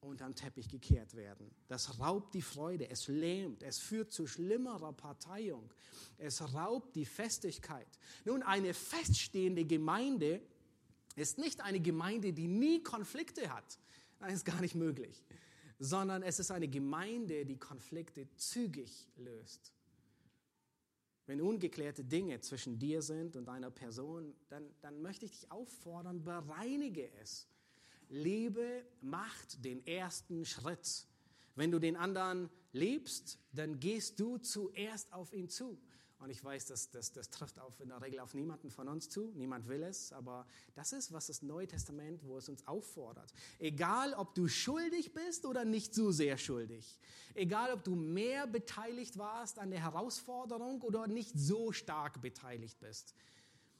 unterm 0.00 0.34
Teppich 0.34 0.68
gekehrt 0.68 1.14
werden. 1.14 1.48
Das 1.68 2.00
raubt 2.00 2.34
die 2.34 2.42
Freude, 2.42 2.90
es 2.90 3.06
lähmt, 3.06 3.62
es 3.62 3.78
führt 3.78 4.10
zu 4.10 4.26
schlimmerer 4.26 4.92
Parteiung, 4.92 5.72
es 6.18 6.42
raubt 6.54 6.96
die 6.96 7.04
Festigkeit. 7.04 7.86
Nun, 8.24 8.42
eine 8.42 8.74
feststehende 8.74 9.64
Gemeinde 9.64 10.42
ist 11.14 11.38
nicht 11.38 11.60
eine 11.60 11.78
Gemeinde, 11.78 12.32
die 12.32 12.48
nie 12.48 12.82
Konflikte 12.82 13.52
hat. 13.54 13.78
Das 14.18 14.32
ist 14.32 14.44
gar 14.44 14.60
nicht 14.60 14.74
möglich 14.74 15.22
sondern 15.84 16.22
es 16.22 16.38
ist 16.38 16.52
eine 16.52 16.68
Gemeinde, 16.68 17.44
die 17.44 17.58
Konflikte 17.58 18.28
zügig 18.36 19.08
löst. 19.16 19.72
Wenn 21.26 21.40
ungeklärte 21.40 22.04
Dinge 22.04 22.40
zwischen 22.40 22.78
dir 22.78 23.02
sind 23.02 23.34
und 23.34 23.48
einer 23.48 23.72
Person, 23.72 24.32
dann, 24.48 24.64
dann 24.80 25.02
möchte 25.02 25.24
ich 25.24 25.32
dich 25.32 25.50
auffordern, 25.50 26.22
bereinige 26.22 27.12
es. 27.20 27.48
Liebe 28.08 28.84
macht 29.00 29.64
den 29.64 29.84
ersten 29.84 30.44
Schritt. 30.44 31.08
Wenn 31.56 31.72
du 31.72 31.80
den 31.80 31.96
anderen 31.96 32.48
liebst, 32.72 33.40
dann 33.50 33.80
gehst 33.80 34.20
du 34.20 34.38
zuerst 34.38 35.12
auf 35.12 35.32
ihn 35.32 35.48
zu. 35.48 35.80
Und 36.22 36.30
ich 36.30 36.42
weiß, 36.42 36.66
dass 36.66 36.88
das, 36.90 37.10
das 37.10 37.30
trifft 37.30 37.58
auf, 37.58 37.80
in 37.80 37.88
der 37.88 38.00
Regel 38.00 38.20
auf 38.20 38.32
niemanden 38.32 38.70
von 38.70 38.86
uns 38.86 39.10
zu. 39.10 39.32
Niemand 39.34 39.66
will 39.66 39.82
es. 39.82 40.12
Aber 40.12 40.46
das 40.76 40.92
ist, 40.92 41.12
was 41.12 41.26
das 41.26 41.42
Neue 41.42 41.66
Testament, 41.66 42.22
wo 42.24 42.38
es 42.38 42.48
uns 42.48 42.64
auffordert. 42.68 43.34
Egal, 43.58 44.14
ob 44.14 44.32
du 44.36 44.46
schuldig 44.46 45.12
bist 45.12 45.44
oder 45.44 45.64
nicht 45.64 45.96
so 45.96 46.12
sehr 46.12 46.38
schuldig. 46.38 47.00
Egal, 47.34 47.72
ob 47.72 47.82
du 47.82 47.96
mehr 47.96 48.46
beteiligt 48.46 49.18
warst 49.18 49.58
an 49.58 49.72
der 49.72 49.80
Herausforderung 49.80 50.82
oder 50.82 51.08
nicht 51.08 51.32
so 51.34 51.72
stark 51.72 52.22
beteiligt 52.22 52.78
bist. 52.78 53.16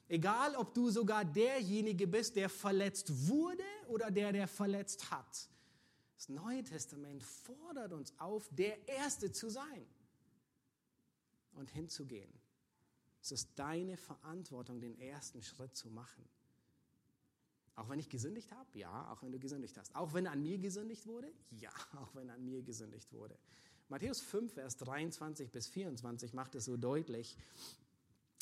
Egal, 0.09 0.57
ob 0.57 0.75
du 0.75 0.91
sogar 0.91 1.25
derjenige 1.25 2.09
bist, 2.09 2.35
der 2.35 2.49
verletzt 2.49 3.29
wurde 3.29 3.63
oder 3.87 4.11
der, 4.11 4.33
der 4.33 4.49
verletzt 4.49 5.13
hat. 5.13 5.49
Das 6.17 6.29
Neue 6.29 6.65
Testament 6.65 7.23
fordert 7.23 7.93
uns 7.93 8.13
auf, 8.19 8.49
der 8.51 8.89
Erste 8.89 9.31
zu 9.31 9.49
sein 9.49 9.87
und 11.55 11.71
hinzugehen. 11.71 12.33
Es 13.21 13.33
ist 13.33 13.51
deine 13.57 13.97
Verantwortung, 13.97 14.81
den 14.81 14.99
ersten 14.99 15.43
Schritt 15.43 15.77
zu 15.77 15.91
machen. 15.91 16.25
Auch 17.75 17.89
wenn 17.89 17.99
ich 17.99 18.09
gesündigt 18.09 18.53
habe? 18.53 18.79
Ja, 18.79 19.11
auch 19.11 19.23
wenn 19.23 19.33
du 19.33 19.39
gesündigt 19.39 19.77
hast. 19.79 19.95
Auch 19.95 20.13
wenn 20.13 20.27
an 20.27 20.43
mir 20.43 20.59
gesündigt 20.59 21.07
wurde? 21.07 21.33
Ja, 21.51 21.71
auch 21.97 22.15
wenn 22.15 22.29
an 22.31 22.45
mir 22.45 22.63
gesündigt 22.63 23.13
wurde. 23.13 23.39
Matthäus 23.89 24.21
5, 24.21 24.53
Vers 24.53 24.77
23 24.79 25.51
bis 25.51 25.69
24 25.69 26.33
macht 26.35 26.55
es 26.55 26.65
so 26.65 26.77
deutlich. 26.77 27.37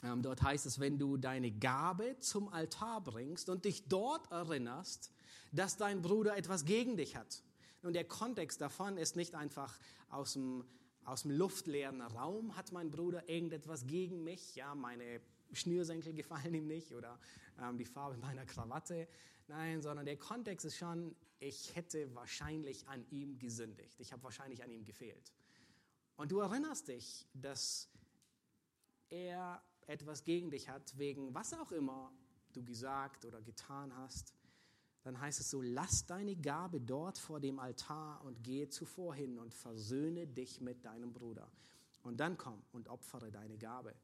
Ähm, 0.03 0.23
dort 0.23 0.43
heißt 0.43 0.67
es, 0.67 0.81
wenn 0.81 0.99
du 0.99 1.17
deine 1.17 1.51
Gabe 1.51 2.17
zum 2.21 2.49
Altar 2.49 3.03
bringst 3.03 3.49
und 3.49 3.65
dich 3.65 3.87
dort 3.89 4.31
erinnerst, 4.31 5.13
dass 5.53 5.77
dein 5.77 6.03
Bruder 6.03 6.37
etwas 6.37 6.65
gegen 6.65 6.97
dich 6.97 7.17
hat. 7.17 7.43
Und 7.83 7.95
der 7.95 8.05
Kontext 8.05 8.61
davon 8.61 8.97
ist 8.97 9.17
nicht 9.17 9.35
einfach 9.35 9.79
aus 10.09 10.35
dem 10.35 10.65
aus 11.05 11.23
dem 11.23 11.31
luftleeren 11.33 12.01
Raum 12.01 12.57
hat 12.57 12.73
mein 12.73 12.91
Bruder 12.91 13.29
irgendetwas 13.29 13.87
gegen 13.87 14.23
mich. 14.25 14.55
Ja, 14.55 14.75
meine 14.75 15.21
Schnürsenkel 15.53 16.13
gefallen 16.15 16.55
ihm 16.55 16.67
nicht 16.67 16.93
oder 16.93 17.19
ähm, 17.61 17.79
die 17.79 17.85
Farbe 17.85 18.17
meiner 18.19 18.45
Krawatte. 18.45 19.09
Nein, 19.49 19.83
sondern 19.83 20.07
der 20.07 20.17
Kontext 20.17 20.65
ist 20.67 20.77
schon, 20.77 21.15
ich 21.41 21.75
hätte 21.75 22.15
wahrscheinlich 22.15 22.87
an 22.89 23.05
ihm 23.11 23.39
gesündigt. 23.39 23.99
Ich 23.99 24.13
habe 24.13 24.23
wahrscheinlich 24.23 24.63
an 24.63 24.71
ihm 24.71 24.85
gefehlt. 24.85 25.33
Und 26.17 26.31
du 26.31 26.41
erinnerst 26.41 26.89
dich, 26.89 27.27
dass 27.33 27.91
er 29.09 29.63
etwas 29.87 30.23
gegen 30.23 30.51
dich 30.51 30.69
hat, 30.69 30.97
wegen 30.99 31.35
was 31.35 31.53
auch 31.55 31.73
immer 31.73 32.13
du 32.53 32.63
gesagt 32.63 33.25
oder 33.25 33.41
getan 33.43 33.95
hast 33.97 34.35
dann 35.03 35.21
heißt 35.21 35.41
es 35.41 35.51
so, 35.51 35.63
lass 35.63 36.05
deine 36.07 36.37
Gabe 36.37 36.81
dort 36.81 37.19
vor 37.19 37.41
dem 37.41 37.59
Altar 37.59 38.23
und 38.25 38.43
gehe 38.43 38.69
zuvor 38.69 39.15
hin 39.15 39.39
und 39.39 39.55
versöhne 39.55 40.27
dich 40.27 40.61
mit 40.61 40.85
deinem 40.85 41.13
Bruder. 41.13 41.51
Und 42.03 42.21
dann 42.21 42.37
komm 42.37 42.63
und 42.73 42.89
opfere 42.89 43.31
deine 43.31 43.57
Gabe. 43.57 43.95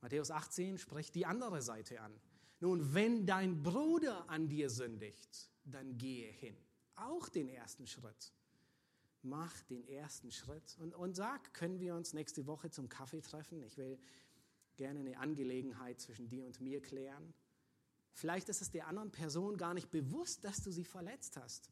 Matthäus 0.00 0.30
18 0.30 0.78
spricht 0.78 1.14
die 1.14 1.26
andere 1.26 1.62
Seite 1.62 2.00
an. 2.00 2.18
Nun, 2.60 2.94
wenn 2.94 3.26
dein 3.26 3.62
Bruder 3.62 4.28
an 4.28 4.48
dir 4.48 4.70
sündigt, 4.70 5.50
dann 5.64 5.98
gehe 5.98 6.30
hin. 6.30 6.56
Auch 6.96 7.28
den 7.28 7.48
ersten 7.48 7.86
Schritt. 7.86 8.32
Mach 9.22 9.62
den 9.64 9.86
ersten 9.88 10.30
Schritt 10.30 10.76
und, 10.78 10.94
und 10.94 11.16
sag, 11.16 11.54
können 11.54 11.80
wir 11.80 11.94
uns 11.94 12.12
nächste 12.12 12.46
Woche 12.46 12.70
zum 12.70 12.88
Kaffee 12.88 13.22
treffen? 13.22 13.62
Ich 13.62 13.78
will 13.78 13.98
gerne 14.76 15.00
eine 15.00 15.18
Angelegenheit 15.18 16.00
zwischen 16.00 16.28
dir 16.28 16.44
und 16.44 16.60
mir 16.60 16.82
klären. 16.82 17.32
Vielleicht 18.14 18.48
ist 18.48 18.62
es 18.62 18.70
der 18.70 18.86
anderen 18.86 19.10
Person 19.10 19.56
gar 19.56 19.74
nicht 19.74 19.90
bewusst, 19.90 20.44
dass 20.44 20.62
du 20.62 20.70
sie 20.70 20.84
verletzt 20.84 21.36
hast. 21.36 21.68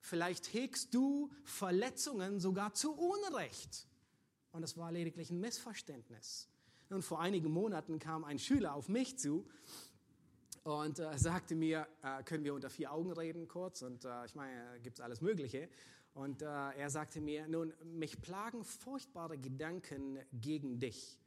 Vielleicht 0.00 0.52
hegst 0.52 0.92
du 0.92 1.30
Verletzungen 1.44 2.40
sogar 2.40 2.74
zu 2.74 2.92
Unrecht. 2.92 3.86
Und 4.50 4.64
es 4.64 4.76
war 4.76 4.90
lediglich 4.90 5.30
ein 5.30 5.40
Missverständnis. 5.40 6.48
Und 6.90 7.02
vor 7.02 7.20
einigen 7.20 7.50
Monaten 7.50 7.98
kam 8.00 8.24
ein 8.24 8.38
Schüler 8.38 8.74
auf 8.74 8.88
mich 8.88 9.18
zu 9.18 9.48
und 10.64 10.98
äh, 10.98 11.16
sagte 11.16 11.54
mir, 11.54 11.86
äh, 12.02 12.22
können 12.24 12.44
wir 12.44 12.54
unter 12.54 12.68
vier 12.68 12.92
Augen 12.92 13.12
reden 13.12 13.48
kurz? 13.48 13.82
Und 13.82 14.04
äh, 14.04 14.26
ich 14.26 14.34
meine, 14.34 14.78
gibt 14.82 14.98
es 14.98 15.00
alles 15.00 15.20
Mögliche. 15.20 15.68
Und 16.14 16.42
äh, 16.42 16.46
er 16.46 16.90
sagte 16.90 17.20
mir, 17.20 17.48
nun, 17.48 17.72
mich 17.84 18.20
plagen 18.20 18.64
furchtbare 18.64 19.38
Gedanken 19.38 20.18
gegen 20.32 20.78
dich. 20.78 21.18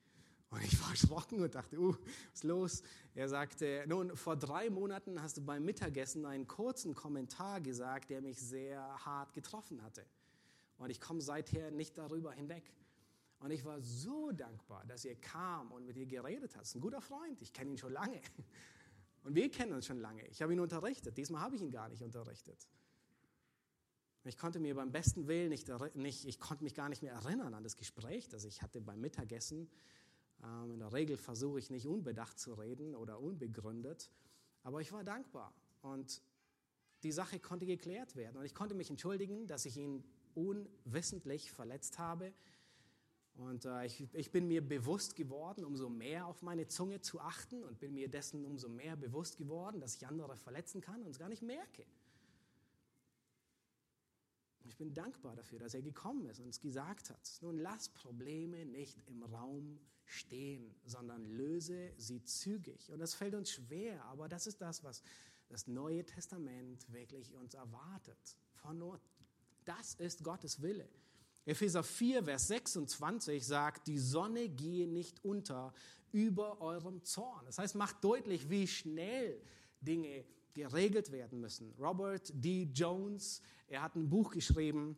Und 0.55 0.63
ich 0.63 0.81
war 0.81 0.89
erschrocken 0.91 1.41
und 1.43 1.53
dachte, 1.53 1.77
uh, 1.77 1.91
was 1.91 2.33
ist 2.33 2.43
los? 2.45 2.83
Er 3.13 3.27
sagte, 3.27 3.83
nun, 3.87 4.15
vor 4.15 4.37
drei 4.37 4.69
Monaten 4.69 5.21
hast 5.21 5.35
du 5.35 5.41
beim 5.41 5.65
Mittagessen 5.65 6.25
einen 6.25 6.47
kurzen 6.47 6.95
Kommentar 6.95 7.59
gesagt, 7.59 8.09
der 8.09 8.21
mich 8.21 8.39
sehr 8.39 8.79
hart 9.05 9.33
getroffen 9.33 9.83
hatte. 9.83 10.05
Und 10.77 10.91
ich 10.91 11.01
komme 11.01 11.19
seither 11.19 11.71
nicht 11.71 11.97
darüber 11.97 12.31
hinweg. 12.31 12.71
Und 13.39 13.51
ich 13.51 13.65
war 13.65 13.81
so 13.81 14.31
dankbar, 14.31 14.85
dass 14.85 15.03
ihr 15.03 15.15
kam 15.15 15.73
und 15.73 15.85
mit 15.85 15.97
ihr 15.97 16.05
geredet 16.05 16.55
hast. 16.55 16.75
Ein 16.75 16.81
guter 16.81 17.01
Freund, 17.01 17.41
ich 17.41 17.51
kenne 17.51 17.71
ihn 17.71 17.77
schon 17.77 17.91
lange. 17.91 18.21
Und 19.23 19.35
wir 19.35 19.51
kennen 19.51 19.73
uns 19.73 19.85
schon 19.85 19.99
lange. 19.99 20.25
Ich 20.27 20.41
habe 20.41 20.53
ihn 20.53 20.59
unterrichtet. 20.61 21.17
Diesmal 21.17 21.41
habe 21.41 21.55
ich 21.57 21.61
ihn 21.61 21.71
gar 21.71 21.89
nicht 21.89 22.01
unterrichtet. 22.01 22.65
Ich 24.23 24.37
konnte 24.37 24.59
mir 24.59 24.73
beim 24.73 24.91
besten 24.91 25.27
Willen 25.27 25.49
nicht, 25.49 25.67
nicht, 25.95 26.25
ich 26.25 26.39
konnte 26.39 26.63
mich 26.63 26.75
gar 26.75 26.87
nicht 26.87 27.03
mehr 27.03 27.13
erinnern 27.13 27.53
an 27.53 27.63
das 27.63 27.75
Gespräch, 27.75 28.29
das 28.29 28.45
ich 28.45 28.61
hatte 28.61 28.79
beim 28.79 29.01
Mittagessen. 29.01 29.69
Ähm, 30.43 30.71
in 30.71 30.79
der 30.79 30.93
Regel 30.93 31.17
versuche 31.17 31.59
ich 31.59 31.69
nicht 31.69 31.87
unbedacht 31.87 32.39
zu 32.39 32.53
reden 32.53 32.95
oder 32.95 33.19
unbegründet, 33.19 34.09
aber 34.63 34.81
ich 34.81 34.91
war 34.91 35.03
dankbar 35.03 35.53
und 35.81 36.21
die 37.03 37.11
Sache 37.11 37.39
konnte 37.39 37.65
geklärt 37.65 38.15
werden 38.15 38.37
und 38.37 38.45
ich 38.45 38.55
konnte 38.55 38.75
mich 38.75 38.89
entschuldigen, 38.89 39.47
dass 39.47 39.65
ich 39.65 39.77
ihn 39.77 40.03
unwissentlich 40.33 41.51
verletzt 41.51 41.99
habe. 41.99 42.33
Und 43.35 43.65
äh, 43.65 43.85
ich, 43.85 44.07
ich 44.13 44.31
bin 44.31 44.47
mir 44.47 44.65
bewusst 44.65 45.15
geworden, 45.15 45.65
umso 45.65 45.89
mehr 45.89 46.25
auf 46.25 46.41
meine 46.41 46.67
Zunge 46.67 47.01
zu 47.01 47.19
achten 47.19 47.63
und 47.63 47.79
bin 47.79 47.93
mir 47.93 48.09
dessen 48.09 48.45
umso 48.45 48.69
mehr 48.69 48.95
bewusst 48.95 49.37
geworden, 49.37 49.81
dass 49.81 49.95
ich 49.95 50.07
andere 50.07 50.37
verletzen 50.37 50.81
kann 50.81 51.03
und 51.03 51.11
es 51.11 51.19
gar 51.19 51.29
nicht 51.29 51.41
merke. 51.41 51.85
Ich 54.67 54.77
bin 54.77 54.93
dankbar 54.93 55.35
dafür, 55.35 55.59
dass 55.59 55.73
er 55.73 55.81
gekommen 55.81 56.25
ist 56.27 56.39
und 56.39 56.49
es 56.49 56.59
gesagt 56.59 57.09
hat. 57.09 57.39
Nun 57.41 57.57
lass 57.57 57.89
Probleme 57.89 58.65
nicht 58.65 58.97
im 59.07 59.23
Raum 59.23 59.79
stehen, 60.05 60.75
sondern 60.85 61.23
löse 61.25 61.93
sie 61.97 62.23
zügig. 62.23 62.91
Und 62.91 62.99
das 62.99 63.13
fällt 63.13 63.35
uns 63.35 63.51
schwer, 63.51 64.03
aber 64.05 64.27
das 64.27 64.47
ist 64.47 64.61
das, 64.61 64.83
was 64.83 65.01
das 65.49 65.67
Neue 65.67 66.05
Testament 66.05 66.91
wirklich 66.91 67.33
uns 67.33 67.53
erwartet. 67.53 68.37
Von 68.55 68.79
nur, 68.79 68.99
das 69.63 69.95
ist 69.95 70.23
Gottes 70.23 70.61
Wille. 70.61 70.89
Epheser 71.45 71.83
4, 71.83 72.23
Vers 72.23 72.47
26 72.47 73.45
sagt, 73.45 73.87
die 73.87 73.99
Sonne 73.99 74.49
gehe 74.49 74.87
nicht 74.87 75.23
unter 75.23 75.73
über 76.11 76.61
eurem 76.61 77.03
Zorn. 77.03 77.45
Das 77.45 77.59
heißt, 77.59 77.75
macht 77.75 78.03
deutlich, 78.03 78.49
wie 78.49 78.67
schnell 78.67 79.39
Dinge 79.81 80.25
geregelt 80.55 81.11
werden 81.11 81.39
müssen. 81.39 81.71
Robert 81.79 82.31
D. 82.33 82.63
Jones, 82.73 83.41
er 83.67 83.83
hat 83.83 83.95
ein 83.95 84.09
Buch 84.09 84.31
geschrieben 84.31 84.97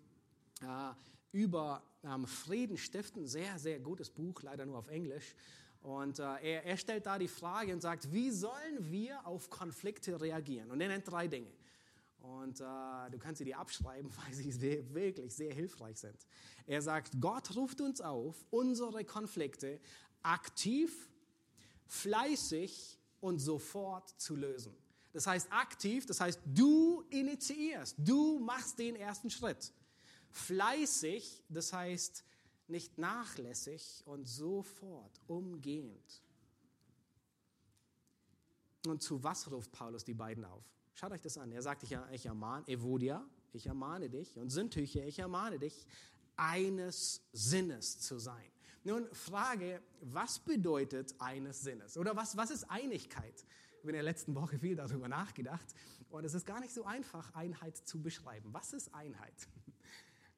äh, 0.62 0.93
über 1.32 1.84
ähm, 2.03 2.26
Frieden 2.26 2.78
stiften, 2.78 3.28
sehr, 3.28 3.60
sehr 3.60 3.80
gutes 3.80 4.10
Buch, 4.10 4.41
leider 4.43 4.66
nur 4.66 4.78
auf 4.78 4.88
Englisch. 4.88 5.36
Und 5.82 6.20
äh, 6.20 6.24
er, 6.24 6.66
er 6.66 6.78
stellt 6.78 7.05
da 7.05 7.18
die 7.18 7.28
Frage 7.28 7.74
und 7.74 7.82
sagt, 7.82 8.12
wie 8.14 8.32
sollen 8.32 8.91
wir 8.91 9.26
auf 9.26 9.49
Konflikte 9.49 10.20
reagieren? 10.20 10.72
Und 10.72 10.80
er 10.80 10.88
nennt 10.88 11.10
drei 11.10 11.28
Dinge. 11.28 11.51
Und 12.20 12.60
äh, 12.60 13.10
du 13.12 13.18
kannst 13.20 13.39
sie 13.39 13.45
dir 13.45 13.58
abschreiben, 13.58 14.12
weil 14.26 14.34
sie 14.34 14.51
sehr, 14.51 14.93
wirklich 14.93 15.34
sehr 15.34 15.53
hilfreich 15.53 15.97
sind. 15.97 16.28
Er 16.66 16.82
sagt, 16.82 17.20
Gott 17.20 17.55
ruft 17.55 17.82
uns 17.82 17.99
auf, 18.01 18.45
unsere 18.51 19.03
Konflikte 19.05 19.80
aktiv, 20.22 21.10
fleißig 21.88 22.99
und 23.22 23.39
sofort 23.39 24.10
zu 24.20 24.36
lösen. 24.36 24.76
Das 25.18 25.26
heißt 25.26 25.51
aktiv, 25.51 26.05
das 26.05 26.22
heißt 26.22 26.39
du 26.45 27.03
initiierst, 27.09 27.95
du 27.97 28.38
machst 28.38 28.78
den 28.78 28.95
ersten 28.95 29.32
Schritt. 29.32 29.74
Fleißig, 30.30 31.43
das 31.49 31.74
heißt 31.74 32.24
nicht 32.68 32.99
nachlässig 32.99 34.03
und 34.05 34.28
sofort, 34.28 35.20
umgehend. 35.26 36.22
Und 38.86 39.01
zu 39.01 39.24
was 39.24 39.49
ruft 39.49 39.72
Paulus 39.72 40.05
die 40.05 40.13
beiden 40.13 40.45
auf? 40.45 40.63
Schaut 40.93 41.11
euch 41.11 41.22
das 41.22 41.39
an. 41.39 41.51
Er 41.51 41.63
sagt, 41.63 41.82
ich, 41.82 41.97
ich 42.11 42.28
ermahne, 42.28 42.68
Evodia, 42.68 43.28
ich 43.53 43.65
ermahne 43.65 44.11
dich 44.11 44.38
und 44.38 44.51
Sündtücher, 44.51 45.03
ich 45.03 45.18
ermahne 45.18 45.57
dich, 45.57 45.88
eines 46.36 47.24
Sinnes 47.34 48.01
zu 48.01 48.20
sein. 48.20 48.51
Nun, 48.84 49.11
Frage, 49.13 49.82
was 49.99 50.38
bedeutet 50.38 51.15
eines 51.18 51.61
Sinnes? 51.61 51.97
Oder 51.97 52.15
was, 52.15 52.38
was 52.38 52.51
ist 52.51 52.65
Einigkeit? 52.65 53.47
In 53.88 53.93
der 53.93 54.03
letzten 54.03 54.35
Woche 54.35 54.59
viel 54.59 54.75
darüber 54.75 55.07
nachgedacht 55.07 55.65
und 56.09 56.25
es 56.25 56.33
ist 56.33 56.45
gar 56.45 56.59
nicht 56.59 56.73
so 56.73 56.83
einfach, 56.83 57.33
Einheit 57.33 57.77
zu 57.77 58.01
beschreiben. 58.01 58.53
Was 58.53 58.73
ist 58.73 58.93
Einheit? 58.93 59.47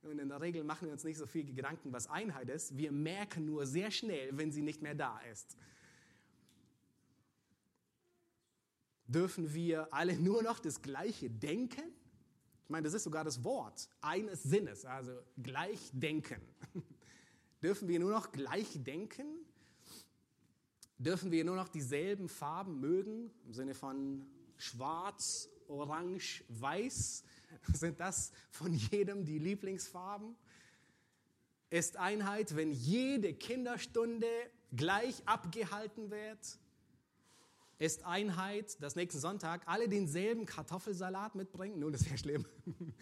Und 0.04 0.20
in 0.20 0.30
der 0.30 0.40
Regel 0.40 0.64
machen 0.64 0.86
wir 0.86 0.94
uns 0.94 1.04
nicht 1.04 1.18
so 1.18 1.26
viel 1.26 1.54
Gedanken, 1.54 1.92
was 1.92 2.08
Einheit 2.08 2.50
ist. 2.50 2.78
Wir 2.78 2.92
merken 2.92 3.46
nur 3.46 3.66
sehr 3.66 3.92
schnell, 3.92 4.38
wenn 4.38 4.52
sie 4.52 4.62
nicht 4.62 4.82
mehr 4.82 4.96
da 4.96 5.20
ist. 5.32 5.58
Dürfen 9.08 9.54
wir 9.54 9.92
alle 9.94 10.16
nur 10.20 10.44
noch 10.44 10.60
das 10.60 10.82
Gleiche 10.82 11.30
denken? 11.30 11.84
Ich 12.64 12.70
meine, 12.70 12.84
das 12.84 12.94
ist 12.94 13.04
sogar 13.04 13.24
das 13.24 13.44
Wort 13.44 13.90
eines 14.00 14.44
Sinnes, 14.44 14.86
also 14.86 15.20
gleich 15.42 15.90
denken. 15.92 16.40
Dürfen 17.64 17.88
wir 17.88 18.00
nur 18.00 18.12
noch 18.12 18.32
gleich 18.32 18.82
denken? 18.84 19.26
Dürfen 21.00 21.32
wir 21.32 21.46
nur 21.46 21.56
noch 21.56 21.70
dieselben 21.70 22.28
Farben 22.28 22.82
mögen, 22.82 23.32
im 23.46 23.54
Sinne 23.54 23.74
von 23.74 24.26
schwarz, 24.58 25.50
orange, 25.68 26.44
weiß? 26.50 27.24
Sind 27.74 28.02
das 28.02 28.34
von 28.52 28.74
jedem 28.74 29.24
die 29.24 29.40
Lieblingsfarben? 29.40 30.36
Ist 31.70 31.96
Einheit, 31.96 32.56
wenn 32.58 32.74
jede 32.74 33.34
Kinderstunde 33.34 34.28
gleich 34.74 35.26
abgehalten 35.26 36.12
wird? 36.12 36.60
Ist 37.78 38.04
Einheit, 38.04 38.84
dass 38.84 38.98
nächsten 38.98 39.22
Sonntag 39.22 39.62
alle 39.68 39.88
denselben 39.88 40.46
Kartoffelsalat 40.46 41.34
mitbringen? 41.36 41.80
Nun, 41.80 41.94
das 41.94 42.06
wäre 42.06 42.18
schlimm. 42.18 42.46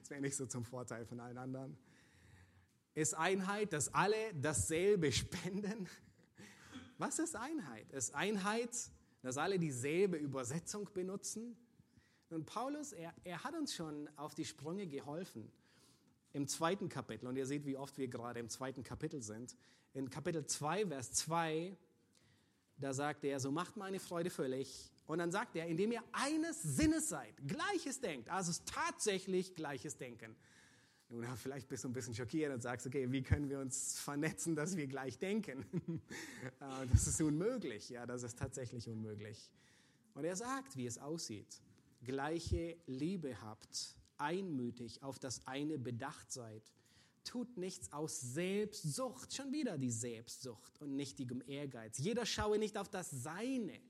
Das 0.00 0.10
wäre 0.10 0.20
nicht 0.20 0.36
so 0.36 0.44
zum 0.44 0.66
Vorteil 0.66 1.06
von 1.06 1.18
allen 1.18 1.38
anderen. 1.38 1.78
Ist 2.94 3.14
Einheit, 3.14 3.72
dass 3.72 3.94
alle 3.94 4.34
dasselbe 4.34 5.10
spenden? 5.12 5.88
Was 6.98 7.18
ist 7.18 7.36
Einheit? 7.36 7.90
Ist 7.92 8.14
Einheit, 8.14 8.70
dass 9.22 9.36
alle 9.36 9.58
dieselbe 9.58 10.16
Übersetzung 10.16 10.88
benutzen? 10.92 11.56
Und 12.30 12.46
Paulus, 12.46 12.92
er, 12.92 13.12
er 13.24 13.44
hat 13.44 13.54
uns 13.54 13.74
schon 13.74 14.08
auf 14.16 14.34
die 14.34 14.44
Sprünge 14.44 14.86
geholfen 14.86 15.50
im 16.32 16.48
zweiten 16.48 16.88
Kapitel. 16.88 17.26
Und 17.26 17.36
ihr 17.36 17.46
seht, 17.46 17.64
wie 17.64 17.76
oft 17.76 17.96
wir 17.96 18.08
gerade 18.08 18.40
im 18.40 18.48
zweiten 18.48 18.82
Kapitel 18.82 19.22
sind. 19.22 19.56
In 19.92 20.10
Kapitel 20.10 20.44
2, 20.44 20.86
Vers 20.88 21.12
2, 21.12 21.76
da 22.76 22.92
sagt 22.92 23.24
er, 23.24 23.38
so 23.38 23.52
macht 23.52 23.76
meine 23.76 24.00
Freude 24.00 24.30
völlig. 24.30 24.90
Und 25.06 25.18
dann 25.18 25.30
sagt 25.30 25.54
er, 25.56 25.66
indem 25.66 25.92
ihr 25.92 26.02
eines 26.12 26.62
Sinnes 26.62 27.08
seid, 27.08 27.34
Gleiches 27.46 28.00
denkt, 28.00 28.28
also 28.30 28.52
tatsächlich 28.66 29.54
Gleiches 29.54 29.96
Denken. 29.96 30.34
Nun, 31.14 31.36
vielleicht 31.36 31.68
bist 31.68 31.84
du 31.84 31.88
ein 31.88 31.92
bisschen 31.92 32.14
schockiert 32.14 32.52
und 32.52 32.60
sagst, 32.60 32.86
okay, 32.86 33.10
wie 33.12 33.22
können 33.22 33.48
wir 33.48 33.60
uns 33.60 34.00
vernetzen, 34.00 34.56
dass 34.56 34.76
wir 34.76 34.86
gleich 34.86 35.18
denken? 35.18 35.64
Äh, 36.60 36.86
das 36.92 37.06
ist 37.06 37.20
unmöglich. 37.20 37.88
Ja, 37.90 38.06
das 38.06 38.22
ist 38.22 38.38
tatsächlich 38.38 38.88
unmöglich. 38.88 39.50
Und 40.14 40.24
er 40.24 40.36
sagt, 40.36 40.76
wie 40.76 40.86
es 40.86 40.98
aussieht 40.98 41.60
gleiche 42.02 42.76
Liebe 42.86 43.40
habt, 43.40 43.96
einmütig 44.18 45.02
auf 45.02 45.18
das 45.18 45.46
eine 45.46 45.78
bedacht 45.78 46.30
seid. 46.30 46.62
Tut 47.24 47.56
nichts 47.56 47.92
aus 47.92 48.20
Selbstsucht, 48.20 49.34
schon 49.34 49.52
wieder 49.52 49.78
die 49.78 49.90
Selbstsucht 49.90 50.80
und 50.82 50.94
nichtigem 50.94 51.42
Ehrgeiz. 51.46 51.98
Jeder 51.98 52.26
schaue 52.26 52.58
nicht 52.58 52.76
auf 52.76 52.90
das 52.90 53.10
Seine. 53.10 53.80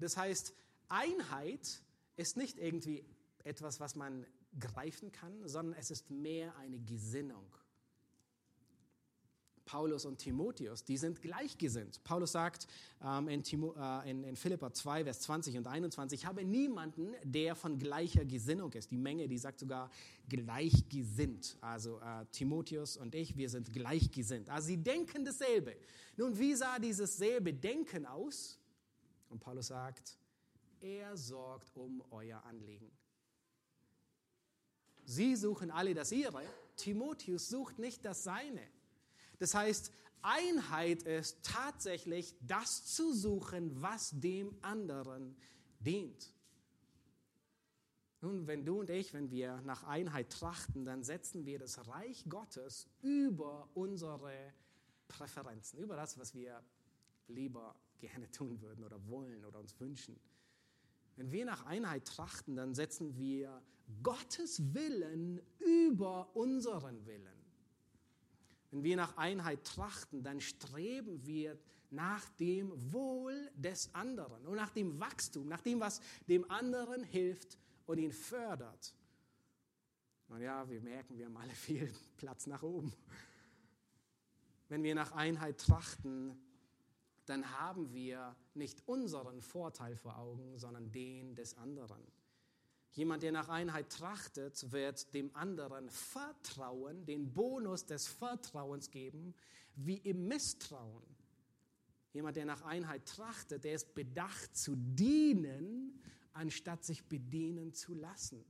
Das 0.00 0.16
heißt, 0.16 0.54
Einheit 0.88 1.82
ist 2.16 2.36
nicht 2.36 2.58
irgendwie 2.58 3.04
etwas, 3.44 3.80
was 3.80 3.94
man 3.94 4.26
greifen 4.58 5.12
kann, 5.12 5.46
sondern 5.46 5.78
es 5.78 5.90
ist 5.90 6.10
mehr 6.10 6.56
eine 6.56 6.78
Gesinnung. 6.78 7.46
Paulus 9.64 10.04
und 10.04 10.18
Timotheus, 10.18 10.84
die 10.84 10.96
sind 10.96 11.22
gleichgesinnt. 11.22 12.02
Paulus 12.04 12.32
sagt 12.32 12.66
ähm, 13.02 13.28
in, 13.28 13.42
Timo, 13.42 13.74
äh, 13.76 14.10
in, 14.10 14.24
in 14.24 14.36
Philippa 14.36 14.72
2, 14.72 15.04
Vers 15.04 15.20
20 15.20 15.56
und 15.58 15.66
21, 15.66 16.20
ich 16.20 16.26
habe 16.26 16.44
niemanden, 16.44 17.14
der 17.22 17.54
von 17.54 17.78
gleicher 17.78 18.24
Gesinnung 18.24 18.72
ist. 18.72 18.90
Die 18.90 18.98
Menge, 18.98 19.26
die 19.26 19.38
sagt 19.38 19.60
sogar 19.60 19.90
gleichgesinnt. 20.28 21.56
Also 21.60 21.98
äh, 22.00 22.26
Timotheus 22.30 22.96
und 22.96 23.14
ich, 23.14 23.36
wir 23.36 23.48
sind 23.48 23.72
gleichgesinnt. 23.72 24.50
Also 24.50 24.68
sie 24.68 24.76
denken 24.76 25.24
dasselbe. 25.24 25.76
Nun, 26.16 26.38
wie 26.38 26.54
sah 26.54 26.78
dieses 26.78 27.16
selbe 27.16 27.52
Denken 27.52 28.06
aus? 28.06 28.58
Und 29.30 29.40
Paulus 29.40 29.68
sagt, 29.68 30.18
er 30.80 31.16
sorgt 31.16 31.76
um 31.76 32.02
euer 32.10 32.44
Anliegen. 32.44 32.90
Sie 35.04 35.36
suchen 35.36 35.70
alle 35.70 35.94
das 35.94 36.12
ihre. 36.12 36.42
Timotheus 36.76 37.48
sucht 37.48 37.78
nicht 37.78 38.04
das 38.04 38.24
seine. 38.24 38.62
Das 39.38 39.54
heißt, 39.54 39.92
Einheit 40.22 41.02
ist 41.02 41.42
tatsächlich 41.42 42.34
das 42.40 42.86
zu 42.86 43.12
suchen, 43.12 43.82
was 43.82 44.10
dem 44.18 44.56
anderen 44.62 45.36
dient. 45.80 46.32
Nun, 48.22 48.46
wenn 48.46 48.64
du 48.64 48.80
und 48.80 48.88
ich, 48.88 49.12
wenn 49.12 49.30
wir 49.30 49.60
nach 49.66 49.84
Einheit 49.84 50.30
trachten, 50.30 50.86
dann 50.86 51.04
setzen 51.04 51.44
wir 51.44 51.58
das 51.58 51.86
Reich 51.88 52.24
Gottes 52.26 52.88
über 53.02 53.68
unsere 53.74 54.32
Präferenzen, 55.08 55.78
über 55.78 55.94
das, 55.94 56.18
was 56.18 56.34
wir 56.34 56.64
lieber 57.28 57.76
gerne 57.98 58.30
tun 58.30 58.62
würden 58.62 58.82
oder 58.82 59.06
wollen 59.08 59.44
oder 59.44 59.60
uns 59.60 59.78
wünschen. 59.78 60.18
Wenn 61.16 61.30
wir 61.30 61.44
nach 61.44 61.64
Einheit 61.66 62.04
trachten, 62.06 62.56
dann 62.56 62.74
setzen 62.74 63.16
wir 63.16 63.62
Gottes 64.02 64.74
Willen 64.74 65.40
über 65.58 66.34
unseren 66.34 67.06
Willen. 67.06 67.28
Wenn 68.70 68.82
wir 68.82 68.96
nach 68.96 69.16
Einheit 69.16 69.64
trachten, 69.64 70.22
dann 70.22 70.40
streben 70.40 71.24
wir 71.24 71.58
nach 71.90 72.28
dem 72.30 72.72
Wohl 72.92 73.50
des 73.54 73.94
anderen 73.94 74.44
und 74.46 74.56
nach 74.56 74.70
dem 74.70 74.98
Wachstum, 74.98 75.46
nach 75.48 75.60
dem, 75.60 75.78
was 75.78 76.00
dem 76.28 76.50
anderen 76.50 77.04
hilft 77.04 77.56
und 77.86 77.98
ihn 77.98 78.12
fördert. 78.12 78.94
Und 80.28 80.40
ja, 80.40 80.68
wir 80.68 80.80
merken, 80.80 81.16
wir 81.16 81.26
haben 81.26 81.36
alle 81.36 81.52
viel 81.54 81.92
Platz 82.16 82.46
nach 82.46 82.62
oben. 82.62 82.92
Wenn 84.68 84.82
wir 84.82 84.94
nach 84.94 85.12
Einheit 85.12 85.58
trachten, 85.58 86.36
dann 87.26 87.58
haben 87.58 87.92
wir 87.92 88.36
nicht 88.54 88.82
unseren 88.86 89.40
Vorteil 89.40 89.96
vor 89.96 90.18
Augen, 90.18 90.58
sondern 90.58 90.92
den 90.92 91.34
des 91.34 91.56
anderen. 91.56 92.02
Jemand, 92.92 93.22
der 93.22 93.32
nach 93.32 93.48
Einheit 93.48 93.90
trachtet, 93.90 94.70
wird 94.70 95.12
dem 95.14 95.34
anderen 95.34 95.90
Vertrauen, 95.90 97.04
den 97.06 97.32
Bonus 97.32 97.86
des 97.86 98.06
Vertrauens 98.06 98.90
geben, 98.90 99.34
wie 99.74 99.96
im 99.96 100.28
Misstrauen. 100.28 101.02
Jemand, 102.12 102.36
der 102.36 102.44
nach 102.44 102.62
Einheit 102.62 103.06
trachtet, 103.06 103.64
der 103.64 103.74
ist 103.74 103.94
bedacht 103.94 104.56
zu 104.56 104.76
dienen, 104.76 106.00
anstatt 106.32 106.84
sich 106.84 107.04
bedienen 107.08 107.72
zu 107.74 107.94
lassen. 107.94 108.44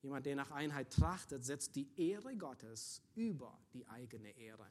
Jemand, 0.00 0.24
der 0.24 0.36
nach 0.36 0.50
Einheit 0.50 0.90
trachtet, 0.90 1.44
setzt 1.44 1.76
die 1.76 1.88
Ehre 1.96 2.36
Gottes 2.36 3.02
über 3.14 3.58
die 3.74 3.86
eigene 3.88 4.30
Ehre. 4.30 4.66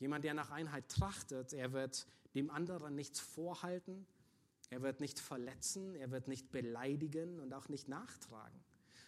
Jemand, 0.00 0.24
der 0.24 0.34
nach 0.34 0.50
Einheit 0.50 0.88
trachtet, 0.88 1.52
er 1.52 1.72
wird 1.72 2.06
dem 2.34 2.50
anderen 2.50 2.94
nichts 2.94 3.20
vorhalten, 3.20 4.06
er 4.70 4.82
wird 4.82 5.00
nicht 5.00 5.20
verletzen, 5.20 5.94
er 5.94 6.10
wird 6.10 6.26
nicht 6.26 6.50
beleidigen 6.50 7.38
und 7.40 7.52
auch 7.52 7.68
nicht 7.68 7.88
nachtragen. 7.88 8.58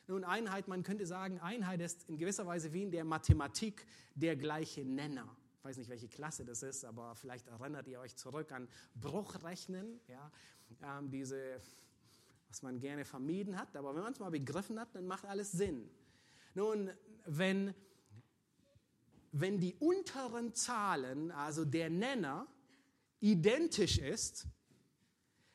Nun, 0.09 0.25
Einheit, 0.25 0.69
man 0.69 0.83
könnte 0.83 1.07
sagen, 1.07 1.39
Einheit 1.41 1.81
ist 1.81 2.09
in 2.09 2.19
gewisser 2.19 2.47
Weise 2.47 2.73
wie 2.73 2.83
in 2.83 2.91
der 2.91 3.05
Mathematik 3.05 3.87
der 4.15 4.37
gleiche 4.37 4.85
Nenner. 4.85 5.37
Ich 5.59 5.65
weiß 5.65 5.77
nicht, 5.77 5.89
welche 5.89 6.09
Klasse 6.09 6.45
das 6.45 6.63
ist, 6.63 6.85
aber 6.85 7.15
vielleicht 7.15 7.47
erinnert 7.47 7.87
ihr 7.87 8.01
euch 8.01 8.17
zurück 8.17 8.51
an 8.51 8.69
Bruchrechnen, 8.97 10.01
ja, 10.09 10.31
ähm, 10.83 11.09
diese, 11.11 11.61
was 12.49 12.63
man 12.63 12.81
gerne 12.81 13.05
vermieden 13.05 13.57
hat. 13.57 13.77
Aber 13.77 13.95
wenn 13.95 14.03
man 14.03 14.13
es 14.13 14.19
mal 14.19 14.31
begriffen 14.31 14.81
hat, 14.81 14.95
dann 14.95 15.07
macht 15.07 15.25
alles 15.25 15.53
Sinn. 15.53 15.89
Nun, 16.55 16.91
wenn 17.25 17.73
wenn 19.33 19.59
die 19.59 19.75
unteren 19.75 20.55
Zahlen, 20.55 21.31
also 21.31 21.65
der 21.65 21.91
Nenner, 21.91 22.47
identisch 23.21 23.99
ist, 23.99 24.47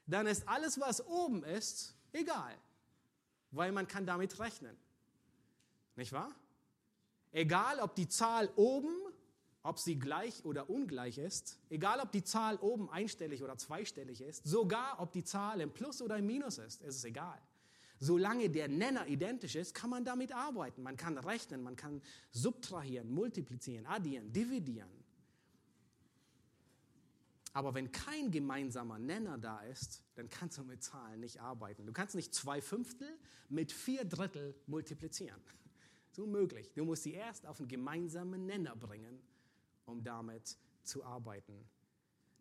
dann 0.07 0.25
ist 0.25 0.47
alles, 0.47 0.79
was 0.79 1.05
oben 1.05 1.43
ist, 1.43 1.95
egal, 2.11 2.55
weil 3.51 3.71
man 3.71 3.87
kann 3.87 4.05
damit 4.05 4.39
rechnen. 4.39 4.75
Nicht 5.95 6.11
wahr? 6.11 6.33
Egal, 7.31 7.79
ob 7.79 7.95
die 7.95 8.07
Zahl 8.07 8.49
oben, 8.55 8.95
ob 9.63 9.79
sie 9.79 9.99
gleich 9.99 10.45
oder 10.45 10.69
ungleich 10.69 11.17
ist, 11.17 11.59
egal, 11.69 11.99
ob 11.99 12.11
die 12.11 12.23
Zahl 12.23 12.57
oben 12.57 12.89
einstellig 12.89 13.43
oder 13.43 13.57
zweistellig 13.57 14.21
ist, 14.21 14.45
sogar 14.45 14.99
ob 14.99 15.11
die 15.11 15.23
Zahl 15.23 15.61
im 15.61 15.73
Plus 15.73 16.01
oder 16.01 16.17
im 16.17 16.25
Minus 16.25 16.57
ist, 16.57 16.81
ist 16.81 16.95
es 16.95 17.03
egal. 17.03 17.39
Solange 17.99 18.49
der 18.49 18.67
Nenner 18.67 19.07
identisch 19.07 19.55
ist, 19.55 19.73
kann 19.73 19.89
man 19.89 20.05
damit 20.05 20.31
arbeiten. 20.31 20.83
Man 20.83 20.97
kann 20.97 21.17
rechnen, 21.17 21.63
man 21.63 21.75
kann 21.75 22.01
subtrahieren, 22.31 23.09
multiplizieren, 23.09 23.85
addieren, 23.85 24.31
dividieren. 24.31 24.89
Aber 27.53 27.73
wenn 27.73 27.91
kein 27.91 28.29
gemeinsamer 28.29 28.99
Nenner 28.99 29.39
da 29.39 29.61
ist, 29.61 30.03
dann 30.13 30.29
kannst 30.29 30.59
du 30.59 30.63
mit 30.63 30.83
Zahlen 30.83 31.21
nicht 31.21 31.41
arbeiten. 31.41 31.87
Du 31.87 31.91
kannst 31.91 32.13
nicht 32.13 32.35
zwei 32.35 32.61
Fünftel 32.61 33.09
mit 33.49 33.71
vier 33.71 34.05
Drittel 34.05 34.55
multiplizieren. 34.67 35.41
So 36.11 36.23
unmöglich. 36.23 36.73
Du 36.73 36.83
musst 36.83 37.03
sie 37.03 37.13
erst 37.13 37.45
auf 37.45 37.59
einen 37.59 37.67
gemeinsamen 37.67 38.47
Nenner 38.47 38.75
bringen, 38.75 39.21
um 39.85 40.03
damit 40.03 40.57
zu 40.81 41.03
arbeiten. 41.03 41.53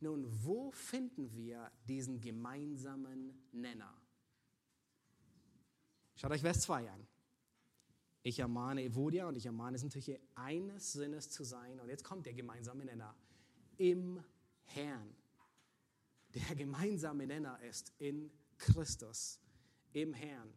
Nun, 0.01 0.27
wo 0.43 0.71
finden 0.71 1.31
wir 1.35 1.71
diesen 1.87 2.19
gemeinsamen 2.21 3.35
Nenner? 3.53 3.95
Schaut 6.17 6.31
euch 6.31 6.41
Vers 6.41 6.63
2 6.63 6.91
an. 6.91 7.07
Ich 8.23 8.39
ermahne 8.39 8.83
Evodia 8.83 9.29
und 9.29 9.37
ich 9.37 9.45
ermahne 9.45 9.79
Syntyche, 9.79 10.19
eines 10.35 10.95
Sinnes 10.95 11.29
zu 11.29 11.45
sein. 11.45 11.79
Und 11.79 11.91
jetzt 11.91 12.05
kommt 12.05 12.25
der 12.25 12.33
gemeinsame 12.33 12.85
Nenner. 12.85 13.15
Im 13.77 14.25
Herrn. 14.65 15.15
Der 16.35 16.57
gemeinsame 16.57 17.27
Nenner 17.27 17.61
ist 17.63 17.93
in 17.99 18.31
Christus. 18.57 19.39
Im 19.93 20.15
Herrn. 20.15 20.53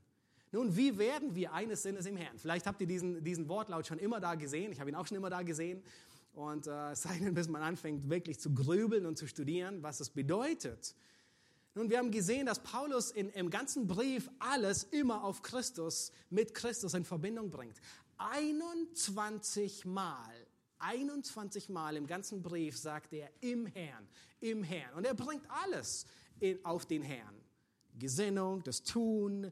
Nun, 0.52 0.76
wie 0.76 0.98
werden 0.98 1.36
wir 1.36 1.54
eines 1.54 1.84
Sinnes 1.84 2.06
im 2.06 2.16
Herrn? 2.16 2.40
Vielleicht 2.40 2.66
habt 2.66 2.80
ihr 2.82 2.88
diesen, 2.88 3.24
diesen 3.24 3.50
Wortlaut 3.50 3.86
schon 3.86 4.00
immer 4.00 4.20
da 4.20 4.36
gesehen. 4.36 4.72
Ich 4.72 4.80
habe 4.80 4.90
ihn 4.90 4.96
auch 4.96 5.06
schon 5.06 5.18
immer 5.18 5.30
da 5.30 5.44
gesehen. 5.44 5.84
Und 6.34 6.68
äh, 6.68 6.92
es 6.92 7.04
sei 7.04 7.20
denn, 7.20 7.34
bis 7.34 7.50
man 7.50 7.62
anfängt, 7.62 8.10
wirklich 8.10 8.40
zu 8.40 8.54
grübeln 8.54 9.06
und 9.06 9.18
zu 9.18 9.28
studieren, 9.28 9.84
was 9.84 10.00
es 10.00 10.10
bedeutet. 10.10 10.96
Nun, 11.80 11.90
wir 11.90 11.98
haben 11.98 12.12
gesehen, 12.12 12.46
dass 12.46 12.60
Paulus 12.60 13.10
in, 13.10 13.30
im 13.30 13.50
ganzen 13.50 13.88
Brief 13.88 14.30
alles 14.38 14.84
immer 14.92 15.24
auf 15.24 15.42
Christus, 15.42 16.12
mit 16.30 16.54
Christus 16.54 16.94
in 16.94 17.06
Verbindung 17.06 17.50
bringt. 17.50 17.78
21 18.18 19.86
Mal, 19.86 20.36
21 20.80 21.70
Mal 21.70 21.96
im 21.96 22.06
ganzen 22.06 22.42
Brief 22.42 22.78
sagt 22.78 23.14
er 23.14 23.30
im 23.40 23.66
Herrn, 23.66 24.10
im 24.42 24.62
Herrn. 24.62 24.94
Und 24.96 25.06
er 25.06 25.14
bringt 25.14 25.50
alles 25.50 26.06
in, 26.42 26.60
auf 26.66 26.86
den 26.86 27.02
Herrn. 27.02 27.34
Gesinnung, 27.98 28.62
das 28.64 28.84
Tun, 28.84 29.50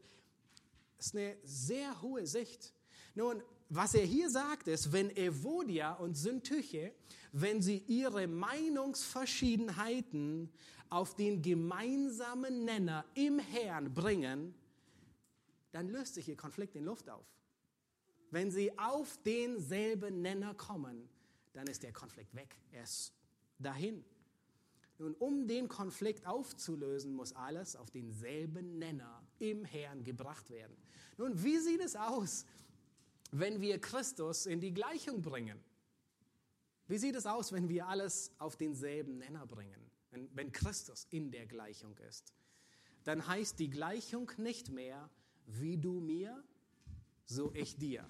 das 0.98 1.06
ist 1.06 1.16
eine 1.16 1.34
sehr 1.44 2.02
hohe 2.02 2.26
Sicht. 2.26 2.74
Nun, 3.14 3.42
was 3.70 3.94
er 3.94 4.04
hier 4.04 4.28
sagt, 4.28 4.68
ist, 4.68 4.92
wenn 4.92 5.08
Evodia 5.16 5.94
und 5.94 6.14
Syntyche, 6.14 6.92
wenn 7.32 7.62
sie 7.62 7.78
ihre 7.86 8.26
Meinungsverschiedenheiten 8.26 10.50
auf 10.90 11.14
den 11.14 11.42
gemeinsamen 11.42 12.64
Nenner 12.64 13.04
im 13.14 13.38
Herrn 13.38 13.92
bringen, 13.92 14.54
dann 15.72 15.88
löst 15.88 16.14
sich 16.14 16.28
ihr 16.28 16.36
Konflikt 16.36 16.76
in 16.76 16.84
Luft 16.84 17.08
auf. 17.10 17.26
Wenn 18.30 18.50
sie 18.50 18.76
auf 18.78 19.18
denselben 19.24 20.22
Nenner 20.22 20.54
kommen, 20.54 21.08
dann 21.52 21.66
ist 21.66 21.82
der 21.82 21.92
Konflikt 21.92 22.34
weg. 22.34 22.56
Er 22.72 22.82
ist 22.82 23.12
dahin. 23.58 24.04
Nun, 24.98 25.14
um 25.14 25.46
den 25.46 25.68
Konflikt 25.68 26.26
aufzulösen, 26.26 27.14
muss 27.14 27.32
alles 27.32 27.76
auf 27.76 27.90
denselben 27.90 28.78
Nenner 28.78 29.22
im 29.38 29.64
Herrn 29.64 30.02
gebracht 30.02 30.50
werden. 30.50 30.76
Nun, 31.16 31.42
wie 31.42 31.58
sieht 31.58 31.80
es 31.80 31.94
aus, 31.94 32.44
wenn 33.30 33.60
wir 33.60 33.80
Christus 33.80 34.46
in 34.46 34.60
die 34.60 34.74
Gleichung 34.74 35.22
bringen? 35.22 35.60
Wie 36.88 36.98
sieht 36.98 37.14
es 37.14 37.26
aus, 37.26 37.52
wenn 37.52 37.68
wir 37.68 37.86
alles 37.86 38.32
auf 38.38 38.56
denselben 38.56 39.18
Nenner 39.18 39.46
bringen? 39.46 39.87
Wenn, 40.10 40.28
wenn 40.34 40.52
Christus 40.52 41.06
in 41.10 41.30
der 41.30 41.46
Gleichung 41.46 41.96
ist, 42.08 42.32
dann 43.04 43.26
heißt 43.26 43.58
die 43.58 43.70
Gleichung 43.70 44.30
nicht 44.36 44.70
mehr, 44.70 45.08
wie 45.46 45.76
du 45.76 46.00
mir, 46.00 46.42
so 47.24 47.52
ich 47.54 47.76
dir. 47.76 48.08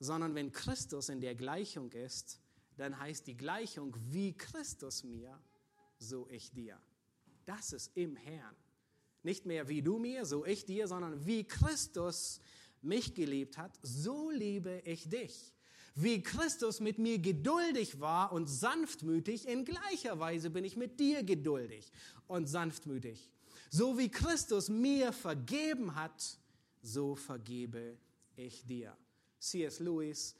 Sondern 0.00 0.34
wenn 0.34 0.52
Christus 0.52 1.08
in 1.08 1.20
der 1.20 1.34
Gleichung 1.34 1.92
ist, 1.92 2.40
dann 2.76 2.98
heißt 2.98 3.26
die 3.26 3.36
Gleichung, 3.36 3.94
wie 4.10 4.36
Christus 4.36 5.02
mir, 5.02 5.38
so 5.98 6.28
ich 6.30 6.52
dir. 6.52 6.80
Das 7.44 7.72
ist 7.72 7.96
im 7.96 8.16
Herrn. 8.16 8.54
Nicht 9.22 9.46
mehr 9.46 9.68
wie 9.68 9.82
du 9.82 9.98
mir, 9.98 10.24
so 10.24 10.44
ich 10.44 10.64
dir, 10.64 10.86
sondern 10.86 11.26
wie 11.26 11.44
Christus 11.44 12.40
mich 12.80 13.14
geliebt 13.14 13.58
hat, 13.58 13.78
so 13.82 14.30
liebe 14.30 14.80
ich 14.84 15.08
dich. 15.08 15.52
Wie 16.00 16.22
Christus 16.22 16.78
mit 16.78 16.98
mir 16.98 17.18
geduldig 17.18 17.98
war 17.98 18.30
und 18.30 18.46
sanftmütig, 18.46 19.48
in 19.48 19.64
gleicher 19.64 20.20
Weise 20.20 20.48
bin 20.48 20.62
ich 20.62 20.76
mit 20.76 21.00
dir 21.00 21.24
geduldig 21.24 21.90
und 22.28 22.46
sanftmütig. 22.46 23.28
So 23.68 23.98
wie 23.98 24.08
Christus 24.08 24.68
mir 24.68 25.12
vergeben 25.12 25.96
hat, 25.96 26.38
so 26.82 27.16
vergebe 27.16 27.96
ich 28.36 28.64
dir. 28.64 28.96
C.S. 29.40 29.80
Lewis, 29.80 30.36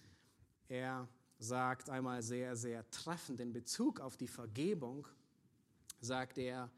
er 0.69 1.09
sagt 1.41 1.91
einmal 1.91 2.23
sehr, 2.23 2.55
sehr 2.55 2.89
treffend 2.93 3.41
in 3.41 3.53
Bezug 3.53 3.99
auf 3.99 4.17
die 4.17 4.29
Vergebung, 4.29 5.09
sagt 6.01 6.39
er, 6.39 6.71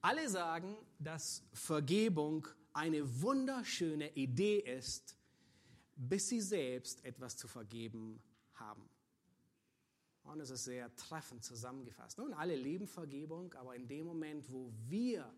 alle 0.00 0.28
sagen, 0.28 0.74
dass 0.98 1.44
Vergebung 1.52 2.48
eine 2.72 3.22
wunderschöne 3.22 4.12
Idee 4.16 4.58
ist, 4.58 5.16
bis 5.96 6.28
sie 6.28 6.40
selbst 6.40 7.04
etwas 7.04 7.36
zu 7.36 7.48
vergeben 7.48 8.22
haben. 8.54 8.88
Und 10.24 10.40
es 10.40 10.50
ist 10.50 10.64
sehr 10.64 10.94
treffend 10.96 11.44
zusammengefasst. 11.44 12.18
Nun, 12.18 12.34
alle 12.34 12.56
lieben 12.56 12.86
Vergebung, 12.86 13.54
aber 13.54 13.74
in 13.76 13.86
dem 13.86 14.06
Moment, 14.06 14.50
wo 14.50 14.72
wir 14.88 15.32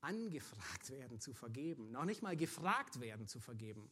angefragt 0.00 0.90
werden 0.90 1.20
zu 1.20 1.34
vergeben, 1.34 1.90
noch 1.90 2.04
nicht 2.04 2.22
mal 2.22 2.36
gefragt 2.36 3.00
werden 3.00 3.26
zu 3.26 3.40
vergeben, 3.40 3.90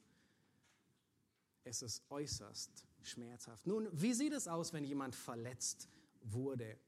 ist 1.64 1.82
es 1.82 2.02
äußerst 2.08 2.86
schmerzhaft. 3.02 3.66
Nun, 3.66 3.88
wie 3.92 4.14
sieht 4.14 4.32
es 4.32 4.48
aus, 4.48 4.72
wenn 4.72 4.84
jemand 4.84 5.14
verletzt 5.14 5.88
wurde? 6.22 6.78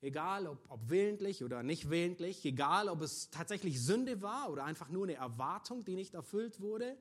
Egal, 0.00 0.46
ob, 0.46 0.70
ob 0.70 0.88
willentlich 0.88 1.42
oder 1.42 1.64
nicht 1.64 1.90
willentlich, 1.90 2.44
egal, 2.44 2.88
ob 2.88 3.00
es 3.00 3.30
tatsächlich 3.30 3.82
Sünde 3.82 4.22
war 4.22 4.50
oder 4.50 4.64
einfach 4.64 4.90
nur 4.90 5.04
eine 5.04 5.14
Erwartung, 5.14 5.84
die 5.84 5.96
nicht 5.96 6.14
erfüllt 6.14 6.60
wurde. 6.60 6.96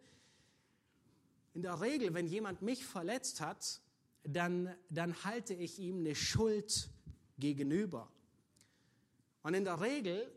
In 1.58 1.64
der 1.64 1.82
Regel, 1.82 2.14
wenn 2.14 2.28
jemand 2.28 2.62
mich 2.62 2.86
verletzt 2.86 3.41
hat, 3.41 3.82
dann, 4.22 4.76
dann 4.91 5.24
halte 5.24 5.55
ich 5.55 5.80
ihm 5.80 6.01
eine 6.01 6.14
Schuld 6.14 6.88
gegenüber. 7.39 8.12
Und 9.41 9.55
in 9.55 9.64
der 9.64 9.82
Regel, 9.82 10.32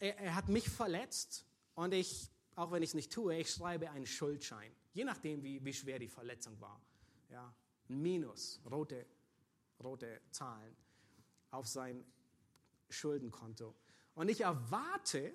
er, 0.00 0.18
er 0.18 0.34
hat 0.34 0.48
mich 0.48 0.68
verletzt 0.68 1.46
und 1.76 1.94
ich, 1.94 2.32
auch 2.56 2.72
wenn 2.72 2.82
ich 2.82 2.90
es 2.90 2.94
nicht 2.94 3.12
tue, 3.12 3.36
ich 3.36 3.48
schreibe 3.48 3.92
einen 3.92 4.06
Schuldschein, 4.06 4.72
je 4.92 5.04
nachdem, 5.04 5.40
wie, 5.44 5.64
wie 5.64 5.72
schwer 5.72 6.00
die 6.00 6.08
Verletzung 6.08 6.60
war. 6.60 6.80
Ja, 7.30 7.54
Minus, 7.86 8.60
rote, 8.68 9.06
rote 9.80 10.20
Zahlen 10.32 10.74
auf 11.52 11.68
sein 11.68 12.04
Schuldenkonto. 12.88 13.72
Und 14.16 14.28
ich 14.28 14.40
erwarte, 14.40 15.32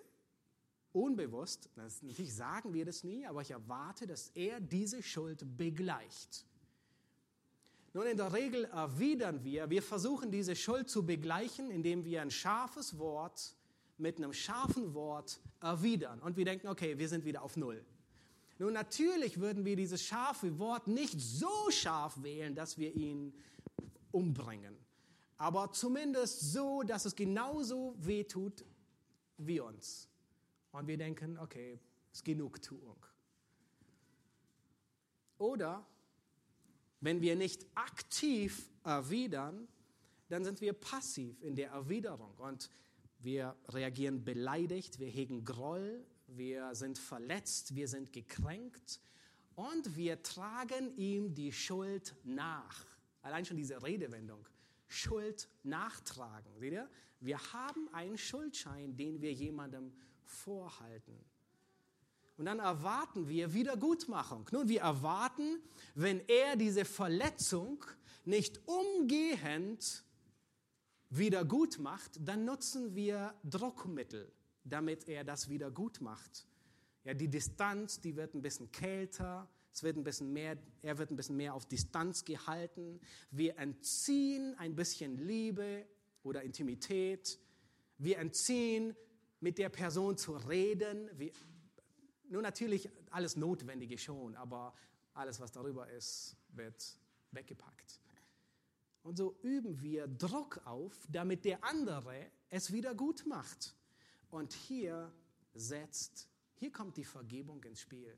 unbewusst, 0.93 1.69
natürlich 1.75 2.33
sagen 2.35 2.73
wir 2.73 2.85
das 2.85 3.03
nie, 3.03 3.25
aber 3.25 3.41
ich 3.41 3.51
erwarte, 3.51 4.07
dass 4.07 4.29
er 4.29 4.59
diese 4.59 5.01
Schuld 5.01 5.57
begleicht. 5.57 6.45
Nun, 7.93 8.07
in 8.07 8.17
der 8.17 8.31
Regel 8.31 8.65
erwidern 8.65 9.43
wir, 9.43 9.69
wir 9.69 9.83
versuchen 9.83 10.31
diese 10.31 10.55
Schuld 10.55 10.89
zu 10.89 11.05
begleichen, 11.05 11.69
indem 11.69 12.05
wir 12.05 12.21
ein 12.21 12.31
scharfes 12.31 12.97
Wort 12.97 13.55
mit 13.97 14.17
einem 14.17 14.33
scharfen 14.33 14.93
Wort 14.93 15.41
erwidern. 15.59 16.19
Und 16.21 16.37
wir 16.37 16.45
denken, 16.45 16.67
okay, 16.67 16.97
wir 16.97 17.09
sind 17.09 17.25
wieder 17.25 17.41
auf 17.41 17.57
Null. 17.57 17.83
Nun, 18.59 18.73
natürlich 18.73 19.39
würden 19.39 19.65
wir 19.65 19.75
dieses 19.75 20.03
scharfe 20.03 20.57
Wort 20.59 20.87
nicht 20.87 21.19
so 21.19 21.69
scharf 21.69 22.21
wählen, 22.23 22.55
dass 22.55 22.77
wir 22.77 22.95
ihn 22.95 23.33
umbringen. 24.11 24.77
Aber 25.37 25.71
zumindest 25.71 26.53
so, 26.53 26.83
dass 26.83 27.05
es 27.05 27.15
genauso 27.15 27.95
wehtut 27.97 28.63
wie 29.37 29.59
uns. 29.59 30.10
Und 30.71 30.87
wir 30.87 30.97
denken, 30.97 31.37
okay, 31.37 31.79
es 32.11 32.19
ist 32.19 32.25
Genugtuung. 32.25 32.97
Oder 35.37 35.85
wenn 36.99 37.21
wir 37.21 37.35
nicht 37.35 37.65
aktiv 37.75 38.69
erwidern, 38.83 39.67
dann 40.29 40.43
sind 40.43 40.61
wir 40.61 40.73
passiv 40.73 41.41
in 41.41 41.55
der 41.55 41.71
Erwiderung 41.71 42.33
und 42.37 42.69
wir 43.19 43.55
reagieren 43.69 44.23
beleidigt, 44.23 44.99
wir 44.99 45.09
hegen 45.09 45.43
Groll, 45.43 46.05
wir 46.27 46.73
sind 46.73 46.97
verletzt, 46.97 47.75
wir 47.75 47.87
sind 47.87 48.13
gekränkt 48.13 49.01
und 49.55 49.95
wir 49.95 50.21
tragen 50.23 50.95
ihm 50.95 51.33
die 51.33 51.51
Schuld 51.51 52.15
nach. 52.23 52.85
Allein 53.21 53.45
schon 53.45 53.57
diese 53.57 53.83
Redewendung, 53.83 54.47
Schuld 54.87 55.49
nachtragen. 55.63 56.51
Seht 56.59 56.73
ihr? 56.73 56.89
Wir 57.19 57.37
haben 57.53 57.87
einen 57.93 58.17
Schuldschein, 58.17 58.95
den 58.95 59.21
wir 59.21 59.33
jemandem 59.33 59.91
vorhalten. 60.31 61.17
Und 62.37 62.45
dann 62.45 62.59
erwarten 62.59 63.27
wir 63.27 63.53
Wiedergutmachung. 63.53 64.47
Nun, 64.51 64.67
wir 64.67 64.81
erwarten, 64.81 65.61
wenn 65.93 66.21
er 66.27 66.55
diese 66.55 66.85
Verletzung 66.85 67.85
nicht 68.25 68.59
umgehend 68.67 70.03
wieder 71.09 71.45
gut 71.45 71.77
macht, 71.77 72.19
dann 72.19 72.45
nutzen 72.45 72.95
wir 72.95 73.35
Druckmittel, 73.43 74.31
damit 74.63 75.07
er 75.07 75.23
das 75.23 75.49
wieder 75.49 75.69
gut 75.69 76.01
macht. 76.01 76.47
Ja, 77.03 77.13
die 77.13 77.27
Distanz, 77.27 77.99
die 77.99 78.15
wird 78.15 78.33
ein 78.33 78.41
bisschen 78.41 78.71
kälter, 78.71 79.47
es 79.73 79.83
wird 79.83 79.97
ein 79.97 80.03
bisschen 80.03 80.33
mehr, 80.33 80.57
er 80.81 80.97
wird 80.97 81.11
ein 81.11 81.15
bisschen 81.15 81.37
mehr 81.37 81.53
auf 81.53 81.65
Distanz 81.65 82.25
gehalten. 82.25 82.99
Wir 83.29 83.57
entziehen 83.57 84.55
ein 84.57 84.75
bisschen 84.75 85.17
Liebe 85.17 85.85
oder 86.23 86.43
Intimität. 86.43 87.39
Wir 87.97 88.19
entziehen, 88.19 88.95
mit 89.41 89.57
der 89.57 89.69
Person 89.69 90.17
zu 90.17 90.33
reden. 90.33 91.09
Wir, 91.17 91.31
nur 92.29 92.41
natürlich 92.41 92.89
alles 93.09 93.35
Notwendige 93.35 93.97
schon, 93.97 94.35
aber 94.35 94.73
alles, 95.13 95.39
was 95.39 95.51
darüber 95.51 95.89
ist, 95.89 96.37
wird 96.53 96.97
weggepackt. 97.31 97.99
Und 99.03 99.17
so 99.17 99.35
üben 99.41 99.81
wir 99.81 100.07
Druck 100.07 100.61
auf, 100.65 100.93
damit 101.09 101.43
der 101.43 101.63
andere 101.63 102.31
es 102.49 102.71
wieder 102.71 102.93
gut 102.93 103.25
macht. 103.25 103.75
Und 104.29 104.53
hier 104.53 105.11
setzt, 105.53 106.29
hier 106.55 106.71
kommt 106.71 106.97
die 106.97 107.03
Vergebung 107.03 107.63
ins 107.63 107.81
Spiel. 107.81 108.15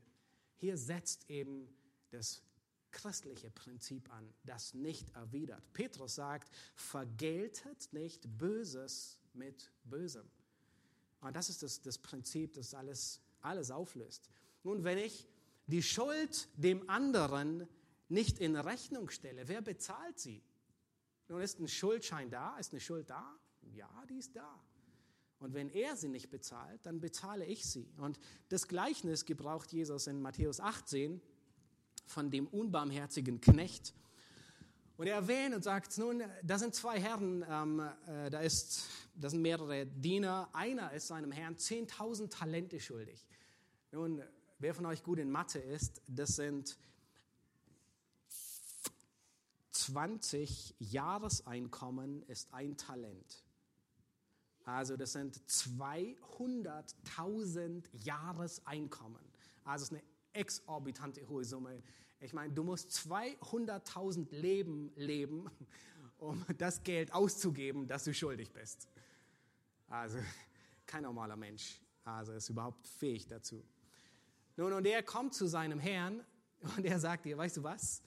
Hier 0.57 0.78
setzt 0.78 1.30
eben 1.30 1.67
das 2.11 2.43
christliche 2.91 3.49
Prinzip 3.49 4.11
an, 4.13 4.32
das 4.43 4.74
nicht 4.74 5.09
erwidert. 5.15 5.63
Petrus 5.74 6.15
sagt, 6.15 6.53
vergeltet 6.76 7.91
nicht 7.91 8.38
Böses 8.38 9.17
mit 9.34 9.71
Bösem. 9.84 10.30
Und 11.24 11.36
das 11.36 11.49
ist 11.49 11.63
das, 11.63 11.82
das 11.82 11.97
Prinzip, 11.97 12.53
das 12.53 12.74
alles 12.74 13.21
alles 13.43 13.71
auflöst. 13.71 14.30
Nun, 14.63 14.84
wenn 14.84 14.97
ich 14.97 15.28
die 15.67 15.84
Schuld 15.84 16.49
dem 16.55 16.89
anderen 16.89 17.67
nicht 18.09 18.39
in 18.39 18.55
Rechnung 18.55 19.09
stelle, 19.09 19.47
wer 19.47 19.61
bezahlt 19.61 20.19
sie? 20.19 20.43
Nun 21.28 21.41
ist 21.41 21.59
ein 21.59 21.67
Schuldschein 21.67 22.30
da, 22.30 22.57
ist 22.57 22.74
eine 22.74 22.82
Schuld 22.82 23.09
da? 23.09 23.38
Ja, 23.74 23.89
die 24.09 24.17
ist 24.17 24.36
da. 24.36 24.59
Und 25.39 25.53
wenn 25.53 25.69
er 25.69 25.95
sie 25.95 26.07
nicht 26.07 26.30
bezahlt, 26.30 26.86
dann 26.86 27.01
bezahle 27.01 27.45
ich 27.45 27.65
sie. 27.65 27.91
Und 27.97 28.19
das 28.49 28.67
Gleichnis 28.67 29.26
gebraucht 29.26 29.74
Jesus 29.74 30.07
in 30.07 30.21
Matthäus 30.21 30.59
18 30.59 31.21
von 32.05 32.30
dem 32.30 32.47
unbarmherzigen 32.47 33.41
Knecht. 33.41 33.93
Und 34.97 35.07
er 35.07 35.15
erwähnt 35.15 35.55
und 35.55 35.63
sagt, 35.63 35.97
nun, 35.97 36.21
da 36.43 36.59
sind 36.59 36.75
zwei 36.75 36.99
Herren, 36.99 37.43
ähm, 37.49 37.79
äh, 38.07 38.29
da, 38.29 38.41
ist, 38.41 38.87
da 39.15 39.29
sind 39.29 39.41
mehrere 39.41 39.87
Diener. 39.87 40.49
Einer 40.53 40.93
ist 40.93 41.07
seinem 41.07 41.31
Herrn 41.31 41.55
10.000 41.55 42.29
Talente 42.29 42.79
schuldig. 42.79 43.25
Nun, 43.91 44.21
wer 44.59 44.75
von 44.75 44.85
euch 44.85 45.03
gut 45.03 45.19
in 45.19 45.31
Mathe 45.31 45.59
ist, 45.59 46.01
das 46.07 46.35
sind 46.35 46.77
20 49.71 50.75
Jahreseinkommen 50.79 52.23
ist 52.23 52.53
ein 52.53 52.75
Talent. 52.77 53.43
Also 54.65 54.95
das 54.95 55.11
sind 55.13 55.39
200.000 55.49 57.83
Jahreseinkommen. 57.91 59.23
Also 59.65 59.83
es 59.83 59.91
ist 59.91 59.97
eine 59.97 60.03
exorbitante 60.33 61.27
hohe 61.27 61.43
Summe. 61.43 61.81
Ich 62.24 62.32
meine, 62.32 62.53
du 62.53 62.63
musst 62.63 62.89
200.000 62.91 64.34
Leben 64.34 64.93
leben, 64.95 65.49
um 66.17 66.45
das 66.57 66.82
Geld 66.82 67.13
auszugeben, 67.13 67.86
das 67.86 68.05
du 68.05 68.13
schuldig 68.13 68.49
bist. 68.53 68.88
Also 69.89 70.19
kein 70.86 71.03
normaler 71.03 71.36
Mensch 71.36 71.82
also 72.05 72.32
ist 72.32 72.47
überhaupt 72.47 72.88
fähig 72.88 73.28
dazu. 73.28 73.61
Nun, 74.55 74.71
und 74.71 74.86
er 74.86 75.03
kommt 75.03 75.34
zu 75.34 75.47
seinem 75.47 75.80
Herrn 75.80 76.24
und 76.78 76.86
er 76.86 76.97
sagt 76.97 77.26
dir, 77.26 77.38
weißt 77.38 77.57
du 77.57 77.63
was? 77.63 78.01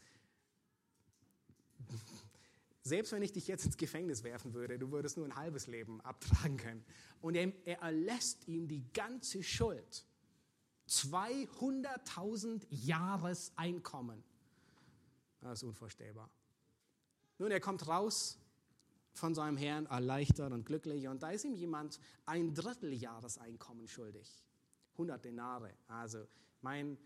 Selbst 2.83 3.13
wenn 3.13 3.23
ich 3.23 3.33
dich 3.33 3.49
jetzt 3.49 3.67
ins 3.67 3.77
Gefängnis 3.77 4.25
werfen 4.25 4.55
würde, 4.55 4.79
du 4.79 4.93
würdest 4.93 5.19
nur 5.19 5.27
ein 5.27 5.37
halbes 5.37 5.67
Leben 5.67 6.01
abtragen 6.01 6.57
können. 6.57 6.85
Und 7.21 7.35
er, 7.35 7.53
er 7.67 7.81
erlässt 7.81 8.49
ihm 8.49 8.67
die 8.67 8.83
ganze 8.95 9.43
Schuld. 9.43 10.07
200.000 10.89 12.67
Jahreseinkommen. 12.71 14.23
Das 15.41 15.61
ist 15.61 15.63
unvorstellbar. 15.65 16.31
Nun, 17.39 17.51
er 17.51 17.61
kommt 17.61 17.87
raus 17.87 18.39
von 19.13 19.35
seinem 19.35 19.57
Herrn 19.57 19.87
erleichtert 19.87 20.53
und 20.53 20.65
glücklich 20.65 21.09
und 21.09 21.23
da 21.23 21.31
ist 21.31 21.45
ihm 21.45 21.55
jemand 21.55 21.99
ein 22.25 22.55
Drittel 22.55 22.93
Jahreseinkommen 22.93 23.89
schuldig. 23.89 24.43
100 24.93 25.25
Denare. 25.25 25.75
Also, 25.89 26.27
mein, 26.63 26.97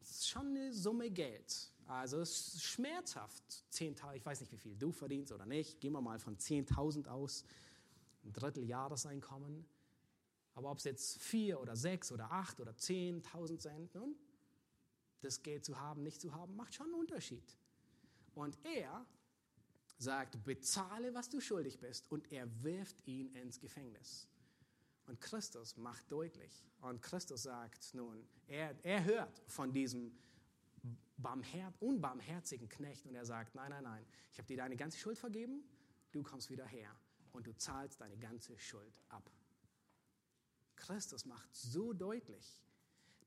ist 0.00 0.28
schon 0.28 0.48
eine 0.48 0.72
Summe 0.72 1.10
Geld. 1.10 1.70
Also, 1.86 2.20
es 2.20 2.54
ist 2.54 2.62
schmerzhaft. 2.62 3.42
10.000, 3.72 4.14
ich 4.14 4.24
weiß 4.24 4.40
nicht, 4.40 4.52
wie 4.52 4.58
viel 4.58 4.76
du 4.76 4.92
verdienst 4.92 5.32
oder 5.32 5.46
nicht. 5.46 5.80
Gehen 5.80 5.92
wir 5.92 6.00
mal 6.00 6.18
von 6.18 6.36
10.000 6.36 7.08
aus. 7.08 7.44
Ein 8.24 8.32
Drittel 8.32 8.64
Jahreseinkommen. 8.64 9.66
Aber 10.60 10.72
ob 10.72 10.76
es 10.76 10.84
jetzt 10.84 11.22
vier 11.22 11.58
oder 11.58 11.74
sechs 11.74 12.12
oder 12.12 12.30
acht 12.30 12.60
oder 12.60 12.76
zehntausend 12.76 13.62
sind, 13.62 13.94
nun, 13.94 14.14
das 15.22 15.42
Geld 15.42 15.64
zu 15.64 15.80
haben, 15.80 16.02
nicht 16.02 16.20
zu 16.20 16.34
haben, 16.34 16.54
macht 16.54 16.74
schon 16.74 16.84
einen 16.84 16.96
Unterschied. 16.96 17.56
Und 18.34 18.58
er 18.62 19.06
sagt, 19.96 20.44
bezahle, 20.44 21.14
was 21.14 21.30
du 21.30 21.40
schuldig 21.40 21.80
bist, 21.80 22.12
und 22.12 22.30
er 22.30 22.46
wirft 22.62 22.94
ihn 23.06 23.34
ins 23.36 23.58
Gefängnis. 23.58 24.28
Und 25.06 25.18
Christus 25.18 25.78
macht 25.78 26.12
deutlich, 26.12 26.62
und 26.82 27.00
Christus 27.00 27.44
sagt 27.44 27.94
nun, 27.94 28.22
er, 28.46 28.76
er 28.84 29.02
hört 29.04 29.42
von 29.46 29.72
diesem 29.72 30.12
unbarmherzigen 31.80 32.68
Knecht 32.68 33.06
und 33.06 33.14
er 33.14 33.24
sagt, 33.24 33.54
nein, 33.54 33.70
nein, 33.70 33.84
nein, 33.84 34.06
ich 34.30 34.36
habe 34.36 34.46
dir 34.46 34.58
deine 34.58 34.76
ganze 34.76 34.98
Schuld 34.98 35.18
vergeben, 35.18 35.64
du 36.12 36.22
kommst 36.22 36.50
wieder 36.50 36.66
her 36.66 36.94
und 37.32 37.46
du 37.46 37.56
zahlst 37.56 37.98
deine 38.02 38.18
ganze 38.18 38.58
Schuld 38.58 39.00
ab. 39.08 39.30
Christus 40.80 41.24
macht 41.26 41.54
so 41.54 41.92
deutlich, 41.92 42.60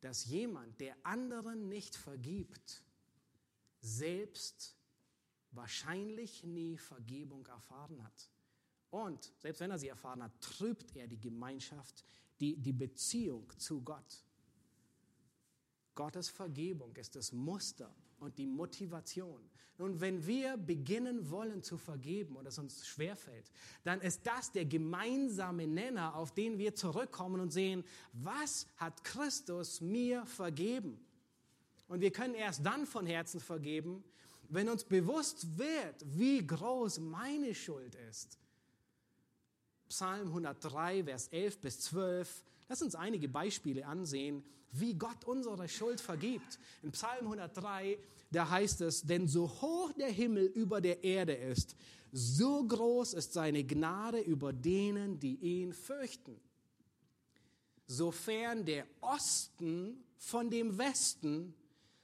dass 0.02 0.26
jemand, 0.26 0.80
der 0.82 0.96
anderen 1.04 1.70
nicht 1.70 1.96
vergibt, 1.96 2.84
selbst 3.80 4.76
wahrscheinlich 5.52 6.44
nie 6.44 6.78
Vergebung 6.78 7.46
erfahren 7.46 8.04
hat. 8.04 8.30
Und 8.90 9.32
selbst 9.40 9.60
wenn 9.62 9.72
er 9.72 9.80
sie 9.80 9.88
erfahren 9.88 10.24
hat, 10.24 10.40
trübt 10.42 10.96
er 10.96 11.08
die 11.08 11.20
Gemeinschaft, 11.20 12.04
die, 12.40 12.58
die 12.58 12.74
Beziehung 12.74 13.52
zu 13.58 13.82
Gott. 13.82 14.24
Gottes 15.96 16.30
Vergebung 16.30 16.96
ist 16.96 17.16
das 17.16 17.32
Muster 17.32 17.94
und 18.24 18.38
die 18.38 18.48
Motivation. 18.48 19.42
Und 19.78 20.02
wenn 20.02 20.26
wir 20.26 20.56
beginnen 20.56 21.30
wollen 21.30 21.64
zu 21.64 21.78
vergeben 21.78 22.36
und 22.36 22.46
es 22.46 22.60
uns 22.60 22.88
schwerfällt, 22.88 23.52
dann 23.84 24.02
ist 24.02 24.26
das 24.26 24.52
der 24.52 24.66
gemeinsame 24.66 25.68
Nenner, 25.68 26.16
auf 26.16 26.32
den 26.34 26.58
wir 26.58 26.76
zurückkommen 26.76 27.42
und 27.42 27.52
sehen, 27.52 27.84
was 28.14 28.68
hat 28.78 29.04
Christus 29.04 29.82
mir 29.82 30.26
vergeben? 30.26 31.04
Und 31.88 32.02
wir 32.02 32.12
können 32.12 32.36
erst 32.36 32.66
dann 32.66 32.86
von 32.86 33.06
Herzen 33.06 33.40
vergeben, 33.40 34.04
wenn 34.50 34.70
uns 34.70 34.84
bewusst 34.84 35.58
wird, 35.58 35.96
wie 36.06 36.46
groß 36.46 37.00
meine 37.00 37.56
Schuld 37.56 37.96
ist. 38.10 38.38
Psalm 39.90 40.28
103, 40.28 41.04
Vers 41.04 41.28
11 41.30 41.58
bis 41.60 41.80
12. 41.82 42.44
Lass 42.70 42.82
uns 42.82 42.96
einige 42.96 43.28
Beispiele 43.28 43.86
ansehen, 43.86 44.44
wie 44.72 44.96
Gott 44.96 45.26
unsere 45.26 45.68
Schuld 45.70 46.02
vergibt. 46.02 46.60
In 46.82 46.92
Psalm 46.92 47.26
103, 47.26 47.98
da 48.32 48.50
heißt 48.50 48.82
es, 48.82 49.04
denn 49.04 49.28
so 49.28 49.48
hoch 49.48 49.92
der 49.94 50.10
Himmel 50.10 50.46
über 50.46 50.82
der 50.82 51.04
Erde 51.04 51.34
ist, 51.34 51.76
so 52.12 52.64
groß 52.66 53.14
ist 53.14 53.34
seine 53.34 53.64
Gnade 53.64 54.20
über 54.20 54.54
denen, 54.54 55.20
die 55.20 55.36
ihn 55.36 55.74
fürchten. 55.74 56.40
Sofern 57.86 58.66
der 58.66 58.86
Osten 59.02 60.04
von 60.18 60.50
dem 60.50 60.78
Westen 60.78 61.54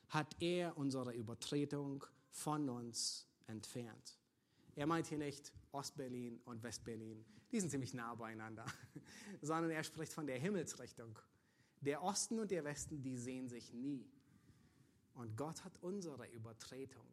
hat 0.09 0.35
er 0.39 0.77
unsere 0.77 1.13
Übertretung 1.13 2.03
von 2.29 2.69
uns 2.69 3.27
entfernt. 3.47 4.17
Er 4.75 4.87
meint 4.87 5.07
hier 5.07 5.17
nicht 5.17 5.51
Ostberlin 5.71 6.39
und 6.45 6.63
Westberlin, 6.63 7.23
die 7.51 7.59
sind 7.59 7.69
ziemlich 7.69 7.93
nah 7.93 8.13
beieinander, 8.15 8.65
sondern 9.41 9.71
er 9.71 9.83
spricht 9.83 10.13
von 10.13 10.27
der 10.27 10.37
Himmelsrichtung. 10.37 11.17
Der 11.81 12.03
Osten 12.03 12.39
und 12.39 12.51
der 12.51 12.63
Westen, 12.63 13.01
die 13.01 13.17
sehen 13.17 13.47
sich 13.47 13.73
nie. 13.73 14.09
Und 15.13 15.35
Gott 15.35 15.63
hat 15.63 15.73
unsere 15.81 16.27
Übertretung 16.27 17.05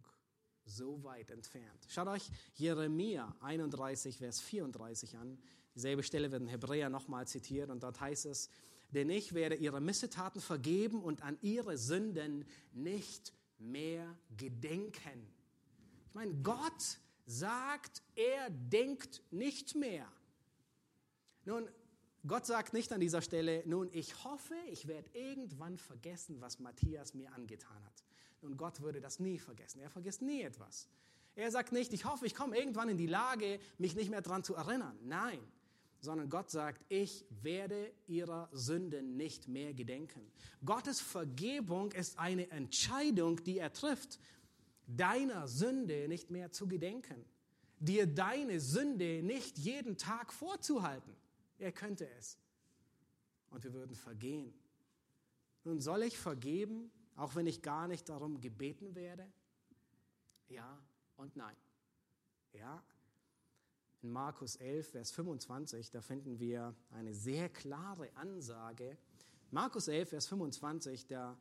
so 0.64 1.02
weit 1.04 1.30
entfernt. 1.30 1.86
Schaut 1.88 2.08
euch 2.08 2.30
Jeremia 2.54 3.34
31, 3.40 4.18
Vers 4.18 4.40
34 4.40 5.16
an. 5.16 5.38
Dieselbe 5.74 6.02
Stelle 6.02 6.30
wird 6.32 6.42
in 6.42 6.48
Hebräer 6.48 6.88
nochmal 6.88 7.26
zitiert 7.26 7.70
und 7.70 7.82
dort 7.82 8.00
heißt 8.00 8.26
es, 8.26 8.50
denn 8.90 9.10
ich 9.10 9.34
werde 9.34 9.56
ihre 9.56 9.80
Missetaten 9.80 10.40
vergeben 10.40 11.02
und 11.02 11.22
an 11.22 11.38
ihre 11.42 11.76
Sünden 11.76 12.44
nicht 12.72 13.32
mehr 13.58 14.16
gedenken. 14.36 15.26
Ich 16.08 16.14
meine, 16.14 16.34
Gott 16.42 16.98
sagt, 17.26 18.02
er 18.14 18.50
denkt 18.50 19.22
nicht 19.30 19.74
mehr. 19.74 20.10
Nun, 21.46 21.68
Gott 22.26 22.44
sagt 22.44 22.72
nicht 22.72 22.92
an 22.92 23.00
dieser 23.00 23.22
Stelle, 23.22 23.62
nun, 23.66 23.88
ich 23.92 24.24
hoffe, 24.24 24.54
ich 24.70 24.88
werde 24.88 25.08
irgendwann 25.12 25.78
vergessen, 25.78 26.40
was 26.40 26.58
Matthias 26.58 27.14
mir 27.14 27.32
angetan 27.32 27.84
hat. 27.84 28.04
Nun, 28.42 28.56
Gott 28.56 28.80
würde 28.80 29.00
das 29.00 29.20
nie 29.20 29.38
vergessen. 29.38 29.80
Er 29.80 29.88
vergisst 29.88 30.22
nie 30.22 30.42
etwas. 30.42 30.88
Er 31.36 31.50
sagt 31.50 31.72
nicht, 31.72 31.92
ich 31.92 32.04
hoffe, 32.04 32.26
ich 32.26 32.34
komme 32.34 32.58
irgendwann 32.58 32.88
in 32.88 32.96
die 32.96 33.06
Lage, 33.06 33.60
mich 33.78 33.94
nicht 33.94 34.10
mehr 34.10 34.22
daran 34.22 34.42
zu 34.42 34.54
erinnern. 34.54 34.98
Nein, 35.02 35.38
sondern 36.00 36.28
Gott 36.28 36.50
sagt, 36.50 36.84
ich 36.88 37.24
werde 37.42 37.92
ihrer 38.06 38.48
Sünden 38.52 39.16
nicht 39.16 39.46
mehr 39.46 39.72
gedenken. 39.72 40.20
Gottes 40.64 41.00
Vergebung 41.00 41.92
ist 41.92 42.18
eine 42.18 42.50
Entscheidung, 42.50 43.42
die 43.44 43.58
er 43.58 43.72
trifft, 43.72 44.18
deiner 44.86 45.46
Sünde 45.46 46.08
nicht 46.08 46.30
mehr 46.30 46.50
zu 46.50 46.66
gedenken, 46.66 47.24
dir 47.78 48.06
deine 48.06 48.58
Sünde 48.60 49.22
nicht 49.22 49.58
jeden 49.58 49.96
Tag 49.96 50.32
vorzuhalten. 50.32 51.14
Er 51.58 51.72
könnte 51.72 52.08
es. 52.10 52.38
Und 53.50 53.64
wir 53.64 53.72
würden 53.72 53.94
vergehen. 53.94 54.52
Nun 55.64 55.80
soll 55.80 56.02
ich 56.02 56.18
vergeben, 56.18 56.90
auch 57.16 57.34
wenn 57.34 57.46
ich 57.46 57.62
gar 57.62 57.88
nicht 57.88 58.08
darum 58.08 58.40
gebeten 58.40 58.94
werde? 58.94 59.26
Ja 60.48 60.78
und 61.16 61.34
nein. 61.36 61.56
Ja, 62.52 62.82
in 64.02 64.12
Markus 64.12 64.56
11, 64.56 64.90
Vers 64.90 65.10
25, 65.10 65.90
da 65.90 66.00
finden 66.00 66.38
wir 66.38 66.74
eine 66.90 67.12
sehr 67.12 67.48
klare 67.48 68.08
Ansage. 68.14 68.96
Markus 69.50 69.88
11, 69.88 70.10
Vers 70.10 70.26
25, 70.28 71.06
da, 71.06 71.36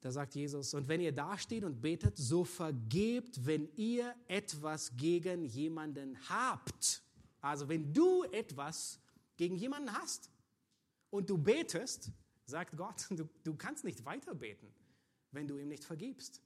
da 0.00 0.10
sagt 0.10 0.34
Jesus, 0.34 0.74
und 0.74 0.88
wenn 0.88 1.00
ihr 1.00 1.12
dasteht 1.12 1.64
und 1.64 1.80
betet, 1.80 2.18
so 2.18 2.44
vergebt, 2.44 3.46
wenn 3.46 3.68
ihr 3.76 4.14
etwas 4.28 4.94
gegen 4.96 5.44
jemanden 5.44 6.18
habt. 6.28 7.02
Also 7.40 7.68
wenn 7.68 7.92
du 7.92 8.24
etwas 8.24 9.00
gegen 9.36 9.56
jemanden 9.56 9.92
hast 9.92 10.30
und 11.10 11.30
du 11.30 11.38
betest, 11.38 12.10
sagt 12.46 12.76
Gott, 12.76 13.06
du, 13.10 13.28
du 13.44 13.54
kannst 13.54 13.84
nicht 13.84 14.04
weiter 14.04 14.34
beten, 14.34 14.72
wenn 15.32 15.48
du 15.48 15.56
ihm 15.56 15.68
nicht 15.68 15.84
vergibst. 15.84 16.42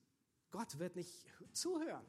Gott 0.50 0.78
wird 0.78 0.94
nicht 0.94 1.26
zuhören. 1.52 2.04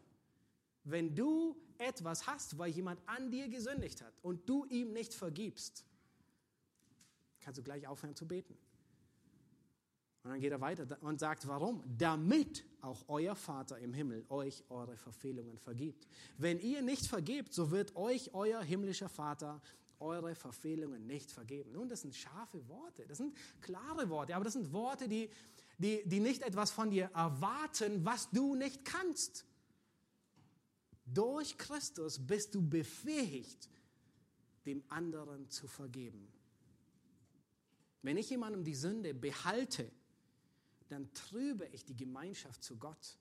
Wenn 0.84 1.16
du 1.16 1.58
etwas 1.80 2.28
hast, 2.28 2.60
weil 2.60 2.70
jemand 2.70 3.02
an 3.08 3.32
dir 3.32 3.50
gesündigt 3.50 4.02
hat 4.04 4.14
und 4.22 4.48
du 4.48 4.66
ihm 4.66 4.94
nicht 4.94 5.16
vergibst, 5.16 5.84
kannst 7.40 7.58
du 7.58 7.64
gleich 7.64 7.88
aufhören 7.88 8.16
zu 8.16 8.28
beten. 8.28 8.56
Und 10.26 10.32
dann 10.32 10.40
geht 10.40 10.52
er 10.52 10.60
weiter 10.60 10.88
und 11.02 11.20
sagt, 11.20 11.48
warum? 11.48 11.84
Damit 12.00 12.66
auch 12.82 13.06
euer 13.10 13.36
Vater 13.36 13.78
im 13.78 13.94
Himmel 13.94 14.26
euch 14.30 14.64
eure 14.70 14.98
Verfehlungen 14.98 15.60
vergibt. 15.60 16.08
Wenn 16.40 16.60
ihr 16.60 16.82
nicht 16.82 17.06
vergebt, 17.06 17.54
so 17.54 17.70
wird 17.70 17.96
euch 17.96 18.34
euer 18.34 18.60
himmlischer 18.64 19.08
Vater 19.08 19.62
eure 20.00 20.34
Verfehlungen 20.34 21.06
nicht 21.06 21.32
vergeben. 21.32 21.74
Nun, 21.74 21.90
das 21.90 22.02
sind 22.02 22.16
scharfe 22.16 22.68
Worte, 22.68 23.06
das 23.06 23.20
sind 23.20 23.38
klare 23.62 24.10
Worte, 24.10 24.36
aber 24.36 24.46
das 24.46 24.54
sind 24.54 24.74
Worte, 24.74 25.08
die, 25.08 25.30
die, 25.78 26.02
die 26.08 26.20
nicht 26.20 26.42
etwas 26.42 26.72
von 26.72 26.90
dir 26.90 27.12
erwarten, 27.14 28.04
was 28.04 28.28
du 28.32 28.56
nicht 28.56 28.84
kannst. 28.84 29.46
Durch 31.06 31.56
Christus 31.60 32.18
bist 32.18 32.56
du 32.56 32.68
befähigt, 32.68 33.70
dem 34.66 34.84
anderen 34.90 35.52
zu 35.52 35.68
vergeben. 35.68 36.28
Wenn 38.02 38.18
ich 38.18 38.32
jemandem 38.32 38.64
die 38.64 38.74
Sünde 38.74 39.14
behalte, 39.14 39.92
dann 40.90 41.12
trübe 41.14 41.66
ich 41.68 41.86
die 41.86 41.96
Gemeinschaft 41.96 42.64
zu 42.64 42.78
Gott. 42.78 43.18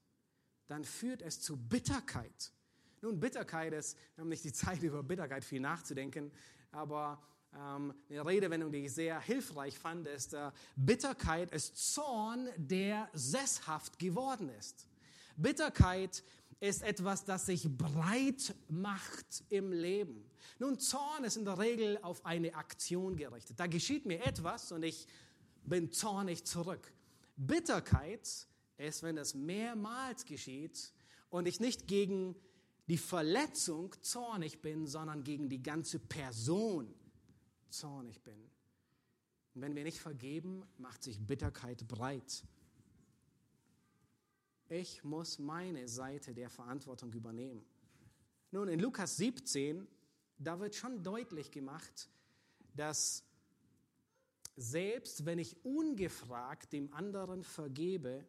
Dann 0.67 0.85
führt 0.85 1.23
es 1.23 1.41
zu 1.41 1.57
Bitterkeit. 1.57 2.53
Nun, 3.03 3.21
Bitterkeit 3.21 3.73
ist, 3.73 3.97
wir 4.15 4.23
haben 4.23 4.29
nicht 4.29 4.45
die 4.45 4.53
Zeit, 4.53 4.83
über 4.83 5.03
Bitterkeit 5.03 5.45
viel 5.45 5.61
nachzudenken, 5.61 6.31
aber 6.73 7.23
ähm, 7.55 7.95
eine 8.09 8.27
Redewendung, 8.27 8.73
die 8.73 8.87
ich 8.87 8.95
sehr 8.95 9.21
hilfreich 9.21 9.79
fand, 9.79 10.07
ist, 10.07 10.35
äh, 10.35 10.51
Bitterkeit 10.77 11.53
ist 11.53 11.77
Zorn, 11.95 12.49
der 12.57 13.09
sesshaft 13.12 13.99
geworden 13.99 14.49
ist. 14.59 14.89
Bitterkeit 15.37 16.25
ist 16.61 16.83
etwas, 16.83 17.25
das 17.25 17.47
sich 17.47 17.69
breit 17.69 18.55
macht 18.69 19.45
im 19.51 19.73
Leben. 19.73 20.25
Nun, 20.59 20.79
Zorn 20.79 21.25
ist 21.25 21.37
in 21.37 21.45
der 21.45 21.59
Regel 21.59 21.99
auf 22.03 22.25
eine 22.25 22.55
Aktion 22.55 23.17
gerichtet. 23.17 23.61
Da 23.61 23.67
geschieht 23.67 24.07
mir 24.07 24.25
etwas 24.25 24.73
und 24.73 24.83
ich 24.83 25.07
bin 25.65 25.93
zornig 25.93 26.45
zurück. 26.45 26.93
Bitterkeit 27.37 28.49
ist, 28.76 29.03
wenn 29.03 29.18
es 29.18 29.35
mehrmals 29.35 30.24
geschieht 30.24 30.93
und 31.30 31.47
ich 31.47 31.61
nicht 31.61 31.87
gegen 31.87 32.37
die 32.87 32.99
Verletzung 32.99 33.95
zornig 34.03 34.61
bin, 34.61 34.87
sondern 34.87 35.24
gegen 35.24 35.49
die 35.49 35.62
ganze 35.62 35.99
Person 35.99 36.95
zornig 37.70 38.22
bin. 38.22 38.41
Und 39.55 39.62
wenn 39.62 39.74
wir 39.74 39.85
nicht 39.85 40.01
vergeben, 40.01 40.64
macht 40.78 41.03
sich 41.03 41.20
Bitterkeit 41.20 41.87
breit. 41.89 42.45
Ich 44.68 45.05
muss 45.05 45.39
meine 45.39 45.89
Seite 45.89 46.35
der 46.35 46.51
Verantwortung 46.51 47.12
übernehmen. 47.12 47.64
Nun, 48.51 48.68
in 48.68 48.80
Lukas 48.80 49.16
17, 49.16 49.87
da 50.39 50.59
wird 50.59 50.74
schon 50.74 51.03
deutlich 51.03 51.51
gemacht, 51.51 52.09
dass 52.74 53.24
selbst 54.57 55.25
wenn 55.25 55.39
ich 55.39 55.65
ungefragt 55.65 56.73
dem 56.73 56.93
anderen 56.93 57.43
vergebe, 57.43 58.27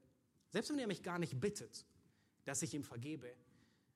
selbst 0.49 0.69
wenn 0.69 0.79
er 0.79 0.87
mich 0.87 1.03
gar 1.03 1.19
nicht 1.19 1.39
bittet, 1.39 1.85
dass 2.45 2.61
ich 2.61 2.73
ihm 2.73 2.83
vergebe, 2.83 3.35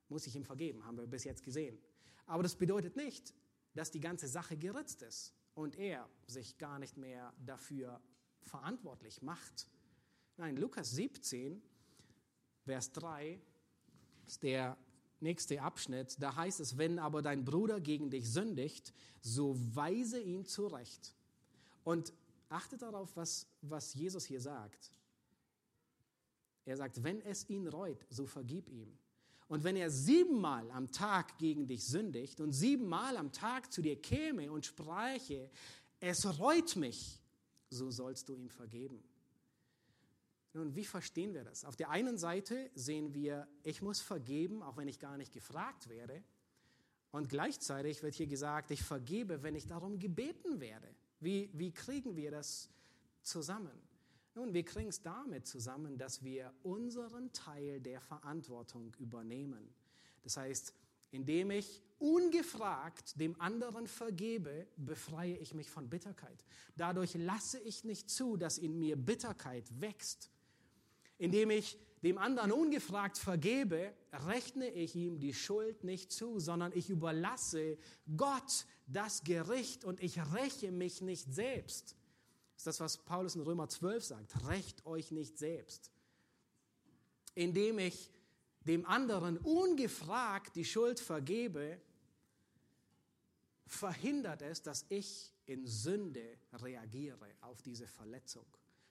muss 0.09 0.27
ich 0.27 0.35
ihm 0.35 0.43
vergeben, 0.43 0.85
haben 0.85 0.97
wir 0.97 1.07
bis 1.07 1.23
jetzt 1.23 1.43
gesehen. 1.43 1.77
Aber 2.25 2.43
das 2.43 2.55
bedeutet 2.55 2.95
nicht, 2.95 3.33
dass 3.73 3.91
die 3.91 3.99
ganze 3.99 4.27
Sache 4.27 4.57
geritzt 4.57 5.01
ist 5.01 5.33
und 5.53 5.77
er 5.77 6.09
sich 6.27 6.57
gar 6.57 6.79
nicht 6.79 6.97
mehr 6.97 7.33
dafür 7.45 8.01
verantwortlich 8.41 9.21
macht. 9.21 9.67
Nein, 10.37 10.57
Lukas 10.57 10.91
17, 10.91 11.61
Vers 12.63 12.91
3 12.93 13.39
ist 14.25 14.43
der 14.43 14.77
nächste 15.19 15.61
Abschnitt. 15.61 16.21
Da 16.21 16.35
heißt 16.35 16.59
es, 16.59 16.77
wenn 16.77 16.99
aber 16.99 17.21
dein 17.21 17.43
Bruder 17.45 17.79
gegen 17.79 18.09
dich 18.09 18.31
sündigt, 18.31 18.93
so 19.21 19.55
weise 19.75 20.19
ihn 20.19 20.45
zurecht. 20.45 21.15
Und 21.83 22.13
achtet 22.49 22.81
darauf, 22.81 23.15
was, 23.15 23.47
was 23.61 23.93
Jesus 23.93 24.25
hier 24.25 24.41
sagt. 24.41 24.91
Er 26.65 26.77
sagt, 26.77 27.03
wenn 27.03 27.21
es 27.21 27.49
ihn 27.49 27.67
reut, 27.67 28.05
so 28.09 28.25
vergib 28.25 28.69
ihm. 28.69 28.97
Und 29.47 29.63
wenn 29.63 29.75
er 29.75 29.89
siebenmal 29.89 30.69
am 30.71 30.91
Tag 30.91 31.39
gegen 31.39 31.67
dich 31.67 31.83
sündigt 31.83 32.39
und 32.39 32.51
siebenmal 32.51 33.17
am 33.17 33.31
Tag 33.31 33.73
zu 33.73 33.81
dir 33.81 33.99
käme 33.99 34.51
und 34.51 34.65
spräche, 34.65 35.49
es 35.99 36.39
reut 36.39 36.75
mich, 36.75 37.19
so 37.71 37.89
sollst 37.89 38.29
du 38.29 38.35
ihm 38.35 38.49
vergeben. 38.49 39.03
Nun, 40.53 40.75
wie 40.75 40.85
verstehen 40.85 41.33
wir 41.33 41.43
das? 41.43 41.65
Auf 41.65 41.75
der 41.75 41.89
einen 41.89 42.17
Seite 42.17 42.69
sehen 42.75 43.13
wir, 43.13 43.47
ich 43.63 43.81
muss 43.81 44.01
vergeben, 44.01 44.61
auch 44.61 44.77
wenn 44.77 44.87
ich 44.87 44.99
gar 44.99 45.17
nicht 45.17 45.33
gefragt 45.33 45.89
werde. 45.89 46.23
Und 47.11 47.29
gleichzeitig 47.29 48.03
wird 48.03 48.15
hier 48.15 48.27
gesagt, 48.27 48.71
ich 48.71 48.83
vergebe, 48.83 49.41
wenn 49.41 49.55
ich 49.55 49.67
darum 49.67 49.97
gebeten 49.99 50.59
werde. 50.59 50.87
Wie, 51.19 51.49
wie 51.53 51.71
kriegen 51.71 52.15
wir 52.15 52.31
das 52.31 52.69
zusammen? 53.21 53.71
Nun, 54.35 54.53
wir 54.53 54.63
kriegen 54.63 54.89
es 54.89 55.01
damit 55.01 55.47
zusammen, 55.47 55.97
dass 55.97 56.23
wir 56.23 56.53
unseren 56.63 57.31
Teil 57.33 57.81
der 57.81 57.99
Verantwortung 57.99 58.95
übernehmen. 58.99 59.73
Das 60.21 60.37
heißt, 60.37 60.73
indem 61.11 61.51
ich 61.51 61.81
ungefragt 61.97 63.19
dem 63.19 63.39
anderen 63.41 63.87
vergebe, 63.87 64.67
befreie 64.77 65.35
ich 65.37 65.53
mich 65.53 65.69
von 65.69 65.89
Bitterkeit. 65.89 66.45
Dadurch 66.77 67.15
lasse 67.15 67.59
ich 67.59 67.83
nicht 67.83 68.09
zu, 68.09 68.37
dass 68.37 68.57
in 68.57 68.79
mir 68.79 68.95
Bitterkeit 68.95 69.65
wächst. 69.81 70.29
Indem 71.17 71.49
ich 71.49 71.77
dem 72.03 72.17
anderen 72.17 72.51
ungefragt 72.51 73.17
vergebe, 73.17 73.93
rechne 74.11 74.69
ich 74.69 74.95
ihm 74.95 75.19
die 75.19 75.33
Schuld 75.33 75.83
nicht 75.83 76.11
zu, 76.11 76.39
sondern 76.39 76.71
ich 76.73 76.89
überlasse 76.89 77.77
Gott 78.15 78.65
das 78.87 79.23
Gericht 79.23 79.83
und 79.83 80.01
ich 80.01 80.19
räche 80.33 80.71
mich 80.71 81.01
nicht 81.01 81.33
selbst. 81.33 81.95
Das 82.55 82.61
ist 82.61 82.67
das, 82.67 82.79
was 82.79 82.97
Paulus 82.97 83.35
in 83.35 83.41
Römer 83.41 83.69
12 83.69 84.03
sagt. 84.03 84.47
Recht 84.47 84.85
euch 84.85 85.11
nicht 85.11 85.37
selbst. 85.37 85.91
Indem 87.35 87.79
ich 87.79 88.09
dem 88.61 88.85
anderen 88.85 89.37
ungefragt 89.37 90.55
die 90.55 90.65
Schuld 90.65 90.99
vergebe, 90.99 91.81
verhindert 93.65 94.41
es, 94.41 94.61
dass 94.61 94.85
ich 94.89 95.31
in 95.45 95.65
Sünde 95.67 96.37
reagiere 96.53 97.27
auf 97.41 97.61
diese 97.61 97.87
Verletzung. 97.87 98.45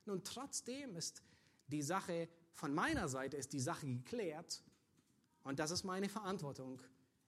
Nun, 0.07 0.23
trotzdem 0.25 0.97
ist 0.97 1.23
die 1.67 1.83
Sache 1.83 2.29
von 2.59 2.75
meiner 2.75 3.09
Seite 3.09 3.37
ist 3.37 3.53
die 3.53 3.61
Sache 3.61 3.87
geklärt 3.87 4.65
und 5.45 5.61
das 5.61 5.71
ist 5.71 5.85
meine 5.85 6.09
Verantwortung. 6.09 6.83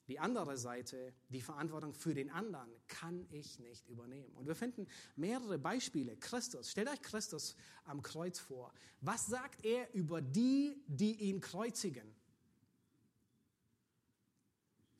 Die 0.08 0.18
andere 0.18 0.56
Seite, 0.58 1.14
die 1.28 1.40
Verantwortung 1.40 1.94
für 1.94 2.14
den 2.14 2.30
anderen, 2.30 2.68
kann 2.88 3.24
ich 3.30 3.60
nicht 3.60 3.86
übernehmen. 3.86 4.34
Und 4.34 4.48
wir 4.48 4.56
finden 4.56 4.88
mehrere 5.14 5.56
Beispiele. 5.56 6.16
Christus, 6.16 6.72
stellt 6.72 6.88
euch 6.88 7.00
Christus 7.00 7.54
am 7.84 8.02
Kreuz 8.02 8.40
vor. 8.40 8.72
Was 9.02 9.28
sagt 9.28 9.64
er 9.64 9.94
über 9.94 10.20
die, 10.20 10.82
die 10.88 11.14
ihn 11.20 11.40
kreuzigen? 11.40 12.12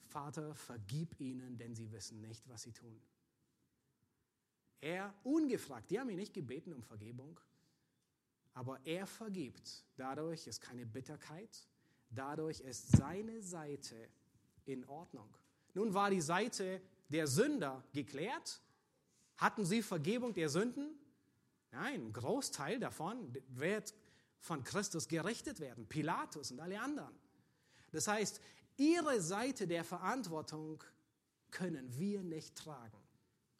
Vater, 0.06 0.54
vergib 0.54 1.18
ihnen, 1.18 1.58
denn 1.58 1.74
sie 1.74 1.90
wissen 1.90 2.20
nicht, 2.20 2.48
was 2.48 2.62
sie 2.62 2.72
tun. 2.72 3.02
Er 4.80 5.12
ungefragt, 5.24 5.90
die 5.90 5.98
haben 5.98 6.08
ihn 6.08 6.18
nicht 6.18 6.34
gebeten 6.34 6.72
um 6.72 6.84
Vergebung, 6.84 7.40
aber 8.54 8.80
er 8.84 9.06
vergibt. 9.06 9.84
Dadurch 9.96 10.46
ist 10.46 10.60
keine 10.60 10.86
Bitterkeit. 10.86 11.68
Dadurch 12.10 12.60
ist 12.60 12.96
seine 12.96 13.42
Seite 13.42 14.08
in 14.64 14.84
Ordnung. 14.86 15.28
Nun 15.74 15.94
war 15.94 16.10
die 16.10 16.20
Seite 16.20 16.80
der 17.08 17.26
Sünder 17.26 17.84
geklärt. 17.92 18.60
Hatten 19.36 19.64
sie 19.64 19.82
Vergebung 19.82 20.34
der 20.34 20.48
Sünden? 20.48 20.98
Nein, 21.72 22.06
ein 22.06 22.12
Großteil 22.12 22.80
davon 22.80 23.32
wird 23.48 23.94
von 24.40 24.64
Christus 24.64 25.06
gerichtet 25.06 25.60
werden. 25.60 25.86
Pilatus 25.86 26.50
und 26.50 26.60
alle 26.60 26.80
anderen. 26.80 27.14
Das 27.92 28.08
heißt, 28.08 28.40
ihre 28.76 29.20
Seite 29.20 29.66
der 29.66 29.84
Verantwortung 29.84 30.82
können 31.50 31.96
wir 31.98 32.22
nicht 32.22 32.56
tragen. 32.56 32.98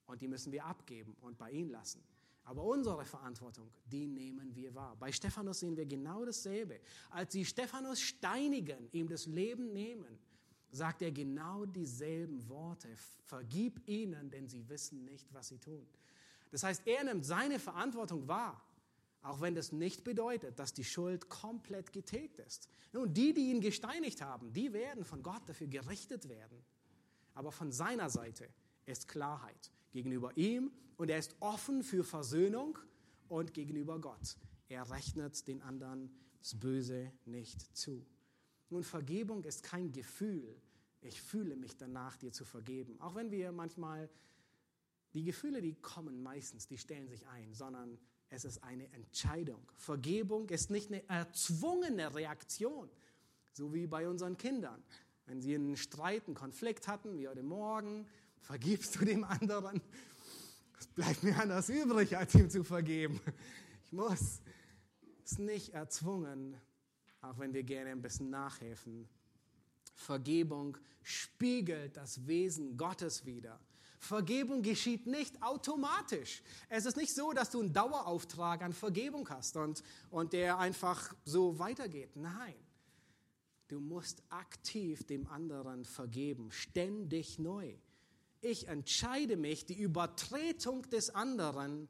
Und 0.06 0.22
die 0.22 0.28
müssen 0.28 0.50
wir 0.52 0.64
abgeben 0.64 1.16
und 1.20 1.38
bei 1.38 1.50
ihnen 1.50 1.70
lassen. 1.70 2.02
Aber 2.50 2.64
unsere 2.64 3.04
Verantwortung, 3.04 3.70
die 3.84 4.08
nehmen 4.08 4.52
wir 4.56 4.74
wahr. 4.74 4.96
Bei 4.98 5.12
Stephanus 5.12 5.60
sehen 5.60 5.76
wir 5.76 5.86
genau 5.86 6.24
dasselbe. 6.24 6.80
Als 7.10 7.32
sie 7.32 7.44
Stephanus 7.44 8.00
steinigen, 8.00 8.88
ihm 8.90 9.08
das 9.08 9.26
Leben 9.26 9.72
nehmen, 9.72 10.18
sagt 10.72 11.00
er 11.02 11.12
genau 11.12 11.64
dieselben 11.64 12.48
Worte. 12.48 12.88
Vergib 13.22 13.86
ihnen, 13.86 14.32
denn 14.32 14.48
sie 14.48 14.68
wissen 14.68 15.04
nicht, 15.04 15.32
was 15.32 15.46
sie 15.46 15.58
tun. 15.58 15.86
Das 16.50 16.64
heißt, 16.64 16.82
er 16.88 17.04
nimmt 17.04 17.24
seine 17.24 17.60
Verantwortung 17.60 18.26
wahr, 18.26 18.60
auch 19.22 19.40
wenn 19.40 19.54
das 19.54 19.70
nicht 19.70 20.02
bedeutet, 20.02 20.58
dass 20.58 20.74
die 20.74 20.82
Schuld 20.82 21.28
komplett 21.28 21.92
getilgt 21.92 22.40
ist. 22.40 22.68
Nun, 22.92 23.14
die, 23.14 23.32
die 23.32 23.52
ihn 23.52 23.60
gesteinigt 23.60 24.22
haben, 24.22 24.52
die 24.52 24.72
werden 24.72 25.04
von 25.04 25.22
Gott 25.22 25.48
dafür 25.48 25.68
gerichtet 25.68 26.28
werden. 26.28 26.58
Aber 27.32 27.52
von 27.52 27.70
seiner 27.70 28.10
Seite 28.10 28.48
ist 28.86 29.06
Klarheit 29.06 29.70
gegenüber 29.92 30.36
ihm 30.36 30.72
und 31.00 31.08
er 31.08 31.16
ist 31.16 31.34
offen 31.40 31.82
für 31.82 32.04
Versöhnung 32.04 32.78
und 33.30 33.54
gegenüber 33.54 33.98
Gott. 33.98 34.36
Er 34.68 34.90
rechnet 34.90 35.48
den 35.48 35.62
anderen 35.62 36.14
das 36.40 36.60
Böse 36.60 37.10
nicht 37.24 37.74
zu. 37.74 38.04
Nun, 38.68 38.84
Vergebung 38.84 39.42
ist 39.44 39.62
kein 39.62 39.92
Gefühl. 39.92 40.60
Ich 41.00 41.22
fühle 41.22 41.56
mich 41.56 41.78
danach, 41.78 42.18
dir 42.18 42.32
zu 42.32 42.44
vergeben. 42.44 43.00
Auch 43.00 43.14
wenn 43.14 43.30
wir 43.30 43.50
manchmal, 43.50 44.10
die 45.14 45.24
Gefühle, 45.24 45.62
die 45.62 45.72
kommen 45.72 46.22
meistens, 46.22 46.66
die 46.66 46.76
stellen 46.76 47.08
sich 47.08 47.26
ein, 47.28 47.54
sondern 47.54 47.98
es 48.28 48.44
ist 48.44 48.62
eine 48.62 48.86
Entscheidung. 48.92 49.72
Vergebung 49.76 50.50
ist 50.50 50.68
nicht 50.68 50.92
eine 50.92 51.08
erzwungene 51.08 52.14
Reaktion, 52.14 52.90
so 53.54 53.72
wie 53.72 53.86
bei 53.86 54.06
unseren 54.06 54.36
Kindern. 54.36 54.82
Wenn 55.24 55.40
sie 55.40 55.54
einen 55.54 55.78
Streit, 55.78 56.26
einen 56.26 56.34
Konflikt 56.34 56.88
hatten, 56.88 57.16
wie 57.16 57.26
heute 57.26 57.42
Morgen, 57.42 58.06
vergibst 58.42 59.00
du 59.00 59.06
dem 59.06 59.24
anderen. 59.24 59.80
Es 60.80 60.86
bleibt 60.86 61.22
mir 61.22 61.38
anders 61.38 61.68
übrig, 61.68 62.16
als 62.16 62.34
ihm 62.34 62.48
zu 62.48 62.64
vergeben. 62.64 63.20
Ich 63.84 63.92
muss. 63.92 64.40
Es 65.24 65.38
nicht 65.38 65.74
erzwungen, 65.74 66.56
auch 67.20 67.38
wenn 67.38 67.52
wir 67.52 67.62
gerne 67.62 67.90
ein 67.90 68.00
bisschen 68.00 68.30
nachhelfen. 68.30 69.08
Vergebung 69.94 70.78
spiegelt 71.02 71.96
das 71.96 72.26
Wesen 72.26 72.78
Gottes 72.78 73.26
wider. 73.26 73.60
Vergebung 73.98 74.62
geschieht 74.62 75.06
nicht 75.06 75.42
automatisch. 75.42 76.42
Es 76.70 76.86
ist 76.86 76.96
nicht 76.96 77.14
so, 77.14 77.32
dass 77.32 77.50
du 77.50 77.60
einen 77.60 77.74
Dauerauftrag 77.74 78.62
an 78.62 78.72
Vergebung 78.72 79.28
hast 79.28 79.56
und, 79.56 79.82
und 80.08 80.32
der 80.32 80.58
einfach 80.58 81.14
so 81.26 81.58
weitergeht. 81.58 82.16
Nein, 82.16 82.54
du 83.68 83.78
musst 83.78 84.22
aktiv 84.30 85.06
dem 85.06 85.26
anderen 85.26 85.84
vergeben, 85.84 86.50
ständig 86.50 87.38
neu 87.38 87.76
ich 88.40 88.68
entscheide 88.68 89.36
mich, 89.36 89.66
die 89.66 89.78
Übertretung 89.78 90.88
des 90.90 91.10
anderen 91.10 91.88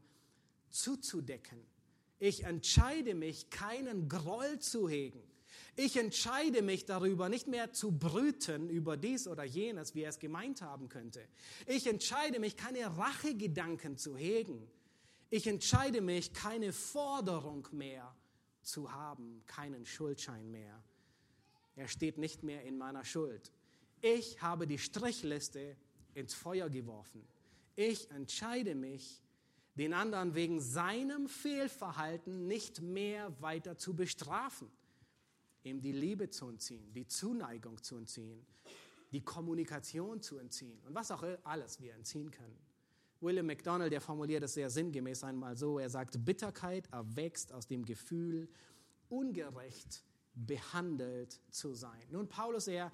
zuzudecken. 0.69 1.59
Ich 2.19 2.45
entscheide 2.45 3.15
mich, 3.15 3.51
keinen 3.51 4.09
Groll 4.09 4.59
zu 4.59 4.89
hegen. 4.89 5.23
Ich 5.77 5.97
entscheide 5.97 6.63
mich 6.63 6.85
darüber, 6.85 7.29
nicht 7.29 7.47
mehr 7.47 7.73
zu 7.73 7.93
brüten 7.93 8.69
über 8.69 8.97
dies 8.97 9.27
oder 9.27 9.45
jenes, 9.45 9.95
wie 9.95 10.03
er 10.03 10.11
es 10.11 10.19
gemeint 10.19 10.63
haben 10.63 10.89
könnte. 10.89 11.27
Ich 11.67 11.87
entscheide 11.87 12.39
mich, 12.41 12.57
keine 12.57 12.97
Rachegedanken 12.99 13.97
zu 13.97 14.17
hegen. 14.17 14.69
Ich 15.31 15.47
entscheide 15.47 16.01
mich, 16.01 16.33
keine 16.33 16.73
Forderung 16.73 17.67
mehr 17.73 18.15
zu 18.63 18.93
haben, 18.93 19.43
keinen 19.47 19.87
Schuldschein 19.87 20.51
mehr. 20.51 20.83
Er 21.77 21.89
steht 21.89 22.19
nicht 22.19 22.43
mehr 22.43 22.63
in 22.65 22.77
meiner 22.77 23.05
Schuld. 23.05 23.53
Ich 24.03 24.43
habe 24.43 24.67
die 24.67 24.79
Strichliste 24.79 25.77
ins 26.15 26.35
Feuer 26.35 26.69
geworfen. 26.69 27.27
Ich 27.77 28.11
entscheide 28.11 28.75
mich, 28.75 29.23
den 29.77 29.95
anderen 29.95 30.35
wegen 30.35 30.61
seinem 30.61 31.29
Fehlverhalten 31.29 32.47
nicht 32.47 32.81
mehr 32.81 33.41
weiter 33.41 33.77
zu 33.77 33.95
bestrafen, 33.95 34.69
ihm 35.63 35.81
die 35.81 35.93
Liebe 35.93 36.29
zu 36.29 36.49
entziehen, 36.49 36.93
die 36.93 37.07
Zuneigung 37.07 37.83
zu 37.83 37.97
entziehen, 37.97 38.45
die 39.13 39.23
Kommunikation 39.23 40.21
zu 40.21 40.39
entziehen 40.39 40.81
und 40.87 40.95
was 40.95 41.11
auch 41.11 41.25
alles 41.45 41.81
wir 41.81 41.95
entziehen 41.95 42.31
können. 42.31 42.59
William 43.21 43.47
MacDonald, 43.47 43.93
der 43.93 44.01
formuliert 44.01 44.43
es 44.43 44.55
sehr 44.55 44.71
sinngemäß 44.71 45.25
einmal 45.25 45.57
so, 45.57 45.79
er 45.79 45.91
sagt, 45.91 46.25
Bitterkeit 46.25 46.89
erwächst 46.91 47.53
aus 47.53 47.67
dem 47.67 47.85
Gefühl, 47.85 48.49
ungerecht 49.09 50.05
behandelt 50.35 51.41
zu 51.51 51.75
sein. 51.75 52.03
Nun, 52.11 52.29
Paulus, 52.29 52.69
er, 52.69 52.93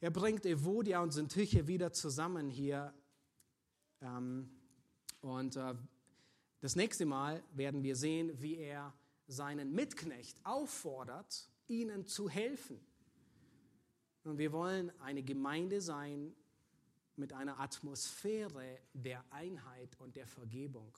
er 0.00 0.10
bringt 0.10 0.46
Evodia 0.46 1.02
und 1.02 1.12
Syntyche 1.12 1.66
wieder 1.66 1.92
zusammen 1.92 2.50
hier. 2.50 2.94
Ähm, 4.00 4.48
und 5.20 5.56
äh, 5.56 5.74
das 6.60 6.76
nächste 6.76 7.06
Mal 7.06 7.42
werden 7.52 7.82
wir 7.82 7.96
sehen, 7.96 8.40
wie 8.40 8.56
er 8.56 8.94
seinen 9.26 9.72
Mitknecht 9.72 10.38
auffordert, 10.44 11.48
ihnen 11.66 12.06
zu 12.06 12.28
helfen. 12.28 12.80
Und 14.24 14.38
wir 14.38 14.52
wollen 14.52 14.92
eine 15.00 15.22
Gemeinde 15.22 15.80
sein 15.80 16.34
mit 17.16 17.32
einer 17.32 17.58
Atmosphäre 17.58 18.78
der 18.92 19.24
Einheit 19.30 19.96
und 19.98 20.16
der 20.16 20.26
Vergebung. 20.26 20.96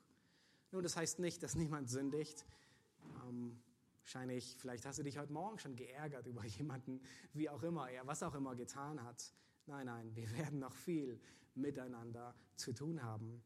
Nun, 0.72 0.82
das 0.82 0.96
heißt 0.96 1.18
nicht, 1.18 1.42
dass 1.42 1.54
niemand 1.54 1.90
sündigt. 1.90 2.44
Wahrscheinlich, 4.12 4.56
vielleicht 4.58 4.84
hast 4.86 4.98
du 4.98 5.04
dich 5.04 5.18
heute 5.18 5.32
Morgen 5.32 5.60
schon 5.60 5.76
geärgert 5.76 6.26
über 6.26 6.44
jemanden, 6.44 7.00
wie 7.32 7.48
auch 7.48 7.62
immer 7.62 7.88
er, 7.88 8.04
was 8.08 8.24
auch 8.24 8.34
immer 8.34 8.56
getan 8.56 9.00
hat. 9.04 9.32
Nein, 9.66 9.86
nein, 9.86 10.16
wir 10.16 10.28
werden 10.36 10.58
noch 10.58 10.74
viel 10.74 11.20
miteinander 11.54 12.34
zu 12.56 12.72
tun 12.72 13.04
haben. 13.04 13.40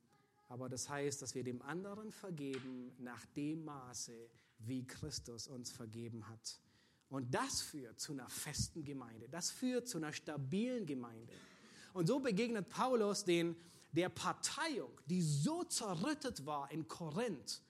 Aber 0.48 0.70
das 0.70 0.88
heißt, 0.88 1.20
dass 1.20 1.34
wir 1.34 1.44
dem 1.44 1.60
anderen 1.60 2.10
vergeben 2.12 2.92
nach 2.98 3.26
dem 3.36 3.62
Maße, 3.66 4.14
wie 4.60 4.86
Christus 4.86 5.48
uns 5.48 5.70
vergeben 5.70 6.26
hat. 6.30 6.58
Und 7.10 7.34
das 7.34 7.60
führt 7.60 8.00
zu 8.00 8.12
einer 8.12 8.30
festen 8.30 8.84
Gemeinde. 8.84 9.28
Das 9.28 9.50
führt 9.50 9.86
zu 9.86 9.98
einer 9.98 10.14
stabilen 10.14 10.86
Gemeinde. 10.86 11.34
Und 11.92 12.06
so 12.06 12.20
begegnet 12.20 12.70
Paulus 12.70 13.22
den, 13.22 13.54
der 13.92 14.08
Parteiung, 14.08 14.98
die 15.04 15.20
so 15.20 15.62
zerrüttet 15.64 16.46
war 16.46 16.70
in 16.70 16.88
Korinth, 16.88 17.60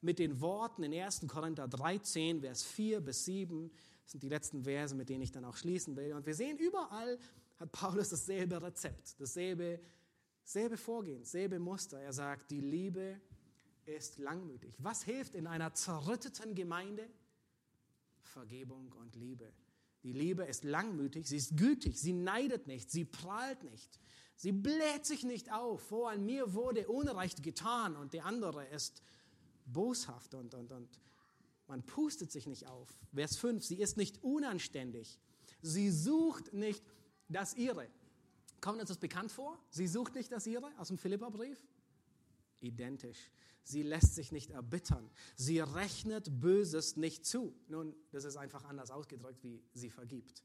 mit 0.00 0.18
den 0.18 0.40
Worten 0.40 0.82
in 0.82 0.94
1. 0.94 1.26
Korinther 1.28 1.68
13, 1.68 2.40
Vers 2.40 2.62
4 2.62 3.00
bis 3.00 3.24
7. 3.24 3.70
Das 4.02 4.12
sind 4.12 4.22
die 4.22 4.28
letzten 4.28 4.64
Verse, 4.64 4.94
mit 4.94 5.08
denen 5.08 5.22
ich 5.22 5.32
dann 5.32 5.44
auch 5.44 5.56
schließen 5.56 5.96
will. 5.96 6.12
Und 6.14 6.26
wir 6.26 6.34
sehen, 6.34 6.58
überall 6.58 7.18
hat 7.58 7.72
Paulus 7.72 8.08
dasselbe 8.08 8.60
Rezept, 8.62 9.20
dasselbe, 9.20 9.80
dasselbe 10.42 10.76
Vorgehen, 10.76 11.20
dasselbe 11.20 11.58
Muster. 11.58 12.00
Er 12.00 12.12
sagt, 12.12 12.50
die 12.50 12.60
Liebe 12.60 13.20
ist 13.84 14.18
langmütig. 14.18 14.74
Was 14.78 15.02
hilft 15.02 15.34
in 15.34 15.46
einer 15.46 15.74
zerrütteten 15.74 16.54
Gemeinde? 16.54 17.08
Vergebung 18.22 18.92
und 18.92 19.16
Liebe. 19.16 19.52
Die 20.02 20.12
Liebe 20.12 20.44
ist 20.44 20.64
langmütig, 20.64 21.28
sie 21.28 21.36
ist 21.36 21.58
gütig, 21.58 22.00
sie 22.00 22.14
neidet 22.14 22.66
nicht, 22.66 22.90
sie 22.90 23.04
prahlt 23.04 23.62
nicht, 23.64 24.00
sie 24.34 24.52
bläht 24.52 25.04
sich 25.04 25.24
nicht 25.24 25.52
auf. 25.52 25.82
Vor 25.82 26.10
an 26.10 26.24
mir 26.24 26.54
wurde 26.54 26.88
Unrecht 26.88 27.42
getan 27.42 27.96
und 27.96 28.14
der 28.14 28.24
andere 28.24 28.66
ist 28.68 29.02
boshaft 29.72 30.34
und, 30.34 30.54
und, 30.54 30.72
und 30.72 31.00
man 31.66 31.82
pustet 31.84 32.32
sich 32.32 32.46
nicht 32.46 32.66
auf. 32.66 32.88
Vers 33.14 33.36
5, 33.36 33.64
sie 33.64 33.76
ist 33.76 33.96
nicht 33.96 34.22
unanständig, 34.22 35.18
sie 35.62 35.90
sucht 35.90 36.52
nicht 36.52 36.82
das 37.28 37.54
Ihre. 37.54 37.88
Kommt 38.60 38.80
uns 38.80 38.88
das 38.88 38.98
bekannt 38.98 39.32
vor? 39.32 39.58
Sie 39.70 39.86
sucht 39.86 40.14
nicht 40.14 40.30
das 40.32 40.46
Ihre 40.46 40.70
aus 40.78 40.88
dem 40.88 40.98
Philipperbrief? 40.98 41.58
Identisch. 42.60 43.30
Sie 43.62 43.82
lässt 43.82 44.14
sich 44.14 44.32
nicht 44.32 44.50
erbittern. 44.50 45.08
Sie 45.36 45.60
rechnet 45.60 46.40
Böses 46.40 46.96
nicht 46.96 47.24
zu. 47.24 47.54
Nun, 47.68 47.94
das 48.10 48.24
ist 48.24 48.36
einfach 48.36 48.64
anders 48.64 48.90
ausgedrückt, 48.90 49.42
wie 49.44 49.62
sie 49.72 49.90
vergibt. 49.90 50.42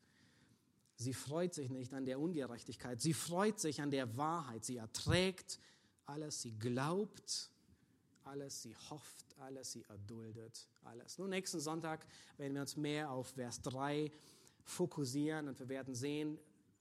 Sie 0.97 1.13
freut 1.13 1.53
sich 1.53 1.69
nicht 1.69 1.93
an 1.93 2.05
der 2.05 2.19
Ungerechtigkeit. 2.19 3.01
Sie 3.01 3.13
freut 3.13 3.59
sich 3.59 3.82
an 3.82 3.91
der 3.91 4.15
Wahrheit. 4.15 4.63
Sie 4.63 4.78
erträgt 4.78 5.59
alles. 6.05 6.41
Sie 6.41 6.57
glaubt 6.57 7.51
alles. 8.26 8.61
Sie 8.61 8.76
hofft 8.89 9.36
alles. 9.39 9.71
Sie 9.71 9.84
erduldet 9.84 10.67
alles. 10.84 11.17
Nun, 11.17 11.30
nächsten 11.30 11.59
Sonntag 11.59 12.05
werden 12.38 12.53
wir 12.53 12.61
uns 12.61 12.76
mehr 12.76 13.11
auf 13.11 13.30
Vers 13.30 13.61
3 13.61 14.11
fokussieren 14.63 15.47
und 15.47 15.59
wir 15.59 15.69
werden 15.69 15.93
sehen, 15.93 16.39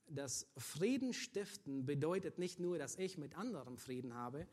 dass 0.08 0.46
Frieden 0.56 1.12
stiften 1.12 1.86
bedeutet 1.86 2.38
nicht 2.38 2.60
nur, 2.60 2.78
dass 2.78 2.96
ich 2.96 3.18
mit 3.18 3.36
anderen 3.36 3.78
Frieden 3.78 4.14
habe, 4.14 4.46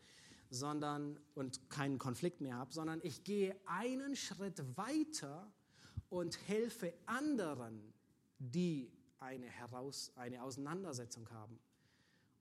sondern 0.50 1.18
und 1.34 1.70
keinen 1.70 1.98
Konflikt 1.98 2.42
mehr 2.42 2.56
habe, 2.56 2.74
sondern 2.74 3.00
ich 3.04 3.24
gehe 3.24 3.56
einen 3.66 4.16
Schritt 4.16 4.64
weiter 4.78 5.52
und 6.10 6.38
helfe 6.48 6.94
anderen, 7.06 7.94
die 8.38 8.92
eine, 9.20 9.46
Heraus, 9.46 10.12
eine 10.16 10.44
Auseinandersetzung 10.44 11.30
haben. 11.30 11.60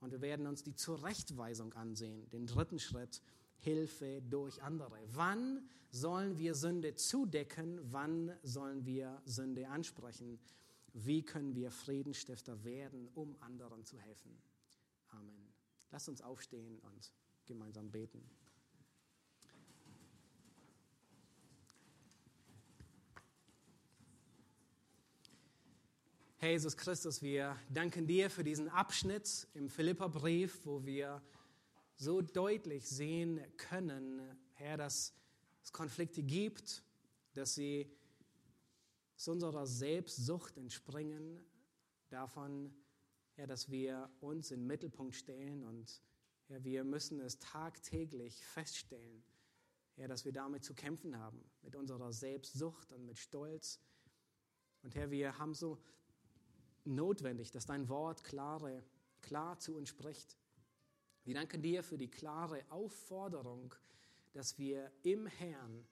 Und 0.01 0.13
wir 0.13 0.21
werden 0.21 0.47
uns 0.47 0.63
die 0.63 0.75
Zurechtweisung 0.75 1.73
ansehen, 1.75 2.29
den 2.31 2.47
dritten 2.47 2.79
Schritt, 2.79 3.23
Hilfe 3.61 4.23
durch 4.23 4.63
andere. 4.63 4.99
Wann 5.13 5.69
sollen 5.91 6.39
wir 6.39 6.55
Sünde 6.55 6.95
zudecken? 6.95 7.81
Wann 7.93 8.33
sollen 8.43 8.85
wir 8.87 9.21
Sünde 9.25 9.69
ansprechen? 9.69 10.39
Wie 10.93 11.23
können 11.23 11.55
wir 11.55 11.71
Friedenstifter 11.71 12.65
werden, 12.65 13.09
um 13.15 13.37
anderen 13.41 13.85
zu 13.85 13.99
helfen? 13.99 14.37
Amen. 15.09 15.53
Lass 15.91 16.09
uns 16.09 16.21
aufstehen 16.23 16.79
und 16.81 17.13
gemeinsam 17.47 17.91
beten. 17.91 18.23
Herr 26.39 26.53
Jesus 26.53 26.75
Christus, 26.75 27.21
wir 27.21 27.55
danken 27.69 28.07
dir 28.07 28.31
für 28.31 28.43
diesen 28.43 28.71
Abschnitt 28.71 29.47
im 29.53 29.69
Philipperbrief, 29.69 30.65
wo 30.65 30.87
wir 30.87 31.21
so 32.01 32.23
deutlich 32.23 32.89
sehen 32.89 33.43
können, 33.59 34.23
Herr, 34.55 34.79
dass 34.79 35.15
es 35.63 35.71
Konflikte 35.71 36.23
gibt, 36.23 36.83
dass 37.35 37.55
sie 37.55 37.95
aus 39.17 39.29
unserer 39.29 39.67
Selbstsucht 39.67 40.57
entspringen, 40.57 41.45
davon, 42.09 42.75
Herr, 43.35 43.47
dass 43.47 43.71
wir 43.71 44.11
uns 44.21 44.51
in 44.51 44.61
den 44.61 44.67
Mittelpunkt 44.67 45.15
stellen 45.15 45.63
und 45.63 46.01
Herr, 46.49 46.65
wir 46.65 46.85
müssen 46.85 47.21
es 47.21 47.39
tagtäglich 47.39 48.47
feststellen, 48.47 49.23
Herr, 49.97 50.09
dass 50.09 50.25
wir 50.25 50.33
damit 50.33 50.65
zu 50.65 50.73
kämpfen 50.73 51.19
haben, 51.19 51.45
mit 51.61 51.77
unserer 51.77 52.15
Selbstsucht 52.15 52.93
und 52.93 53.05
mit 53.05 53.19
Stolz. 53.19 53.79
Und 54.83 54.95
Herr, 54.95 55.11
wir 55.11 55.37
haben 55.39 55.53
so 55.53 55.79
notwendig, 56.87 57.51
dass 57.51 57.67
dein 57.67 57.91
Wort 57.91 58.25
klare, 58.25 58.83
klar 59.21 59.59
zu 59.59 59.77
uns 59.77 59.91
spricht. 59.91 60.40
Wir 61.31 61.37
danken 61.37 61.63
dir 61.63 61.85
für 61.85 61.97
die 61.97 62.11
klare 62.11 62.65
Aufforderung, 62.71 63.73
dass 64.33 64.59
wir 64.59 64.91
im 65.05 65.29
Herrn 65.29 65.87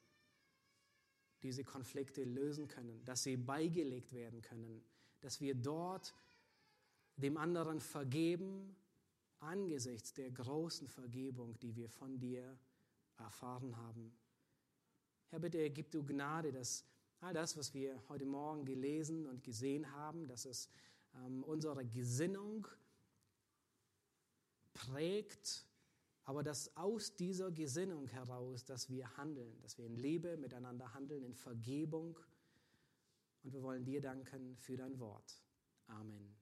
diese 1.45 1.62
Konflikte 1.62 2.24
lösen 2.24 2.66
können, 2.66 3.05
dass 3.05 3.22
sie 3.22 3.36
beigelegt 3.36 4.12
werden 4.12 4.43
können, 4.43 4.82
dass 5.20 5.41
wir 5.41 5.55
dort 5.55 6.12
dem 7.18 7.36
anderen 7.36 7.78
vergeben 7.78 8.74
angesichts 9.39 10.12
der 10.12 10.32
großen 10.32 10.89
Vergebung, 10.89 11.57
die 11.61 11.76
wir 11.76 11.89
von 11.89 12.18
dir 12.18 12.59
erfahren 13.18 13.76
haben. 13.76 14.12
Herr, 15.28 15.39
bitte 15.39 15.70
gib 15.70 15.93
du 15.93 16.05
Gnade, 16.05 16.51
dass 16.51 16.84
all 17.20 17.32
das, 17.32 17.57
was 17.57 17.72
wir 17.74 18.03
heute 18.09 18.26
Morgen 18.26 18.64
gelesen 18.64 19.24
und 19.24 19.45
gesehen 19.45 19.89
haben, 19.93 20.26
dass 20.26 20.47
es 20.47 20.68
ähm, 21.14 21.45
unsere 21.45 21.86
Gesinnung 21.86 22.66
prägt, 24.78 25.66
aber 26.24 26.42
dass 26.42 26.76
aus 26.76 27.16
dieser 27.16 27.50
Gesinnung 27.50 28.06
heraus, 28.06 28.64
dass 28.64 28.88
wir 28.88 29.16
handeln, 29.16 29.60
dass 29.62 29.76
wir 29.78 29.86
in 29.86 29.96
Liebe 29.96 30.36
miteinander 30.36 30.94
handeln, 30.94 31.24
in 31.24 31.34
Vergebung. 31.34 32.18
Und 33.42 33.52
wir 33.52 33.62
wollen 33.62 33.84
dir 33.84 34.00
danken 34.00 34.56
für 34.56 34.76
dein 34.76 34.98
Wort. 34.98 35.42
Amen. 35.86 36.38